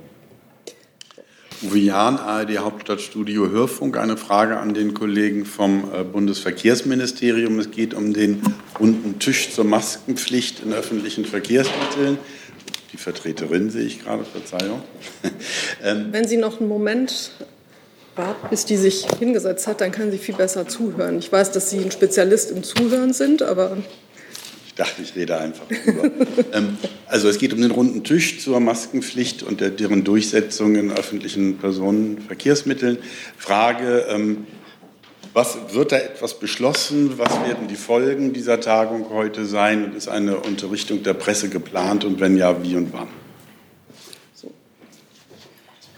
Uwe 1.62 1.78
Jahn, 1.78 2.18
ARD 2.18 2.58
Hauptstadtstudio 2.58 3.50
Hörfunk. 3.50 3.96
Eine 3.96 4.16
Frage 4.16 4.58
an 4.58 4.74
den 4.74 4.94
Kollegen 4.94 5.44
vom 5.44 5.90
äh, 5.92 6.04
Bundesverkehrsministerium. 6.04 7.58
Es 7.58 7.70
geht 7.70 7.94
um 7.94 8.12
den 8.12 8.42
runden 8.78 9.18
Tisch 9.18 9.50
zur 9.52 9.64
Maskenpflicht 9.64 10.60
in 10.60 10.72
öffentlichen 10.72 11.24
Verkehrsmitteln. 11.24 12.18
Die 12.92 12.96
Vertreterin 12.96 13.70
sehe 13.70 13.84
ich 13.84 14.04
gerade, 14.04 14.24
Verzeihung. 14.24 14.82
ähm, 15.84 16.08
Wenn 16.10 16.26
Sie 16.26 16.36
noch 16.36 16.60
einen 16.60 16.68
Moment 16.68 17.32
warten, 18.16 18.48
bis 18.50 18.64
die 18.64 18.76
sich 18.76 19.06
hingesetzt 19.18 19.66
hat, 19.66 19.80
dann 19.80 19.92
kann 19.92 20.10
sie 20.10 20.18
viel 20.18 20.34
besser 20.34 20.66
zuhören. 20.66 21.18
Ich 21.18 21.30
weiß, 21.30 21.52
dass 21.52 21.70
Sie 21.70 21.78
ein 21.78 21.90
Spezialist 21.90 22.50
im 22.50 22.62
Zuhören 22.62 23.12
sind, 23.12 23.42
aber 23.42 23.76
dachte, 24.78 25.02
ich 25.02 25.14
rede 25.16 25.38
einfach 25.38 25.66
drüber. 25.66 26.10
ähm, 26.52 26.78
also 27.06 27.28
es 27.28 27.38
geht 27.38 27.52
um 27.52 27.60
den 27.60 27.70
runden 27.70 28.04
Tisch 28.04 28.40
zur 28.40 28.60
Maskenpflicht 28.60 29.42
und 29.42 29.60
der, 29.60 29.70
deren 29.70 30.04
Durchsetzung 30.04 30.76
in 30.76 30.92
öffentlichen 30.92 31.58
Personenverkehrsmitteln. 31.58 32.98
Frage, 33.36 34.06
ähm, 34.08 34.46
was 35.34 35.58
wird 35.72 35.92
da 35.92 35.98
etwas 35.98 36.38
beschlossen? 36.38 37.18
Was 37.18 37.32
werden 37.46 37.68
die 37.68 37.76
Folgen 37.76 38.32
dieser 38.32 38.60
Tagung 38.60 39.10
heute 39.10 39.44
sein? 39.44 39.84
Und 39.84 39.94
ist 39.94 40.08
eine 40.08 40.38
Unterrichtung 40.38 41.02
der 41.02 41.14
Presse 41.14 41.48
geplant? 41.48 42.04
Und 42.04 42.20
wenn 42.20 42.36
ja, 42.36 42.62
wie 42.62 42.76
und 42.76 42.92
wann? 42.92 43.08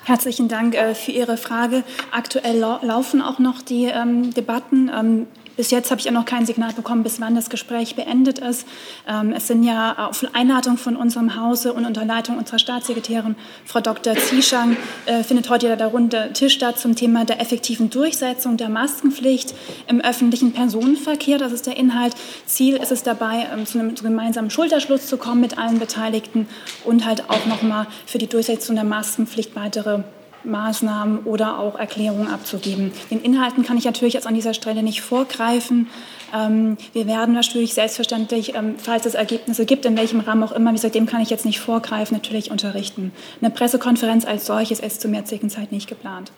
Herzlichen 0.05 0.49
Dank 0.49 0.74
äh, 0.74 0.95
für 0.97 1.12
Ihre 1.12 1.37
Frage. 1.37 1.85
Aktuell 2.11 2.59
lau 2.59 2.81
laufen 2.83 3.22
auch 3.22 3.39
noch 3.39 3.62
die 3.62 3.85
ähm, 3.85 4.35
Debatten. 4.35 4.91
Ähm, 4.93 5.26
bis 5.57 5.70
jetzt 5.70 5.90
habe 5.90 6.01
ich 6.01 6.05
ja 6.07 6.12
noch 6.12 6.24
kein 6.24 6.46
Signal 6.46 6.72
bekommen, 6.72 7.03
bis 7.03 7.20
wann 7.20 7.34
das 7.34 7.51
Gespräch 7.51 7.96
beendet 7.96 8.38
ist. 8.38 8.66
Ähm, 9.09 9.32
es 9.36 9.46
sind 9.46 9.62
ja 9.62 10.09
auf 10.09 10.24
Einladung 10.32 10.76
von 10.76 10.96
unserem 10.96 11.36
Hause 11.36 11.72
und 11.72 11.84
unter 11.84 12.05
Leitung 12.05 12.38
unserer 12.38 12.59
Staatssekretärin 12.59 13.36
Frau 13.64 13.80
Dr. 13.80 14.14
Zieschang 14.16 14.76
äh, 15.07 15.22
findet 15.22 15.51
heute 15.51 15.76
der 15.76 15.88
runde 15.88 16.32
Tisch 16.32 16.55
statt 16.55 16.78
zum 16.78 16.96
Thema 16.96 17.24
der 17.24 17.40
effektiven 17.40 17.90
Durchsetzung 17.90 18.57
der 18.57 18.68
Maskenpflicht 18.68 19.55
im 19.88 20.01
öffentlichen 20.01 20.53
Personenverkehr. 20.53 21.38
Das 21.38 21.53
ist 21.53 21.66
der 21.66 21.76
Inhalt. 21.76 22.14
Ziel 22.46 22.76
ist 22.76 22.92
es 22.92 23.03
dabei, 23.03 23.46
ähm, 23.53 23.66
zu 23.66 23.78
einem 23.78 23.94
gemeinsamen 23.94 24.51
Schulterschluss 24.51 25.07
zu 25.07 25.16
kommen 25.16 25.40
mit 25.40 25.59
allen 25.59 25.78
Beteiligten 25.78 26.48
und 26.84 27.05
halt 27.05 27.28
auch 27.28 27.46
noch 27.46 27.62
mal 27.62 27.86
für 28.07 28.18
die 28.18 28.26
Durchsetzung 28.26 28.76
der 28.76 28.84
Maskenpflicht 28.84 29.57
weitere 29.57 30.03
Maßnahmen 30.45 31.20
oder 31.20 31.59
auch 31.59 31.78
Erklärungen 31.78 32.28
abzugeben. 32.28 32.93
Den 33.11 33.20
Inhalten 33.22 33.64
kann 33.64 33.76
ich 33.76 33.84
natürlich 33.84 34.14
jetzt 34.14 34.26
an 34.26 34.34
dieser 34.34 34.55
Stelle 34.55 34.82
nicht 34.82 35.03
vorgreifen. 35.03 35.88
Ähm, 36.34 36.76
wir 36.93 37.07
werden 37.07 37.34
natürlich 37.34 37.74
selbstverständlich, 37.74 38.55
ähm, 38.55 38.74
falls 38.78 39.07
es 39.07 39.14
Ergebnisse 39.14 39.66
gibt, 39.66 39.84
in 39.84 39.97
welchem 39.97 40.20
Rahmen 40.20 40.43
auch 40.43 40.53
immer, 40.53 40.70
wie 40.70 40.76
gesagt, 40.76 40.95
dem 40.95 41.07
kann 41.07 41.20
ich 41.20 41.30
jetzt 41.30 41.45
nicht 41.45 41.61
vorgreifen, 41.61 42.16
natürlich 42.16 42.51
unterrichten. 42.51 43.12
Eine 43.41 43.51
Pressekonferenz 43.51 44.24
als 44.24 44.47
solches 44.47 44.80
ist 44.80 45.01
zum 45.01 45.14
jetzigen 45.14 45.51
Zeit 45.51 45.72
nicht 45.72 45.88
geplant. 45.88 46.32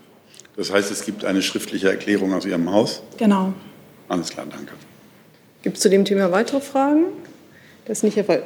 Das 0.57 0.72
heißt, 0.72 0.90
es 0.90 1.05
gibt 1.05 1.24
eine 1.24 1.42
schriftliche 1.42 1.88
Erklärung 1.88 2.34
aus 2.34 2.44
Ihrem 2.44 2.70
Haus? 2.70 3.03
Genau. 3.16 3.55
Alles 4.09 4.30
klar, 4.30 4.46
danke. 4.50 4.72
Gibt 5.62 5.76
es 5.76 5.82
zu 5.82 5.88
dem 5.88 6.05
Thema 6.05 6.30
weitere 6.32 6.61
Fragen? 6.61 7.05
Das 7.86 7.98
ist 7.98 8.05
nicht 8.05 8.16
der 8.16 8.24
Fall. 8.24 8.42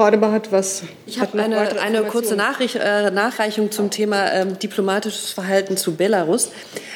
Frau 0.00 0.06
Adebar 0.06 0.32
hat 0.32 0.50
was. 0.50 0.84
Ich 1.04 1.20
habe 1.20 1.38
eine, 1.38 1.78
eine 1.78 2.04
kurze 2.04 2.34
Nachricht, 2.34 2.76
äh, 2.76 3.10
Nachreichung 3.10 3.70
zum 3.70 3.90
Thema 3.90 4.32
ähm, 4.32 4.58
diplomatisches 4.58 5.32
Verhalten 5.32 5.76
zu 5.76 5.94
Belarus. 5.94 6.52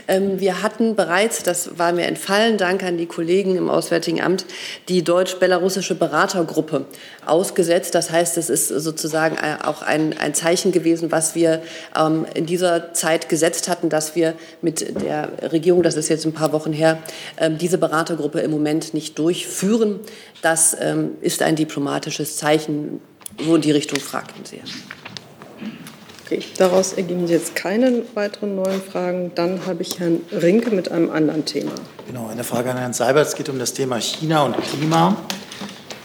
Ähm, 0.09 0.40
wir 0.40 0.62
hatten 0.62 0.96
bereits, 0.96 1.42
das 1.42 1.78
war 1.78 1.92
mir 1.92 2.07
entfallen, 2.07 2.57
dank 2.57 2.82
an 2.82 2.96
die 2.96 3.05
Kollegen 3.05 3.57
im 3.57 3.68
Auswärtigen 3.68 4.22
Amt, 4.22 4.46
die 4.88 5.05
deutsch-belarussische 5.05 5.94
Beratergruppe 5.96 6.86
ausgesetzt. 7.26 7.94
Das 7.94 8.11
heißt, 8.11 8.38
es 8.38 8.48
ist 8.48 8.68
sozusagen 8.68 9.36
auch 9.62 9.82
ein, 9.82 10.16
ein 10.18 10.32
Zeichen 10.32 10.72
gewesen, 10.72 11.12
was 11.12 11.34
wir 11.34 11.61
ähm, 11.98 12.24
in 12.32 12.46
dieser 12.46 12.94
Zeit 12.94 13.28
gesetzt 13.28 13.68
hatten, 13.68 13.90
dass 13.90 14.14
wir 14.14 14.32
mit 14.62 15.02
der 15.02 15.30
Regierung, 15.52 15.82
das 15.82 15.96
ist 15.96 16.09
jetzt 16.09 16.24
ein 16.24 16.32
paar 16.32 16.52
Wochen 16.52 16.72
her, 16.72 16.98
ähm, 17.36 17.59
diese 17.59 17.76
Beratergruppe 17.76 18.40
im 18.40 18.50
Moment 18.50 18.94
nicht 18.94 19.18
durchführen. 19.18 20.00
Das 20.45 20.76
ähm, 20.78 21.12
ist 21.22 21.40
ein 21.40 21.57
diplomatisches 21.57 22.36
Zeichen, 22.36 23.01
wo 23.38 23.57
in 23.57 23.62
die 23.62 23.70
Richtung 23.70 23.99
fragten 23.99 24.45
Sie. 24.45 24.61
Okay, 26.26 26.42
daraus 26.59 26.92
ergeben 26.92 27.26
sich 27.26 27.30
jetzt 27.30 27.57
keine 27.57 28.03
weiteren 28.12 28.55
neuen 28.55 28.82
Fragen. 28.82 29.32
Dann 29.34 29.64
habe 29.64 29.80
ich 29.80 29.99
Herrn 30.01 30.20
Rinke 30.30 30.70
mit 30.70 30.90
einem 30.90 31.11
anderen 31.11 31.47
Thema. 31.47 31.72
Genau, 32.07 32.28
eine 32.28 32.45
Frage 32.45 32.70
an 32.70 32.76
Herrn 32.76 32.92
Seibert. 32.92 33.26
Es 33.26 33.36
geht 33.36 33.49
um 33.49 33.59
das 33.59 33.72
Thema 33.72 33.99
China 34.03 34.42
und 34.42 34.59
Klima. 34.59 35.16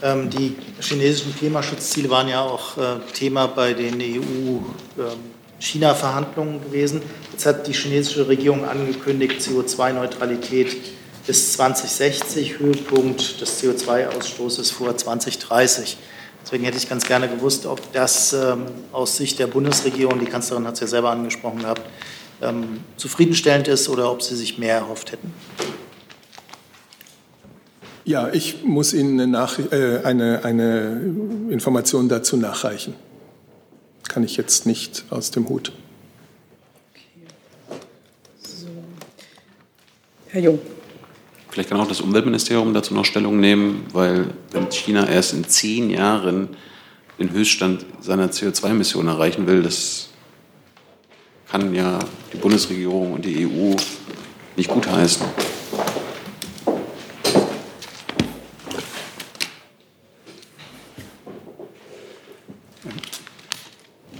Ähm, 0.01 0.29
die 0.29 0.55
chinesischen 0.79 1.35
Klimaschutzziele 1.35 2.09
waren 2.09 2.29
ja 2.29 2.39
auch 2.39 2.77
äh, 2.77 2.99
Thema 3.13 3.47
bei 3.47 3.73
den 3.73 3.99
EU-China-Verhandlungen 3.99 6.63
gewesen. 6.63 7.01
Jetzt 7.33 7.45
hat 7.45 7.67
die 7.67 7.73
chinesische 7.73 8.29
Regierung 8.29 8.63
angekündigt, 8.63 9.41
CO2-Neutralität 9.41 10.77
bis 11.29 11.53
2060, 11.53 12.57
Höhepunkt 12.57 13.39
des 13.39 13.61
CO2-Ausstoßes 13.61 14.73
vor 14.73 14.97
2030. 14.97 15.95
Deswegen 16.41 16.63
hätte 16.63 16.77
ich 16.77 16.89
ganz 16.89 17.05
gerne 17.05 17.29
gewusst, 17.29 17.67
ob 17.67 17.93
das 17.93 18.33
ähm, 18.33 18.65
aus 18.91 19.15
Sicht 19.17 19.37
der 19.37 19.45
Bundesregierung, 19.45 20.19
die 20.19 20.25
Kanzlerin 20.25 20.65
hat 20.65 20.73
es 20.73 20.79
ja 20.79 20.87
selber 20.87 21.11
angesprochen 21.11 21.59
gehabt, 21.59 21.83
ähm, 22.41 22.79
zufriedenstellend 22.97 23.67
ist 23.67 23.89
oder 23.89 24.11
ob 24.11 24.23
Sie 24.23 24.35
sich 24.35 24.57
mehr 24.57 24.73
erhofft 24.73 25.11
hätten. 25.11 25.31
Ja, 28.05 28.33
ich 28.33 28.63
muss 28.63 28.93
Ihnen 28.93 29.19
eine, 29.19 29.31
Nach 29.31 29.59
äh, 29.59 30.01
eine, 30.03 30.43
eine 30.43 30.99
Information 31.51 32.09
dazu 32.09 32.37
nachreichen. 32.37 32.95
Kann 34.07 34.23
ich 34.23 34.35
jetzt 34.35 34.65
nicht 34.65 35.05
aus 35.11 35.29
dem 35.29 35.47
Hut. 35.47 35.73
Okay. 36.89 37.27
So. 38.41 38.65
Herr 40.29 40.41
Jung. 40.41 40.59
Vielleicht 41.49 41.69
kann 41.69 41.79
auch 41.79 41.87
das 41.87 42.01
Umweltministerium 42.01 42.73
dazu 42.73 42.93
noch 42.93 43.05
Stellung 43.05 43.39
nehmen, 43.39 43.85
weil 43.91 44.27
wenn 44.51 44.69
China 44.69 45.07
erst 45.07 45.33
in 45.33 45.43
zehn 45.45 45.89
Jahren 45.89 46.49
den 47.17 47.31
Höchststand 47.31 47.85
seiner 47.99 48.29
CO2-Emissionen 48.29 49.09
erreichen 49.09 49.47
will, 49.47 49.63
das 49.63 50.09
kann 51.49 51.73
ja 51.73 51.99
die 52.31 52.37
Bundesregierung 52.37 53.13
und 53.13 53.25
die 53.25 53.47
EU 53.47 53.75
nicht 54.55 54.69
gutheißen. 54.69 55.25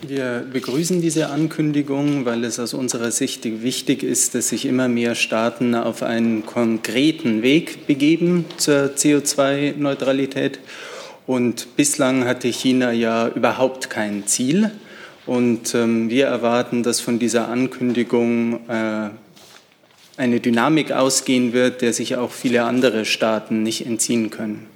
Wir 0.09 0.43
begrüßen 0.51 1.01
diese 1.01 1.29
Ankündigung, 1.29 2.25
weil 2.25 2.43
es 2.43 2.59
aus 2.59 2.73
unserer 2.73 3.11
Sicht 3.11 3.43
wichtig 3.61 4.01
ist, 4.01 4.33
dass 4.33 4.49
sich 4.49 4.65
immer 4.65 4.87
mehr 4.87 5.13
Staaten 5.13 5.75
auf 5.75 6.01
einen 6.01 6.47
konkreten 6.47 7.43
Weg 7.43 7.85
begeben 7.85 8.45
zur 8.57 8.85
CO2-Neutralität. 8.95 10.61
Und 11.27 11.75
bislang 11.75 12.25
hatte 12.25 12.47
China 12.47 12.91
ja 12.91 13.27
überhaupt 13.27 13.91
kein 13.91 14.25
Ziel. 14.25 14.71
Und 15.27 15.75
ähm, 15.75 16.09
wir 16.09 16.25
erwarten, 16.25 16.81
dass 16.81 17.01
von 17.01 17.19
dieser 17.19 17.47
Ankündigung 17.47 18.67
äh, 18.67 19.09
eine 20.17 20.39
Dynamik 20.39 20.91
ausgehen 20.91 21.53
wird, 21.53 21.83
der 21.83 21.93
sich 21.93 22.15
auch 22.15 22.31
viele 22.31 22.63
andere 22.63 23.05
Staaten 23.05 23.61
nicht 23.61 23.85
entziehen 23.85 24.31
können. 24.31 24.68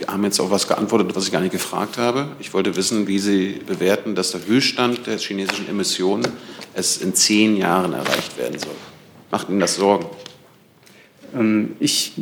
Sie 0.00 0.06
haben 0.06 0.24
jetzt 0.24 0.40
auch 0.40 0.50
was 0.50 0.66
geantwortet, 0.66 1.14
was 1.14 1.26
ich 1.26 1.32
gar 1.32 1.40
nicht 1.40 1.52
gefragt 1.52 1.98
habe. 1.98 2.28
Ich 2.38 2.54
wollte 2.54 2.74
wissen, 2.76 3.06
wie 3.06 3.18
Sie 3.18 3.60
bewerten, 3.66 4.14
dass 4.14 4.30
der 4.30 4.46
Höchststand 4.46 5.06
der 5.06 5.18
chinesischen 5.18 5.68
Emissionen 5.68 6.26
es 6.74 6.98
in 6.98 7.14
zehn 7.14 7.56
Jahren 7.56 7.92
erreicht 7.92 8.38
werden 8.38 8.58
soll. 8.58 8.74
Macht 9.30 9.50
Ihnen 9.50 9.60
das 9.60 9.74
Sorgen? 9.74 10.06
Ähm, 11.34 11.76
ich, 11.80 12.12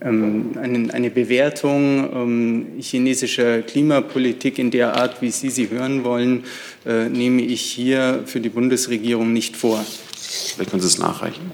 ähm, 0.00 0.52
eine 0.60 1.10
Bewertung 1.10 2.08
ähm, 2.14 2.66
chinesischer 2.80 3.62
Klimapolitik 3.62 4.58
in 4.58 4.70
der 4.70 4.96
Art, 4.96 5.20
wie 5.20 5.30
Sie 5.30 5.50
sie 5.50 5.68
hören 5.68 6.04
wollen, 6.04 6.44
äh, 6.86 7.08
nehme 7.10 7.42
ich 7.42 7.60
hier 7.60 8.22
für 8.24 8.40
die 8.40 8.48
Bundesregierung 8.48 9.32
nicht 9.32 9.56
vor. 9.56 9.84
Vielleicht 10.16 10.70
können 10.70 10.80
Sie 10.80 10.88
es 10.88 10.98
nachreichen. 10.98 11.50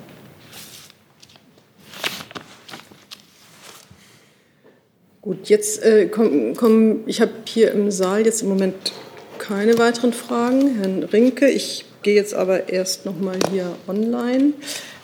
Gut, 5.23 5.49
jetzt 5.49 5.85
äh, 5.85 6.07
kommen, 6.07 6.57
komm, 6.57 7.05
ich 7.07 7.21
habe 7.21 7.31
hier 7.45 7.71
im 7.71 7.93
Saal 7.93 8.27
jetzt 8.27 8.43
im 8.43 8.49
Moment 8.49 8.93
keine 9.39 9.79
weiteren 9.79 10.13
Fragen. 10.13 10.81
Herrn 10.81 11.05
Rinke, 11.05 11.49
ich 11.49 11.85
gehe 12.03 12.17
jetzt 12.17 12.35
aber 12.35 12.69
erst 12.69 13.07
noch 13.07 13.17
mal 13.21 13.39
hier 13.53 13.77
online. 13.87 14.55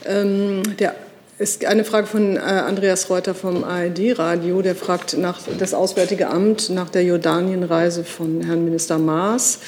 Ähm, 0.04 0.64
der 0.80 0.96
ist 1.38 1.64
eine 1.64 1.84
Frage 1.84 2.08
von 2.08 2.36
äh, 2.36 2.40
Andreas 2.40 3.08
Reuter 3.10 3.32
vom 3.32 3.62
ARD-Radio. 3.62 4.60
Der 4.60 4.74
fragt 4.74 5.16
nach 5.16 5.40
das 5.58 5.72
Auswärtige 5.72 6.28
Amt 6.28 6.68
nach 6.70 6.90
der 6.90 7.04
Jordanienreise 7.04 8.02
von 8.02 8.42
Herrn 8.42 8.64
Minister 8.64 8.98
Maas. 8.98 9.60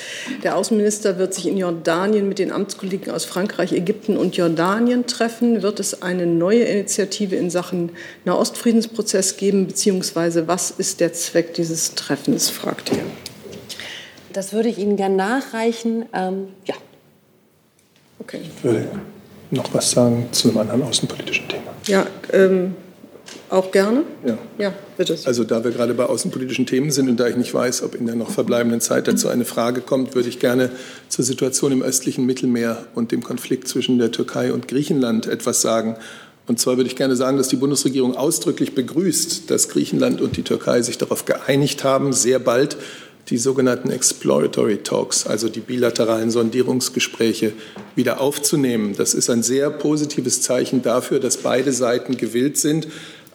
Der 0.42 0.56
Außenminister 0.56 1.18
wird 1.18 1.32
sich 1.32 1.46
in 1.46 1.56
Jordanien 1.56 2.28
mit 2.28 2.40
den 2.40 2.50
Amtskollegen 2.50 3.12
aus 3.12 3.24
Frankreich, 3.24 3.72
Ägypten 3.72 4.16
und 4.16 4.36
Jordanien 4.36 5.06
treffen. 5.06 5.62
Wird 5.62 5.78
es 5.78 6.02
eine 6.02 6.26
neue 6.26 6.64
Initiative 6.64 7.36
in 7.36 7.50
Sachen 7.50 7.90
Nahostfriedensprozess 8.24 9.36
geben, 9.36 9.68
beziehungsweise 9.68 10.48
was 10.48 10.72
ist 10.72 10.98
der 10.98 11.12
Zweck 11.12 11.54
dieses 11.54 11.94
Treffens, 11.94 12.50
fragt 12.50 12.90
er. 12.90 13.04
Das 14.32 14.52
würde 14.52 14.68
ich 14.68 14.78
Ihnen 14.78 14.96
gerne 14.96 15.14
nachreichen. 15.14 16.06
Ähm, 16.12 16.48
ja. 16.64 16.74
Okay. 18.18 18.40
Ich 18.42 18.64
würde 18.64 18.88
noch 19.50 19.72
was 19.74 19.90
sagen 19.90 20.28
zu 20.32 20.48
einem 20.48 20.58
anderen 20.58 20.82
außenpolitischen 20.82 21.48
Thema. 21.48 21.72
Ja, 21.86 22.06
ähm, 22.32 22.74
Auch 23.48 23.70
gerne? 23.70 24.02
Ja. 24.24 24.38
Ja, 24.58 24.72
bitte. 24.96 25.16
Also 25.24 25.44
da 25.44 25.62
wir 25.64 25.70
gerade 25.72 25.94
bei 25.94 26.04
außenpolitischen 26.04 26.66
Themen 26.66 26.90
sind 26.90 27.08
und 27.08 27.18
da 27.18 27.26
ich 27.28 27.36
nicht 27.36 27.52
weiß, 27.52 27.82
ob 27.82 27.94
in 27.94 28.06
der 28.06 28.14
noch 28.14 28.30
verbleibenden 28.30 28.80
Zeit 28.80 29.08
dazu 29.08 29.28
eine 29.28 29.44
Frage 29.44 29.80
kommt, 29.80 30.14
würde 30.14 30.28
ich 30.28 30.38
gerne 30.38 30.70
zur 31.08 31.24
Situation 31.24 31.72
im 31.72 31.82
östlichen 31.82 32.26
Mittelmeer 32.26 32.86
und 32.94 33.12
dem 33.12 33.22
Konflikt 33.22 33.66
zwischen 33.68 33.98
der 33.98 34.12
Türkei 34.12 34.52
und 34.52 34.68
Griechenland 34.68 35.26
etwas 35.26 35.62
sagen. 35.62 35.96
Und 36.46 36.58
zwar 36.58 36.76
würde 36.76 36.88
ich 36.88 36.96
gerne 36.96 37.16
sagen, 37.16 37.36
dass 37.36 37.48
die 37.48 37.56
Bundesregierung 37.56 38.16
ausdrücklich 38.16 38.74
begrüßt, 38.74 39.50
dass 39.50 39.68
Griechenland 39.68 40.20
und 40.20 40.36
die 40.36 40.42
Türkei 40.42 40.82
sich 40.82 40.98
darauf 40.98 41.24
geeinigt 41.24 41.84
haben, 41.84 42.12
sehr 42.12 42.38
bald 42.38 42.76
die 43.30 43.38
sogenannten 43.38 43.90
Exploratory 43.90 44.78
Talks, 44.78 45.26
also 45.26 45.48
die 45.48 45.60
bilateralen 45.60 46.30
Sondierungsgespräche, 46.30 47.52
wieder 47.94 48.20
aufzunehmen. 48.20 48.94
Das 48.96 49.14
ist 49.14 49.30
ein 49.30 49.44
sehr 49.44 49.70
positives 49.70 50.42
Zeichen 50.42 50.82
dafür, 50.82 51.20
dass 51.20 51.36
beide 51.36 51.72
Seiten 51.72 52.16
gewillt 52.16 52.58
sind, 52.58 52.88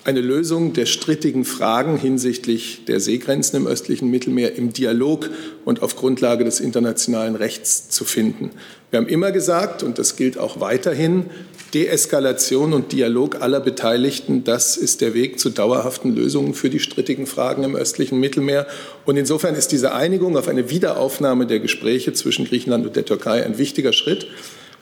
eine 0.06 0.22
Lösung 0.22 0.74
der 0.74 0.86
strittigen 0.86 1.46
Fragen 1.46 1.98
hinsichtlich 1.98 2.86
der 2.86 3.00
Seegrenzen 3.00 3.58
im 3.58 3.66
östlichen 3.66 4.12
Mittelmeer 4.12 4.56
im 4.56 4.72
Dialog 4.72 5.32
und 5.66 5.82
auf 5.82 5.96
Grundlage 5.96 6.44
des 6.44 6.60
internationalen 6.60 7.36
Rechts 7.36 7.90
zu 7.90 8.06
finden. 8.06 8.52
Wir 8.92 9.00
haben 9.00 9.08
immer 9.08 9.32
gesagt, 9.32 9.82
und 9.82 9.98
das 9.98 10.16
gilt 10.16 10.38
auch 10.38 10.60
weiterhin, 10.60 11.26
Deeskalation 11.74 12.74
und 12.74 12.92
Dialog 12.92 13.42
aller 13.42 13.60
Beteiligten, 13.60 14.44
das 14.44 14.78
ist 14.78 15.02
der 15.02 15.16
Weg 15.16 15.40
zu 15.40 15.50
dauerhaften 15.50 16.16
Lösungen 16.16 16.54
für 16.54 16.70
die 16.70 16.80
strittigen 16.80 17.26
Fragen 17.26 17.64
im 17.64 17.76
östlichen 17.76 18.20
Mittelmeer. 18.20 18.68
Und 19.06 19.18
insofern 19.18 19.56
ist 19.56 19.72
diese 19.72 19.94
Einigung 19.94 20.38
auf 20.38 20.48
eine 20.48 20.70
Wiederaufnahme 20.70 21.48
der 21.48 21.60
Gespräche 21.60 22.14
zwischen 22.14 22.46
Griechenland 22.46 22.86
und 22.86 22.96
der 22.96 23.06
Türkei 23.06 23.44
ein 23.44 23.58
wichtiger 23.58 23.92
Schritt 23.92 24.28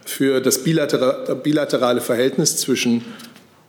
für 0.06 0.42
das 0.42 0.66
bilaterale 0.66 2.02
Verhältnis 2.02 2.58
zwischen 2.58 3.06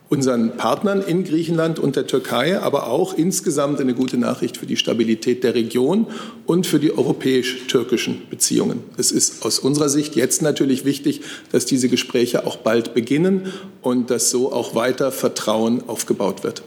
unseren 0.09 0.55
Partnern 0.57 1.01
in 1.01 1.23
Griechenland 1.23 1.79
und 1.79 1.95
der 1.95 2.07
Türkei, 2.07 2.59
aber 2.59 2.87
auch 2.87 3.13
insgesamt 3.13 3.81
eine 3.81 3.93
gute 3.93 4.17
Nachricht 4.17 4.57
für 4.57 4.65
die 4.65 4.77
Stabilität 4.77 5.43
der 5.43 5.55
Region 5.55 6.07
und 6.45 6.67
für 6.67 6.79
die 6.79 6.95
europäisch-türkischen 6.95 8.21
Beziehungen. 8.29 8.83
Es 8.97 9.11
ist 9.11 9.45
aus 9.45 9.59
unserer 9.59 9.89
Sicht 9.89 10.15
jetzt 10.15 10.41
natürlich 10.41 10.85
wichtig, 10.85 11.21
dass 11.51 11.65
diese 11.65 11.89
Gespräche 11.89 12.45
auch 12.45 12.57
bald 12.57 12.93
beginnen 12.93 13.51
und 13.81 14.11
dass 14.11 14.29
so 14.29 14.51
auch 14.51 14.75
weiter 14.75 15.11
Vertrauen 15.11 15.87
aufgebaut 15.87 16.43
wird. 16.43 16.61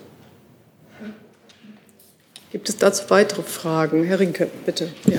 Gibt 2.50 2.70
es 2.70 2.78
dazu 2.78 3.04
weitere 3.08 3.42
Fragen? 3.42 4.04
Herr 4.04 4.20
Rinke, 4.20 4.48
bitte. 4.64 4.88
Ja. 5.06 5.18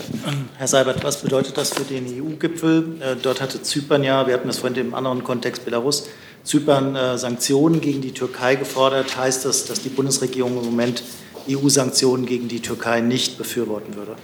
Herr 0.57 0.67
Seibert, 0.67 1.03
was 1.03 1.21
bedeutet 1.21 1.57
das 1.57 1.71
für 1.71 1.83
den 1.83 2.07
EU-Gipfel? 2.07 2.95
Äh, 2.99 3.15
dort 3.21 3.39
hatte 3.39 3.61
Zypern 3.61 4.03
ja, 4.03 4.25
wir 4.25 4.33
hatten 4.33 4.47
das 4.47 4.57
vorhin 4.57 4.79
im 4.87 4.95
anderen 4.95 5.23
Kontext 5.23 5.63
Belarus, 5.63 6.07
Zypern 6.43 6.95
äh, 6.95 7.17
Sanktionen 7.17 7.81
gegen 7.81 8.01
die 8.01 8.13
Türkei 8.13 8.55
gefordert. 8.55 9.17
Heißt 9.17 9.45
das, 9.45 9.65
dass 9.65 9.81
die 9.81 9.89
Bundesregierung 9.89 10.57
im 10.57 10.65
Moment 10.65 11.03
EU-Sanktionen 11.49 12.25
gegen 12.25 12.47
die 12.47 12.61
Türkei 12.61 13.01
nicht 13.01 13.37
befürworten 13.37 13.95
würde? 13.95 14.15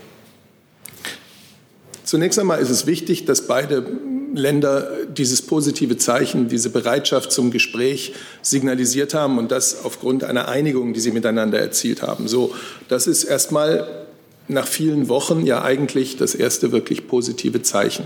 Zunächst 2.03 2.37
einmal 2.37 2.59
ist 2.59 2.69
es 2.69 2.85
wichtig, 2.85 3.25
dass 3.25 3.47
beide 3.47 3.85
Länder 4.33 4.89
dieses 5.07 5.41
positive 5.41 5.97
Zeichen, 5.97 6.49
diese 6.49 6.69
Bereitschaft 6.69 7.31
zum 7.31 7.51
Gespräch 7.51 8.13
signalisiert 8.41 9.13
haben 9.13 9.37
und 9.37 9.51
das 9.51 9.83
aufgrund 9.83 10.23
einer 10.23 10.47
Einigung, 10.47 10.93
die 10.93 10.99
sie 10.99 11.11
miteinander 11.11 11.59
erzielt 11.59 12.01
haben. 12.01 12.27
So, 12.27 12.53
das 12.89 13.07
ist 13.07 13.23
erstmal 13.23 14.05
nach 14.47 14.67
vielen 14.67 15.09
Wochen 15.09 15.45
ja 15.45 15.63
eigentlich 15.63 16.17
das 16.17 16.35
erste 16.35 16.71
wirklich 16.71 17.07
positive 17.07 17.61
Zeichen. 17.63 18.05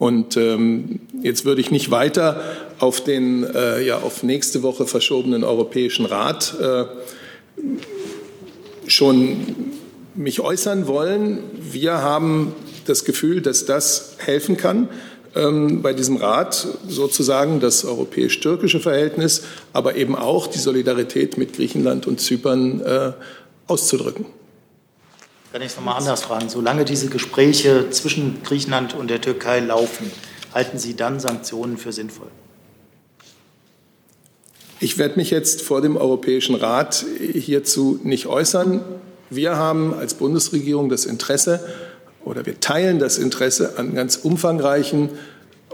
Und 0.00 0.38
ähm, 0.38 1.00
jetzt 1.20 1.44
würde 1.44 1.60
ich 1.60 1.70
nicht 1.70 1.90
weiter 1.90 2.40
auf 2.78 3.04
den 3.04 3.44
äh, 3.44 3.84
ja 3.84 3.98
auf 3.98 4.22
nächste 4.22 4.62
Woche 4.62 4.86
verschobenen 4.86 5.44
Europäischen 5.44 6.06
Rat 6.06 6.54
äh, 6.58 6.86
schon 8.86 9.44
mich 10.14 10.40
äußern 10.40 10.86
wollen. 10.86 11.40
Wir 11.70 11.98
haben 11.98 12.54
das 12.86 13.04
Gefühl, 13.04 13.42
dass 13.42 13.66
das 13.66 14.16
helfen 14.16 14.56
kann, 14.56 14.88
ähm, 15.36 15.82
bei 15.82 15.92
diesem 15.92 16.16
Rat 16.16 16.66
sozusagen 16.88 17.60
das 17.60 17.84
europäisch-türkische 17.84 18.80
Verhältnis, 18.80 19.42
aber 19.74 19.96
eben 19.96 20.16
auch 20.16 20.46
die 20.46 20.60
Solidarität 20.60 21.36
mit 21.36 21.52
Griechenland 21.52 22.06
und 22.06 22.22
Zypern 22.22 22.80
äh, 22.80 23.12
auszudrücken. 23.66 24.24
Kann 25.52 25.62
ich 25.62 25.68
es 25.68 25.76
nochmal 25.76 25.96
anders 25.96 26.22
fragen? 26.22 26.48
Solange 26.48 26.84
diese 26.84 27.08
Gespräche 27.08 27.90
zwischen 27.90 28.40
Griechenland 28.44 28.94
und 28.94 29.10
der 29.10 29.20
Türkei 29.20 29.58
laufen, 29.58 30.08
halten 30.54 30.78
Sie 30.78 30.94
dann 30.94 31.18
Sanktionen 31.18 31.76
für 31.76 31.92
sinnvoll? 31.92 32.28
Ich 34.78 34.96
werde 34.96 35.16
mich 35.16 35.30
jetzt 35.30 35.62
vor 35.62 35.82
dem 35.82 35.96
Europäischen 35.96 36.54
Rat 36.54 37.04
hierzu 37.32 37.98
nicht 38.04 38.26
äußern. 38.26 38.82
Wir 39.28 39.56
haben 39.56 39.92
als 39.92 40.14
Bundesregierung 40.14 40.88
das 40.88 41.04
Interesse 41.04 41.60
oder 42.24 42.46
wir 42.46 42.60
teilen 42.60 43.00
das 43.00 43.18
Interesse 43.18 43.76
an 43.76 43.94
ganz 43.94 44.16
umfangreichen 44.16 45.10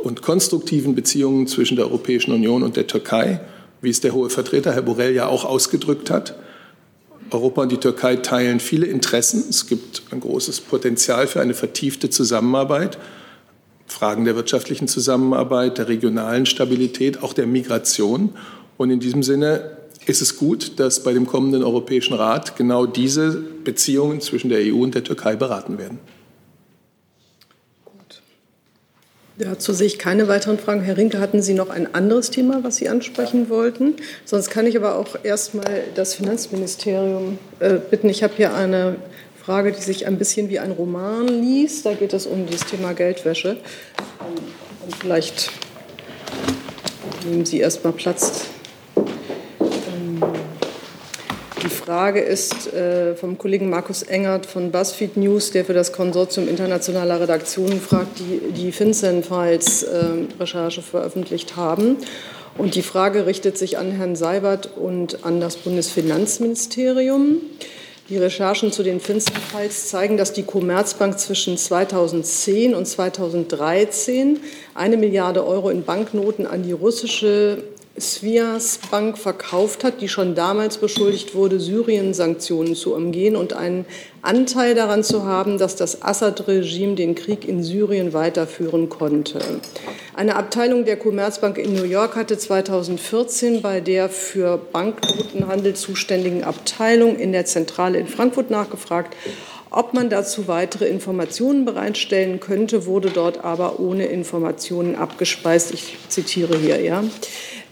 und 0.03 0.23
konstruktiven 0.23 0.95
Beziehungen 0.95 1.47
zwischen 1.49 1.77
der 1.77 1.85
Europäischen 1.85 2.33
Union 2.33 2.63
und 2.63 2.77
der 2.77 2.87
Türkei, 2.87 3.41
wie 3.83 3.91
es 3.91 4.01
der 4.01 4.15
hohe 4.15 4.31
Vertreter 4.31 4.73
Herr 4.73 4.83
Borrell 4.83 5.15
ja 5.15 5.27
auch 5.27 5.45
ausgedrückt 5.45 6.09
hat. 6.09 6.35
Europa 7.31 7.63
und 7.63 7.73
die 7.73 7.79
Türkei 7.79 8.17
teilen 8.17 8.61
viele 8.61 8.87
Interessen. 8.87 9.45
Es 9.49 9.67
gibt 9.67 10.03
ein 10.11 10.21
großes 10.21 10.61
Potenzial 10.61 11.27
für 11.27 11.41
eine 11.41 11.55
vertiefte 11.55 12.11
Zusammenarbeit. 12.11 12.99
Fragen 13.87 14.25
der 14.25 14.37
wirtschaftlichen 14.37 14.89
Zusammenarbeit, 14.89 15.79
der 15.79 15.89
regionalen 15.89 16.47
Stabilität, 16.47 17.23
auch 17.23 17.33
der 17.33 17.47
Migration. 17.47 18.31
Und 18.77 18.91
in 18.91 19.01
diesem 19.01 19.23
Sinne 19.23 19.77
ist 20.07 20.23
es 20.23 20.37
gut, 20.37 20.79
dass 20.79 21.03
bei 21.03 21.13
dem 21.13 21.27
kommenden 21.27 21.63
Europäischen 21.63 22.15
Rat 22.15 22.57
genau 22.57 22.87
diese 22.87 23.43
Beziehungen 23.65 24.21
zwischen 24.21 24.49
der 24.49 24.61
EU 24.61 24.83
und 24.83 24.95
der 24.95 25.05
Türkei 25.05 25.37
beraten 25.37 25.79
werden. 25.79 25.99
Dazu 29.39 29.75
sehe 29.75 29.87
ich 29.87 29.99
keine 29.99 30.29
weiteren 30.29 30.59
Fragen. 30.59 30.81
Herr 30.81 30.97
Rinke, 30.97 31.21
hatten 31.21 31.43
Sie 31.43 31.53
noch 31.53 31.69
ein 31.69 31.95
anderes 31.95 32.31
Thema, 32.31 32.65
was 32.65 32.77
Sie 32.77 32.89
ansprechen 32.89 33.51
wollten? 33.51 33.97
Sonst 34.25 34.49
kann 34.49 34.67
ich 34.67 34.79
aber 34.79 34.97
auch 34.97 35.09
erst 35.25 35.55
mal 35.55 35.85
das 35.95 36.15
Finanzministerium 36.15 37.39
äh, 37.61 37.75
bitten. 37.75 38.09
Ich 38.09 38.23
habe 38.23 38.33
hier 38.35 38.55
eine 38.55 38.97
Frage, 39.45 39.73
die 39.73 39.83
sich 39.83 40.07
ein 40.07 40.17
bisschen 40.17 40.49
wie 40.49 40.59
ein 40.59 40.71
Roman 40.71 41.29
liest. 41.29 41.85
Da 41.85 41.93
geht 41.93 42.15
es 42.15 42.27
um 42.27 42.47
das 42.51 42.65
Thema 42.65 42.95
Geldwäsche. 42.95 43.59
Und 44.87 44.97
vielleicht 44.97 45.51
nehmen 47.29 47.45
Sie 47.45 47.61
erst 47.61 47.85
mal 47.85 47.93
Platz. 47.93 48.47
Die 51.67 51.75
Frage 51.75 52.21
ist 52.21 52.73
äh, 52.75 53.17
vom 53.17 53.39
Kollegen 53.39 53.69
Markus 53.69 54.05
Engert 54.05 54.47
von 54.47 54.71
BuzzFeed 54.71 55.17
News, 55.17 55.51
der 55.51 55.65
für 55.65 55.75
das 55.75 55.93
Konsortium 55.93 56.47
internationaler 56.47 57.21
Redaktionen 57.21 57.81
fragt, 57.81 58.21
die 58.21 58.53
die 58.53 58.71
FinCEN-Files-Recherche 58.71 60.81
äh, 60.81 60.85
veröffentlicht 60.85 61.57
haben. 61.57 61.97
Und 62.57 62.77
die 62.77 62.83
Frage 62.83 63.27
richtet 63.27 63.59
sich 63.59 63.79
an 63.79 63.91
Herrn 63.91 64.15
Seibert 64.15 64.77
und 64.77 65.25
an 65.25 65.41
das 65.41 65.57
Bundesfinanzministerium. 65.57 67.39
Die 68.11 68.19
Recherchen 68.19 68.71
zu 68.71 68.85
den 68.85 69.01
FinCEN-Files 69.01 69.89
zeigen, 69.89 70.17
dass 70.17 70.33
die 70.33 70.45
Commerzbank 70.45 71.19
zwischen 71.19 71.59
2010 71.59 72.77
und 72.77 72.87
2013 72.87 74.39
eine 74.77 74.97
Milliarde 74.97 75.45
Euro 75.45 75.71
in 75.71 75.83
Banknoten 75.83 76.47
an 76.47 76.63
die 76.63 76.71
russische 76.71 77.65
Svias 77.99 78.79
Bank 78.91 79.17
verkauft 79.17 79.85
hat, 79.85 80.01
die 80.01 80.09
schon 80.09 80.35
damals 80.35 80.79
beschuldigt 80.79 81.35
wurde, 81.35 81.59
Syrien-Sanktionen 81.61 82.75
zu 82.75 82.95
umgehen 82.95 83.37
und 83.37 83.53
einen 83.55 83.87
Anteil 84.23 84.75
daran 84.75 85.03
zu 85.03 85.25
haben, 85.25 85.57
dass 85.57 85.77
das 85.77 86.03
Assad-Regime 86.03 86.95
den 86.95 87.15
Krieg 87.15 87.47
in 87.49 87.63
Syrien 87.63 88.13
weiterführen 88.13 88.89
konnte. 88.89 89.41
Eine 90.15 90.37
Abteilung 90.37 90.85
der 90.85 90.97
Commerzbank 90.97 91.59
in 91.59 91.75
New 91.75 91.85
York 91.85 92.17
hatte 92.17 92.37
2014 92.37 93.63
bei 93.63 93.81
der 93.81 94.09
für 94.09 94.59
Banknotenhandel 94.59 95.75
zuständigen 95.75 96.45
Abteilung 96.45 97.17
in 97.17 97.33
der 97.33 97.47
Zentrale 97.47 97.99
in 97.99 98.09
Frankfurt 98.09 98.51
nachgefragt, 98.51 99.15
ob 99.71 99.95
man 99.95 100.09
dazu 100.09 100.49
weitere 100.49 100.87
Informationen 100.87 101.65
bereitstellen 101.65 102.41
könnte, 102.41 102.87
wurde 102.87 103.11
dort 103.11 103.45
aber 103.45 103.81
ohne 103.81 104.07
Informationen 104.07 104.95
abgespeist. 104.95 105.75
Ich 105.75 105.97
zitiere 106.09 106.57
hier, 106.57 106.81
ja. 106.81 107.05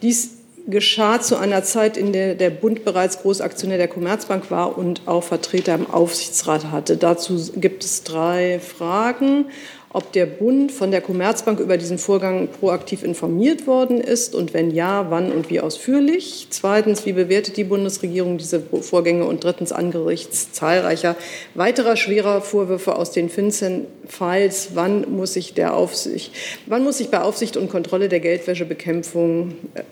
Dies 0.05 0.33
geschah 0.67 1.19
zu 1.19 1.37
einer 1.37 1.65
Zeit, 1.65 1.97
in 1.97 2.13
der 2.13 2.35
der 2.35 2.51
Bund 2.51 2.85
bereits 2.85 3.23
Großaktionär 3.23 3.79
der 3.79 3.89
Commerzbank 3.89 4.51
war 4.51 4.77
und 4.77 5.01
auch 5.07 5.23
Vertreter 5.23 5.75
im 5.75 5.91
Aufsichtsrat 5.91 6.71
hatte. 6.71 6.99
Dazu 6.99 7.39
gibt 7.57 7.85
es 7.85 8.03
drei 8.03 8.61
Fragen 8.61 9.47
ob 9.95 10.11
der 10.11 10.27
Bund 10.27 10.73
von 10.73 10.91
der 10.91 11.01
Commerzbank 11.01 11.61
über 11.61 11.77
diesen 11.77 11.99
Vorgang 11.99 12.49
proaktiv 12.49 13.05
informiert 13.05 13.69
worden 13.69 14.01
ist 14.01 14.35
und 14.35 14.53
wenn 14.53 14.73
ja, 14.73 15.07
wann 15.09 15.31
und 15.31 15.51
wie 15.51 15.61
ausführlich. 15.61 16.49
Zweitens, 16.51 17.07
wie 17.07 17.13
bewertet 17.13 17.57
die 17.57 17.63
Bundesregierung 17.63 18.37
diese 18.37 18.61
Vorgänge? 18.61 19.25
Und 19.25 19.45
drittens, 19.45 19.71
angesichts 19.71 20.51
zahlreicher 20.51 21.15
weiterer 21.55 21.95
schwerer 21.95 22.41
Vorwürfe 22.41 22.97
aus 22.97 23.13
den 23.13 23.29
FinCEN-Files, 23.29 24.71
wann 24.75 25.13
muss 25.13 25.35
sich 25.35 25.55
der 25.55 25.77
Aufsicht, 25.77 26.33
wann 26.67 26.83
muss 26.83 26.99
sich 26.99 27.11
bei 27.11 27.21
Aufsicht 27.21 27.57
und 27.57 27.71
Kontrolle 27.71 28.09
der 28.09 28.19
Geldwäschebekämpfung 28.19 29.55
äh, 29.75 29.85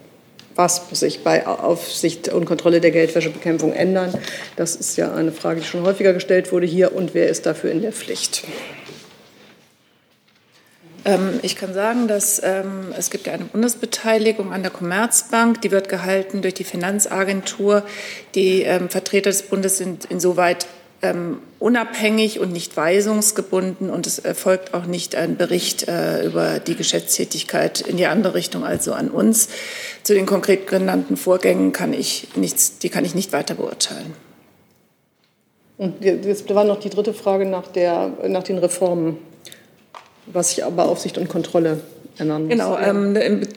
was 0.55 0.91
muss 0.91 1.01
sich 1.01 1.25
bei 1.25 1.47
Aufsicht 1.47 2.29
und 2.29 2.45
Kontrolle 2.45 2.81
der 2.81 2.91
Geldwäschebekämpfung 2.91 3.73
ändern? 3.73 4.13
Das 4.57 4.77
ist 4.77 4.97
ja 4.97 5.15
eine 5.15 5.33
Frage, 5.33 5.61
die 5.61 5.67
schon 5.67 5.83
häufiger 5.83 6.13
gestellt 6.13 6.53
wurde 6.53 6.67
hier. 6.67 6.95
Und 6.95 7.15
wer 7.15 7.29
ist 7.29 7.47
dafür 7.47 7.71
in 7.71 7.83
der 7.83 7.93
Pflicht? 7.93 8.45
Ähm, 11.05 11.41
ich 11.43 11.57
kann 11.57 11.75
sagen, 11.75 12.07
dass 12.07 12.41
ähm, 12.45 12.95
es 12.97 13.11
gibt 13.11 13.29
eine 13.29 13.45
Bundesbeteiligung 13.45 14.53
an 14.53 14.63
der 14.63 14.71
Commerzbank, 14.71 15.61
die 15.63 15.71
wird 15.71 15.89
gehalten 15.89 16.43
durch 16.43 16.55
die 16.55 16.65
Finanzagentur. 16.65 17.83
Die 18.35 18.63
ähm, 18.63 18.89
Vertreter 18.89 19.31
des 19.31 19.43
Bundes 19.43 19.79
sind 19.79 20.05
insoweit 20.05 20.67
ähm, 21.03 21.39
unabhängig 21.59 22.39
und 22.39 22.53
nicht 22.53 22.77
weisungsgebunden 22.77 23.91
und 23.91 24.07
es 24.07 24.19
erfolgt 24.21 24.73
auch 24.73 24.87
nicht 24.87 25.17
ein 25.17 25.37
Bericht 25.37 25.89
äh, 25.89 26.25
über 26.25 26.61
die 26.61 26.77
Geschäftstätigkeit 26.77 27.81
in 27.81 27.97
die 27.97 28.07
andere 28.07 28.35
Richtung, 28.35 28.65
also 28.65 28.93
an 28.93 29.11
uns. 29.11 29.49
Zu 30.05 30.15
den 30.15 30.27
konkret 30.27 30.69
genannten 30.69 31.17
Vorgängen 31.17 31.73
kann 31.73 31.93
ich 31.93 32.29
nichts, 32.37 32.79
die 32.79 32.89
kann 32.89 33.05
ich 33.05 33.15
nicht 33.15 33.33
weiter 33.33 33.55
beurteilen. 33.55 34.15
Und 35.79 36.05
jetzt 36.05 36.53
war 36.55 36.65
noch 36.65 36.79
die 36.79 36.91
dritte 36.91 37.13
Frage 37.13 37.45
nach, 37.45 37.67
der, 37.67 38.13
nach 38.29 38.45
den 38.45 38.59
Reformen, 38.59 39.19
was 40.27 40.51
sich 40.51 40.65
aber 40.65 40.85
Aufsicht 40.85 41.19
und 41.19 41.29
Kontrolle 41.29 41.81
ändern 42.19 42.43
muss. 42.43 42.51
Genau. 42.51 42.79
Ähm, 42.79 43.49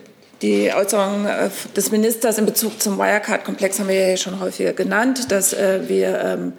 die 0.42 0.72
Äußerung 0.74 1.26
äh, 1.26 1.50
des 1.76 1.92
Ministers 1.92 2.40
in 2.40 2.46
Bezug 2.46 2.82
zum 2.82 2.98
Wirecard-Komplex 2.98 3.80
haben 3.80 3.88
wir 3.88 4.10
ja 4.10 4.18
schon 4.18 4.40
häufiger 4.40 4.74
genannt, 4.74 5.32
dass 5.32 5.54
äh, 5.54 5.88
wir 5.88 6.20
ähm, 6.20 6.54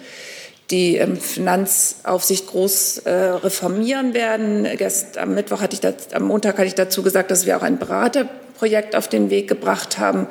die 0.70 0.96
ähm, 0.96 1.16
Finanzaufsicht 1.16 2.48
groß 2.48 2.98
äh, 2.98 3.10
reformieren 3.10 4.14
werden. 4.14 4.66
Gest, 4.76 5.18
am 5.18 5.34
Mittwoch 5.34 5.60
hatte 5.60 5.74
ich 5.74 5.80
das, 5.80 6.12
am 6.12 6.24
Montag 6.24 6.54
hatte 6.54 6.66
ich 6.66 6.74
dazu 6.74 7.02
gesagt, 7.02 7.30
dass 7.30 7.46
wir 7.46 7.56
auch 7.56 7.62
ein 7.62 7.78
Beraterprojekt 7.78 8.96
auf 8.96 9.08
den 9.08 9.30
Weg 9.30 9.48
gebracht 9.48 9.98
haben 9.98 10.26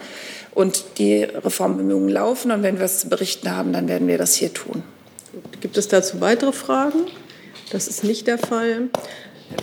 und 0.53 0.83
die 0.97 1.23
Reformbemühungen 1.23 2.09
laufen. 2.09 2.51
Und 2.51 2.63
wenn 2.63 2.77
wir 2.77 2.86
es 2.86 2.99
zu 2.99 3.09
berichten 3.09 3.55
haben, 3.55 3.71
dann 3.71 3.88
werden 3.88 4.07
wir 4.07 4.17
das 4.17 4.36
hier 4.36 4.53
tun. 4.53 4.83
Gibt 5.61 5.77
es 5.77 5.88
dazu 5.88 6.21
weitere 6.21 6.51
Fragen? 6.51 7.07
Das 7.71 7.88
ist 7.88 8.03
nicht 8.03 8.27
der 8.27 8.38
Fall. 8.38 8.89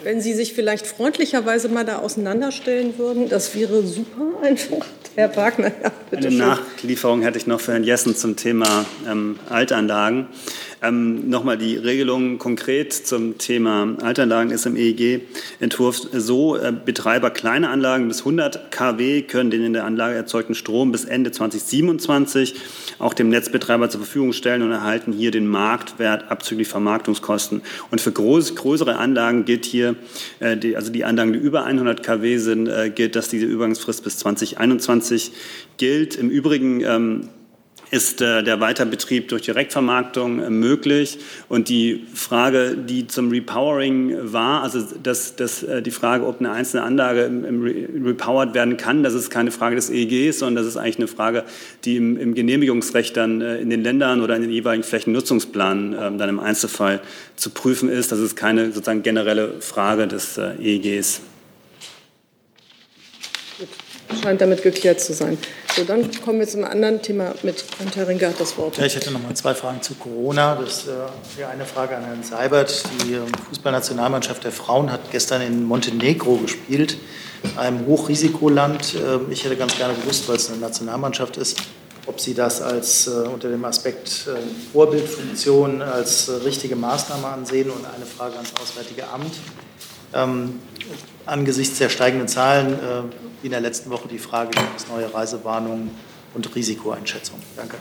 Wenn 0.05 0.21
Sie 0.21 0.33
sich 0.33 0.53
vielleicht 0.53 0.87
freundlicherweise 0.87 1.69
mal 1.69 1.85
da 1.85 1.99
auseinanderstellen 1.99 2.99
würden, 2.99 3.29
das 3.29 3.55
wäre 3.55 3.83
super 3.83 4.41
einfach. 4.43 4.87
Herr 5.15 5.37
Wagner, 5.37 5.73
ja, 5.83 5.93
bitte 6.11 6.29
Eine 6.29 6.31
schön. 6.31 6.39
Nachlieferung 6.39 7.23
hätte 7.23 7.37
ich 7.39 7.47
noch 7.47 7.61
für 7.61 7.73
Herrn 7.73 7.85
Jessen 7.85 8.17
zum 8.17 8.37
Thema 8.37 8.87
ähm, 9.07 9.39
Altanlagen. 9.51 10.29
Ähm, 10.83 11.29
Nochmal 11.29 11.57
die 11.57 11.77
Regelung 11.77 12.39
konkret 12.39 12.93
zum 12.93 13.39
Thema 13.39 13.97
Altanlagen 14.03 14.51
ist 14.51 14.67
im 14.67 14.77
EEG-Entwurf 14.77 16.09
so, 16.13 16.57
äh, 16.57 16.73
Betreiber 16.73 17.31
kleiner 17.31 17.71
Anlagen 17.71 18.09
bis 18.09 18.21
100 18.21 18.73
kW 18.73 19.23
können 19.23 19.51
den 19.51 19.65
in 19.65 19.73
der 19.73 19.85
Anlage 19.85 20.17
erzeugten 20.17 20.57
Strom 20.57 20.91
bis 20.91 21.05
Ende 21.05 21.31
2027 21.31 22.57
auch 22.99 23.15
dem 23.15 23.29
Netzbetreiber 23.29 23.91
zur 23.91 24.01
Verfügung 24.01 24.33
stellen 24.33 24.63
und 24.63 24.73
erhalten 24.73 25.13
hier 25.13 25.31
den 25.31 25.47
Marktwert 25.47 26.31
abzüglich 26.31 26.67
Vermarktungskosten. 26.67 27.63
Und 27.93 28.01
für 28.01 28.13
groß, 28.13 28.57
größere 28.57 28.97
Anlagen 28.97 29.45
gilt 29.45 29.65
hier, 29.65 29.95
äh, 30.41 30.57
die, 30.57 30.77
also 30.77 30.91
die 30.91 31.05
Anlagen, 31.05 31.33
die 31.33 31.39
über 31.39 31.65
100 31.65 32.03
kW 32.03 32.39
sind, 32.39 32.67
äh, 32.67 32.91
gilt, 32.91 33.15
dass 33.15 33.29
diese 33.29 33.47
Übergangsfrist 33.47 34.03
bis 34.03 34.19
2021 34.19 35.33
gilt. 35.77 36.17
Im 36.17 36.29
Übrigen 36.29 36.81
ähm, 36.81 37.29
ist 37.93 38.23
äh, 38.23 38.43
der 38.43 38.59
Weiterbetrieb 38.59 39.29
durch 39.29 39.43
Direktvermarktung 39.43 40.41
äh, 40.41 40.49
möglich. 40.49 41.19
Und 41.51 41.69
die 41.69 42.07
Frage, 42.15 42.75
die 42.75 43.07
zum 43.07 43.29
Repowering 43.29 44.33
war, 44.33 44.63
also 44.63 44.81
das, 45.03 45.37
das, 45.37 45.63
äh, 45.63 45.83
die 45.83 45.91
Frage, 45.91 46.27
ob 46.27 46.41
eine 46.41 46.53
einzelne 46.53 46.85
Anlage 46.85 47.25
im, 47.25 47.45
im 47.45 47.63
Re 47.63 47.89
repowered 48.03 48.55
werden 48.55 48.79
kann, 48.79 49.03
das 49.03 49.13
ist 49.13 49.29
keine 49.29 49.51
Frage 49.51 49.77
des 49.77 49.91
EEGs, 49.91 50.39
sondern 50.39 50.65
das 50.65 50.73
ist 50.73 50.79
eigentlich 50.79 50.97
eine 50.97 51.07
Frage, 51.07 51.45
die 51.85 51.97
im, 51.97 52.17
im 52.17 52.35
Genehmigungsrecht 52.35 53.15
dann 53.15 53.43
äh, 53.43 53.59
in 53.59 53.69
den 53.69 53.83
Ländern 53.83 54.23
oder 54.23 54.37
in 54.37 54.43
den 54.43 54.51
jeweiligen 54.51 54.85
Flächennutzungsplanen 54.85 55.95
ähm, 56.01 56.17
dann 56.17 56.31
im 56.31 56.41
Einzelfall 56.41 57.03
zu 57.37 57.51
prüfen 57.51 57.91
ist. 57.91 58.11
Das 58.11 58.21
ist 58.21 58.37
keine 58.37 58.73
sozusagen 58.73 59.03
generelle 59.03 59.61
Frage 59.61 60.09
des 60.09 60.39
äh, 60.39 60.55
EEGs. 60.59 61.21
Scheint 64.23 64.41
damit 64.41 64.63
geklärt 64.63 64.99
zu 64.99 65.13
sein. 65.13 65.37
So, 65.75 65.85
dann 65.85 66.11
kommen 66.21 66.39
wir 66.39 66.47
zum 66.47 66.65
anderen 66.65 67.01
Thema 67.01 67.35
mit 67.43 67.65
Herrn 67.79 67.91
Herringer 67.95 68.29
hat 68.29 68.39
das 68.39 68.59
Wort. 68.59 68.77
Ja, 68.77 68.85
ich 68.85 68.95
hätte 68.95 69.11
noch 69.11 69.23
mal 69.23 69.33
zwei 69.35 69.55
Fragen 69.55 69.81
zu 69.81 69.95
Corona. 69.95 70.55
Das 70.57 70.87
äh, 70.87 70.91
wäre 71.39 71.49
eine 71.49 71.65
Frage 71.65 71.97
an 71.97 72.05
Herrn 72.05 72.23
Seibert. 72.23 72.85
Die 73.07 73.15
ähm, 73.15 73.25
Fußballnationalmannschaft 73.49 74.45
der 74.45 74.53
Frauen 74.53 74.93
hat 74.93 75.11
gestern 75.11 75.41
in 75.41 75.65
Montenegro 75.65 76.37
gespielt, 76.37 76.99
einem 77.57 77.87
Hochrisikoland. 77.87 78.97
Äh, 78.97 79.33
ich 79.33 79.47
hätte 79.47 79.57
ganz 79.57 79.75
gerne 79.79 79.95
gewusst, 79.95 80.29
weil 80.29 80.37
es 80.37 80.51
eine 80.51 80.59
Nationalmannschaft 80.59 81.39
ist, 81.39 81.59
ob 82.05 82.21
Sie 82.21 82.35
das 82.35 82.61
als 82.61 83.07
äh, 83.07 83.29
unter 83.33 83.49
dem 83.49 83.65
Aspekt 83.65 84.27
äh, 84.29 84.37
Vorbildfunktion 84.75 85.81
als 85.81 86.29
äh, 86.29 86.33
richtige 86.45 86.77
Maßnahme 86.77 87.29
ansehen. 87.29 87.71
Und 87.71 87.87
eine 87.87 88.05
Frage 88.05 88.35
ans 88.35 88.53
Auswärtige 88.61 89.09
Amt. 89.09 89.33
Angesichts 91.27 91.79
der 91.79 91.89
steigenden 91.89 92.29
Zahlen, 92.29 92.73
äh, 92.73 93.03
wie 93.43 93.47
in 93.47 93.53
der 93.53 93.61
letzten 93.61 93.91
Woche, 93.91 94.09
die 94.09 94.19
Frage, 94.19 94.51
gibt 94.51 94.79
es 94.81 94.89
neue 94.89 95.13
Reisewarnungen 95.13 95.91
und 96.35 96.55
Risikoeinschätzungen? 96.55 97.43
Danke. 97.57 97.77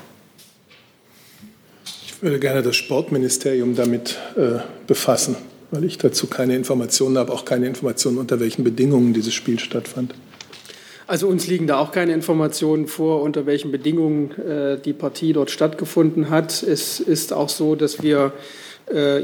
Ich 2.05 2.21
würde 2.21 2.39
gerne 2.39 2.61
das 2.61 2.75
Sportministerium 2.75 3.75
damit 3.75 4.17
äh, 4.35 4.59
befassen, 4.85 5.37
weil 5.71 5.83
ich 5.85 5.97
dazu 5.97 6.27
keine 6.27 6.55
Informationen 6.55 7.17
habe, 7.17 7.33
auch 7.33 7.45
keine 7.45 7.65
Informationen, 7.65 8.19
unter 8.19 8.39
welchen 8.39 8.63
Bedingungen 8.63 9.13
dieses 9.13 9.33
Spiel 9.33 9.59
stattfand. 9.59 10.13
Also 11.07 11.27
uns 11.27 11.47
liegen 11.47 11.65
da 11.65 11.79
auch 11.79 11.91
keine 11.91 12.13
Informationen 12.13 12.87
vor, 12.87 13.23
unter 13.23 13.47
welchen 13.47 13.71
Bedingungen 13.71 14.31
äh, 14.39 14.79
die 14.79 14.93
Partie 14.93 15.33
dort 15.33 15.49
stattgefunden 15.49 16.29
hat. 16.29 16.61
Es 16.61 16.99
ist 16.99 17.33
auch 17.33 17.49
so, 17.49 17.75
dass 17.75 18.03
wir 18.03 18.27
äh, 18.27 18.31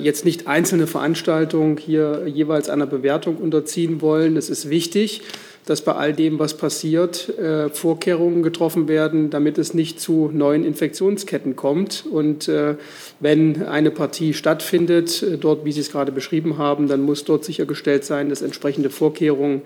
jetzt 0.01 0.23
nicht 0.23 0.47
einzelne 0.47 0.87
Veranstaltungen 0.87 1.75
hier 1.75 2.23
jeweils 2.25 2.69
einer 2.69 2.85
Bewertung 2.85 3.35
unterziehen 3.35 4.01
wollen. 4.01 4.37
Es 4.37 4.49
ist 4.49 4.69
wichtig, 4.69 5.23
dass 5.67 5.81
bei 5.81 5.93
all 5.93 6.13
dem, 6.13 6.39
was 6.39 6.55
passiert, 6.55 7.37
äh, 7.37 7.69
Vorkehrungen 7.69 8.41
getroffen 8.41 8.87
werden, 8.87 9.29
damit 9.29 9.57
es 9.57 9.73
nicht 9.73 9.99
zu 9.99 10.31
neuen 10.33 10.63
Infektionsketten 10.63 11.57
kommt. 11.57 12.05
Und 12.09 12.47
äh, 12.47 12.75
wenn 13.19 13.63
eine 13.63 13.91
Partie 13.91 14.33
stattfindet, 14.33 15.25
dort, 15.41 15.65
wie 15.65 15.73
Sie 15.73 15.81
es 15.81 15.91
gerade 15.91 16.13
beschrieben 16.13 16.57
haben, 16.57 16.87
dann 16.87 17.01
muss 17.01 17.25
dort 17.25 17.43
sichergestellt 17.43 18.05
sein, 18.05 18.29
dass 18.29 18.41
entsprechende 18.41 18.89
Vorkehrungen 18.89 19.61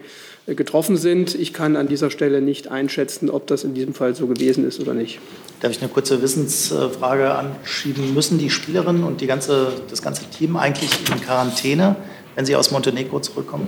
getroffen 0.55 0.97
sind. 0.97 1.35
Ich 1.35 1.53
kann 1.53 1.75
an 1.75 1.87
dieser 1.87 2.09
Stelle 2.09 2.41
nicht 2.41 2.69
einschätzen, 2.69 3.29
ob 3.29 3.47
das 3.47 3.63
in 3.63 3.73
diesem 3.73 3.93
Fall 3.93 4.15
so 4.15 4.27
gewesen 4.27 4.67
ist 4.67 4.79
oder 4.79 4.93
nicht. 4.93 5.19
Darf 5.59 5.71
ich 5.71 5.81
eine 5.81 5.89
kurze 5.89 6.21
Wissensfrage 6.21 7.33
anschieben? 7.33 8.13
Müssen 8.13 8.37
die 8.37 8.49
Spielerinnen 8.49 9.03
und 9.03 9.21
die 9.21 9.27
ganze, 9.27 9.73
das 9.89 10.01
ganze 10.01 10.23
Team 10.25 10.55
eigentlich 10.55 10.91
in 11.13 11.21
Quarantäne, 11.21 11.95
wenn 12.35 12.45
sie 12.45 12.55
aus 12.55 12.71
Montenegro 12.71 13.19
zurückkommen? 13.19 13.67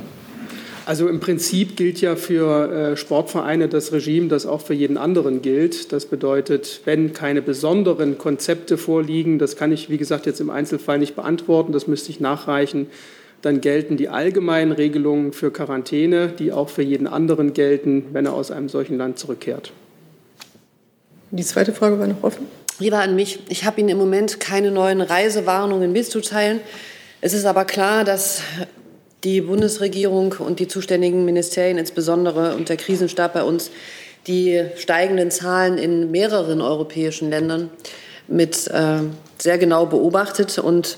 Also 0.86 1.07
im 1.07 1.21
Prinzip 1.21 1.77
gilt 1.77 2.01
ja 2.01 2.17
für 2.17 2.71
äh, 2.71 2.97
Sportvereine 2.97 3.69
das 3.69 3.93
Regime, 3.93 4.27
das 4.27 4.45
auch 4.45 4.59
für 4.59 4.73
jeden 4.73 4.97
anderen 4.97 5.41
gilt. 5.41 5.93
Das 5.93 6.05
bedeutet, 6.05 6.81
wenn 6.84 7.13
keine 7.13 7.41
besonderen 7.41 8.17
Konzepte 8.17 8.77
vorliegen, 8.77 9.39
das 9.39 9.55
kann 9.55 9.71
ich, 9.71 9.89
wie 9.89 9.97
gesagt, 9.97 10.25
jetzt 10.25 10.41
im 10.41 10.49
Einzelfall 10.49 10.99
nicht 10.99 11.15
beantworten, 11.15 11.71
das 11.71 11.88
müsste 11.88 12.09
ich 12.09 12.19
nachreichen, 12.19 12.88
dann 13.43 13.59
gelten 13.59 13.97
die 13.97 14.07
allgemeinen 14.07 14.71
Regelungen 14.71 15.33
für 15.33 15.51
Quarantäne, 15.51 16.29
die 16.29 16.53
auch 16.53 16.69
für 16.69 16.81
jeden 16.81 17.07
anderen 17.07 17.53
gelten, 17.53 18.05
wenn 18.13 18.25
er 18.25 18.33
aus 18.33 18.51
einem 18.51 18.69
solchen 18.69 18.97
Land 18.97 19.19
zurückkehrt. 19.19 19.73
Die 21.31 21.43
zweite 21.43 21.73
Frage 21.73 21.99
war 21.99 22.07
noch 22.07 22.23
offen. 22.23 22.47
Lieber 22.79 22.99
an 22.99 23.15
mich. 23.15 23.39
Ich 23.49 23.65
habe 23.65 23.81
Ihnen 23.81 23.89
im 23.89 23.97
Moment 23.97 24.39
keine 24.39 24.71
neuen 24.71 25.01
Reisewarnungen 25.01 25.91
mitzuteilen. 25.91 26.61
Es 27.19 27.33
ist 27.33 27.45
aber 27.45 27.65
klar, 27.65 28.05
dass 28.05 28.41
die 29.25 29.41
Bundesregierung 29.41 30.35
und 30.39 30.59
die 30.59 30.67
zuständigen 30.67 31.25
Ministerien 31.25 31.77
insbesondere 31.77 32.55
und 32.55 32.69
der 32.69 32.77
Krisenstab 32.77 33.33
bei 33.33 33.43
uns 33.43 33.71
die 34.25 34.63
steigenden 34.77 35.31
Zahlen 35.31 35.77
in 35.77 36.11
mehreren 36.11 36.61
europäischen 36.61 37.29
Ländern 37.29 37.69
mit 38.27 38.67
äh, 38.67 38.99
sehr 39.37 39.57
genau 39.57 39.85
beobachtet 39.85 40.57
und 40.59 40.97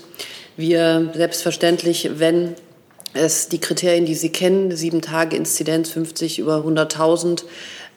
wir 0.58 1.12
selbstverständlich, 1.14 2.12
wenn 2.16 2.56
es 3.14 3.48
die 3.50 3.60
Kriterien, 3.60 4.06
die 4.06 4.16
Sie 4.16 4.30
kennen, 4.30 4.76
sieben 4.76 5.02
Tage 5.02 5.36
Inzidenz, 5.36 5.90
50 5.90 6.40
über 6.40 6.58
100.000, 6.58 7.44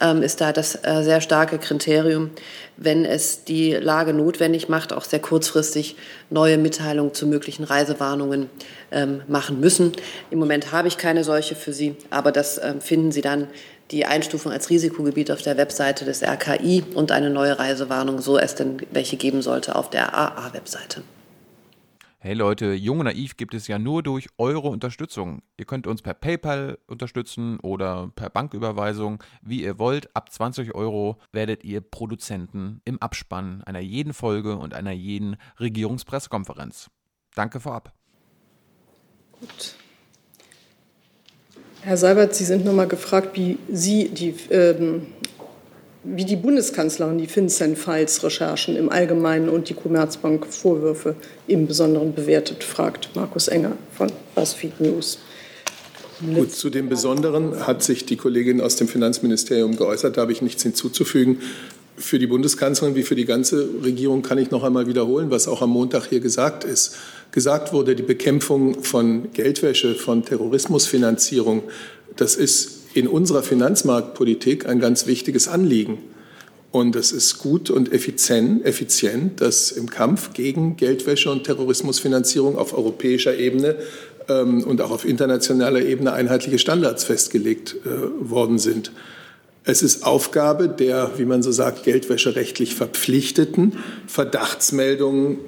ähm, 0.00 0.22
ist 0.22 0.40
da 0.40 0.52
das 0.52 0.76
äh, 0.84 1.02
sehr 1.02 1.20
starke 1.20 1.58
Kriterium, 1.58 2.30
wenn 2.76 3.04
es 3.04 3.44
die 3.44 3.72
Lage 3.72 4.12
notwendig 4.12 4.68
macht, 4.68 4.92
auch 4.92 5.04
sehr 5.04 5.18
kurzfristig 5.18 5.96
neue 6.30 6.56
Mitteilungen 6.56 7.14
zu 7.14 7.26
möglichen 7.26 7.64
Reisewarnungen 7.64 8.48
ähm, 8.92 9.22
machen 9.26 9.58
müssen. 9.58 9.92
Im 10.30 10.38
Moment 10.38 10.70
habe 10.70 10.86
ich 10.86 10.98
keine 10.98 11.24
solche 11.24 11.56
für 11.56 11.72
Sie, 11.72 11.96
aber 12.10 12.30
das 12.30 12.60
ähm, 12.62 12.80
finden 12.80 13.10
Sie 13.10 13.22
dann 13.22 13.48
die 13.90 14.04
Einstufung 14.04 14.52
als 14.52 14.70
Risikogebiet 14.70 15.30
auf 15.30 15.42
der 15.42 15.56
Webseite 15.56 16.04
des 16.04 16.22
RKI 16.22 16.84
und 16.94 17.10
eine 17.10 17.30
neue 17.30 17.58
Reisewarnung, 17.58 18.20
so 18.20 18.38
es 18.38 18.54
denn 18.54 18.76
welche 18.92 19.16
geben 19.16 19.42
sollte, 19.42 19.74
auf 19.74 19.90
der 19.90 20.14
AA-Webseite. 20.16 21.02
Hey 22.20 22.34
Leute, 22.34 22.72
Jung 22.72 22.98
und 22.98 23.04
Naiv 23.04 23.36
gibt 23.36 23.54
es 23.54 23.68
ja 23.68 23.78
nur 23.78 24.02
durch 24.02 24.26
eure 24.38 24.66
Unterstützung. 24.66 25.40
Ihr 25.56 25.66
könnt 25.66 25.86
uns 25.86 26.02
per 26.02 26.14
PayPal 26.14 26.76
unterstützen 26.88 27.60
oder 27.60 28.10
per 28.16 28.28
Banküberweisung, 28.28 29.22
wie 29.40 29.62
ihr 29.62 29.78
wollt. 29.78 30.16
Ab 30.16 30.32
20 30.32 30.74
Euro 30.74 31.18
werdet 31.30 31.62
ihr 31.62 31.80
Produzenten 31.80 32.80
im 32.84 33.00
Abspann 33.00 33.62
einer 33.62 33.78
jeden 33.78 34.12
Folge 34.12 34.56
und 34.56 34.74
einer 34.74 34.90
jeden 34.90 35.36
Regierungspressekonferenz. 35.60 36.90
Danke 37.36 37.60
vorab. 37.60 37.92
Gut. 39.38 39.76
Herr 41.82 41.96
Seibert, 41.96 42.34
Sie 42.34 42.44
sind 42.44 42.64
noch 42.64 42.72
mal 42.72 42.88
gefragt, 42.88 43.36
wie 43.36 43.58
Sie 43.68 44.08
die 44.08 44.34
ähm, 44.50 45.06
wie 46.04 46.24
die 46.24 46.36
Bundeskanzlerin 46.36 47.18
die 47.18 47.26
FinCEN-Files-Recherchen 47.26 48.76
im 48.76 48.88
Allgemeinen 48.88 49.48
und 49.48 49.68
die 49.68 49.74
Commerzbank-Vorwürfe 49.74 51.16
im 51.46 51.66
Besonderen 51.66 52.14
bewertet, 52.14 52.62
fragt 52.64 53.10
Markus 53.14 53.48
Enger 53.48 53.76
von 53.96 54.10
BuzzFeed 54.34 54.80
News. 54.80 55.18
Gut, 56.34 56.52
zu 56.52 56.70
dem 56.70 56.88
Besonderen 56.88 57.66
hat 57.66 57.82
sich 57.82 58.04
die 58.04 58.16
Kollegin 58.16 58.60
aus 58.60 58.76
dem 58.76 58.88
Finanzministerium 58.88 59.76
geäußert. 59.76 60.16
Da 60.16 60.22
habe 60.22 60.32
ich 60.32 60.42
nichts 60.42 60.62
hinzuzufügen. 60.62 61.40
Für 61.96 62.18
die 62.18 62.26
Bundeskanzlerin 62.26 62.94
wie 62.94 63.02
für 63.02 63.14
die 63.14 63.24
ganze 63.24 63.68
Regierung 63.82 64.22
kann 64.22 64.38
ich 64.38 64.50
noch 64.50 64.64
einmal 64.64 64.86
wiederholen, 64.86 65.30
was 65.30 65.46
auch 65.46 65.62
am 65.62 65.70
Montag 65.70 66.06
hier 66.06 66.20
gesagt 66.20 66.64
ist. 66.64 66.96
Gesagt 67.32 67.72
wurde, 67.72 67.94
die 67.94 68.02
Bekämpfung 68.02 68.82
von 68.82 69.32
Geldwäsche, 69.32 69.94
von 69.94 70.24
Terrorismusfinanzierung, 70.24 71.62
das 72.16 72.34
ist 72.36 72.77
in 72.98 73.06
unserer 73.06 73.42
Finanzmarktpolitik 73.42 74.66
ein 74.66 74.80
ganz 74.80 75.06
wichtiges 75.06 75.46
Anliegen. 75.46 75.98
Und 76.70 76.96
es 76.96 77.12
ist 77.12 77.38
gut 77.38 77.70
und 77.70 77.92
effizient, 77.92 78.64
effizient, 78.66 79.40
dass 79.40 79.70
im 79.70 79.88
Kampf 79.88 80.32
gegen 80.34 80.76
Geldwäsche 80.76 81.30
und 81.30 81.44
Terrorismusfinanzierung 81.44 82.58
auf 82.58 82.76
europäischer 82.76 83.36
Ebene 83.38 83.76
ähm, 84.28 84.64
und 84.64 84.82
auch 84.82 84.90
auf 84.90 85.06
internationaler 85.06 85.80
Ebene 85.80 86.12
einheitliche 86.12 86.58
Standards 86.58 87.04
festgelegt 87.04 87.76
äh, 87.86 88.28
worden 88.28 88.58
sind. 88.58 88.92
Es 89.64 89.82
ist 89.82 90.04
Aufgabe 90.04 90.68
der, 90.68 91.12
wie 91.18 91.24
man 91.24 91.42
so 91.42 91.52
sagt, 91.52 91.84
geldwäscherechtlich 91.84 92.74
Verpflichteten, 92.74 93.78
Verdachtsmeldungen 94.06 95.38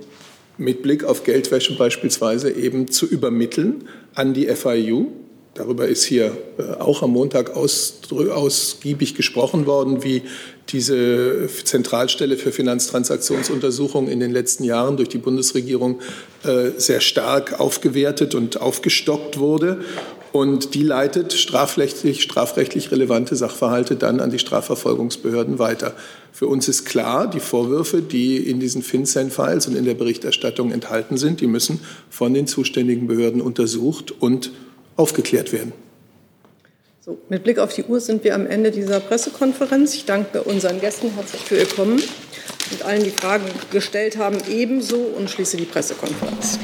mit 0.56 0.82
Blick 0.82 1.04
auf 1.04 1.24
Geldwäsche 1.24 1.76
beispielsweise 1.76 2.50
eben 2.50 2.88
zu 2.88 3.06
übermitteln 3.06 3.84
an 4.14 4.34
die 4.34 4.46
FIU, 4.46 5.08
Darüber 5.54 5.88
ist 5.88 6.04
hier 6.04 6.36
äh, 6.58 6.80
auch 6.80 7.02
am 7.02 7.10
Montag 7.10 7.56
ausgiebig 7.56 9.14
gesprochen 9.14 9.66
worden, 9.66 10.04
wie 10.04 10.22
diese 10.68 11.48
Zentralstelle 11.64 12.36
für 12.36 12.52
Finanztransaktionsuntersuchungen 12.52 14.10
in 14.10 14.20
den 14.20 14.30
letzten 14.30 14.62
Jahren 14.62 14.96
durch 14.96 15.08
die 15.08 15.18
Bundesregierung 15.18 15.98
äh, 16.44 16.70
sehr 16.76 17.00
stark 17.00 17.58
aufgewertet 17.58 18.36
und 18.36 18.60
aufgestockt 18.60 19.38
wurde. 19.38 19.80
Und 20.32 20.74
die 20.74 20.84
leitet 20.84 21.32
strafrechtlich, 21.32 22.22
strafrechtlich 22.22 22.92
relevante 22.92 23.34
Sachverhalte 23.34 23.96
dann 23.96 24.20
an 24.20 24.30
die 24.30 24.38
Strafverfolgungsbehörden 24.38 25.58
weiter. 25.58 25.94
Für 26.32 26.46
uns 26.46 26.68
ist 26.68 26.84
klar, 26.84 27.28
die 27.28 27.40
Vorwürfe, 27.40 28.00
die 28.00 28.36
in 28.36 28.60
diesen 28.60 28.82
FinCEN-Files 28.82 29.66
und 29.66 29.74
in 29.74 29.84
der 29.84 29.94
Berichterstattung 29.94 30.70
enthalten 30.70 31.16
sind, 31.16 31.40
die 31.40 31.48
müssen 31.48 31.80
von 32.10 32.32
den 32.32 32.46
zuständigen 32.46 33.08
Behörden 33.08 33.40
untersucht 33.40 34.12
und 34.20 34.52
aufgeklärt 35.00 35.52
werden. 35.52 35.72
So, 37.00 37.18
mit 37.30 37.42
Blick 37.42 37.58
auf 37.58 37.74
die 37.74 37.84
Uhr 37.84 37.98
sind 38.00 38.22
wir 38.24 38.34
am 38.34 38.46
Ende 38.46 38.70
dieser 38.70 39.00
Pressekonferenz. 39.00 39.94
Ich 39.94 40.04
danke 40.04 40.42
unseren 40.42 40.80
Gästen 40.80 41.14
herzlich 41.14 41.40
für 41.40 41.56
ihr 41.56 41.66
Kommen 41.66 42.00
und 42.70 42.82
allen, 42.84 43.02
die 43.02 43.10
Fragen 43.10 43.46
gestellt 43.72 44.18
haben, 44.18 44.36
ebenso 44.48 44.98
und 44.98 45.30
schließe 45.30 45.56
die 45.56 45.64
Pressekonferenz. 45.64 46.58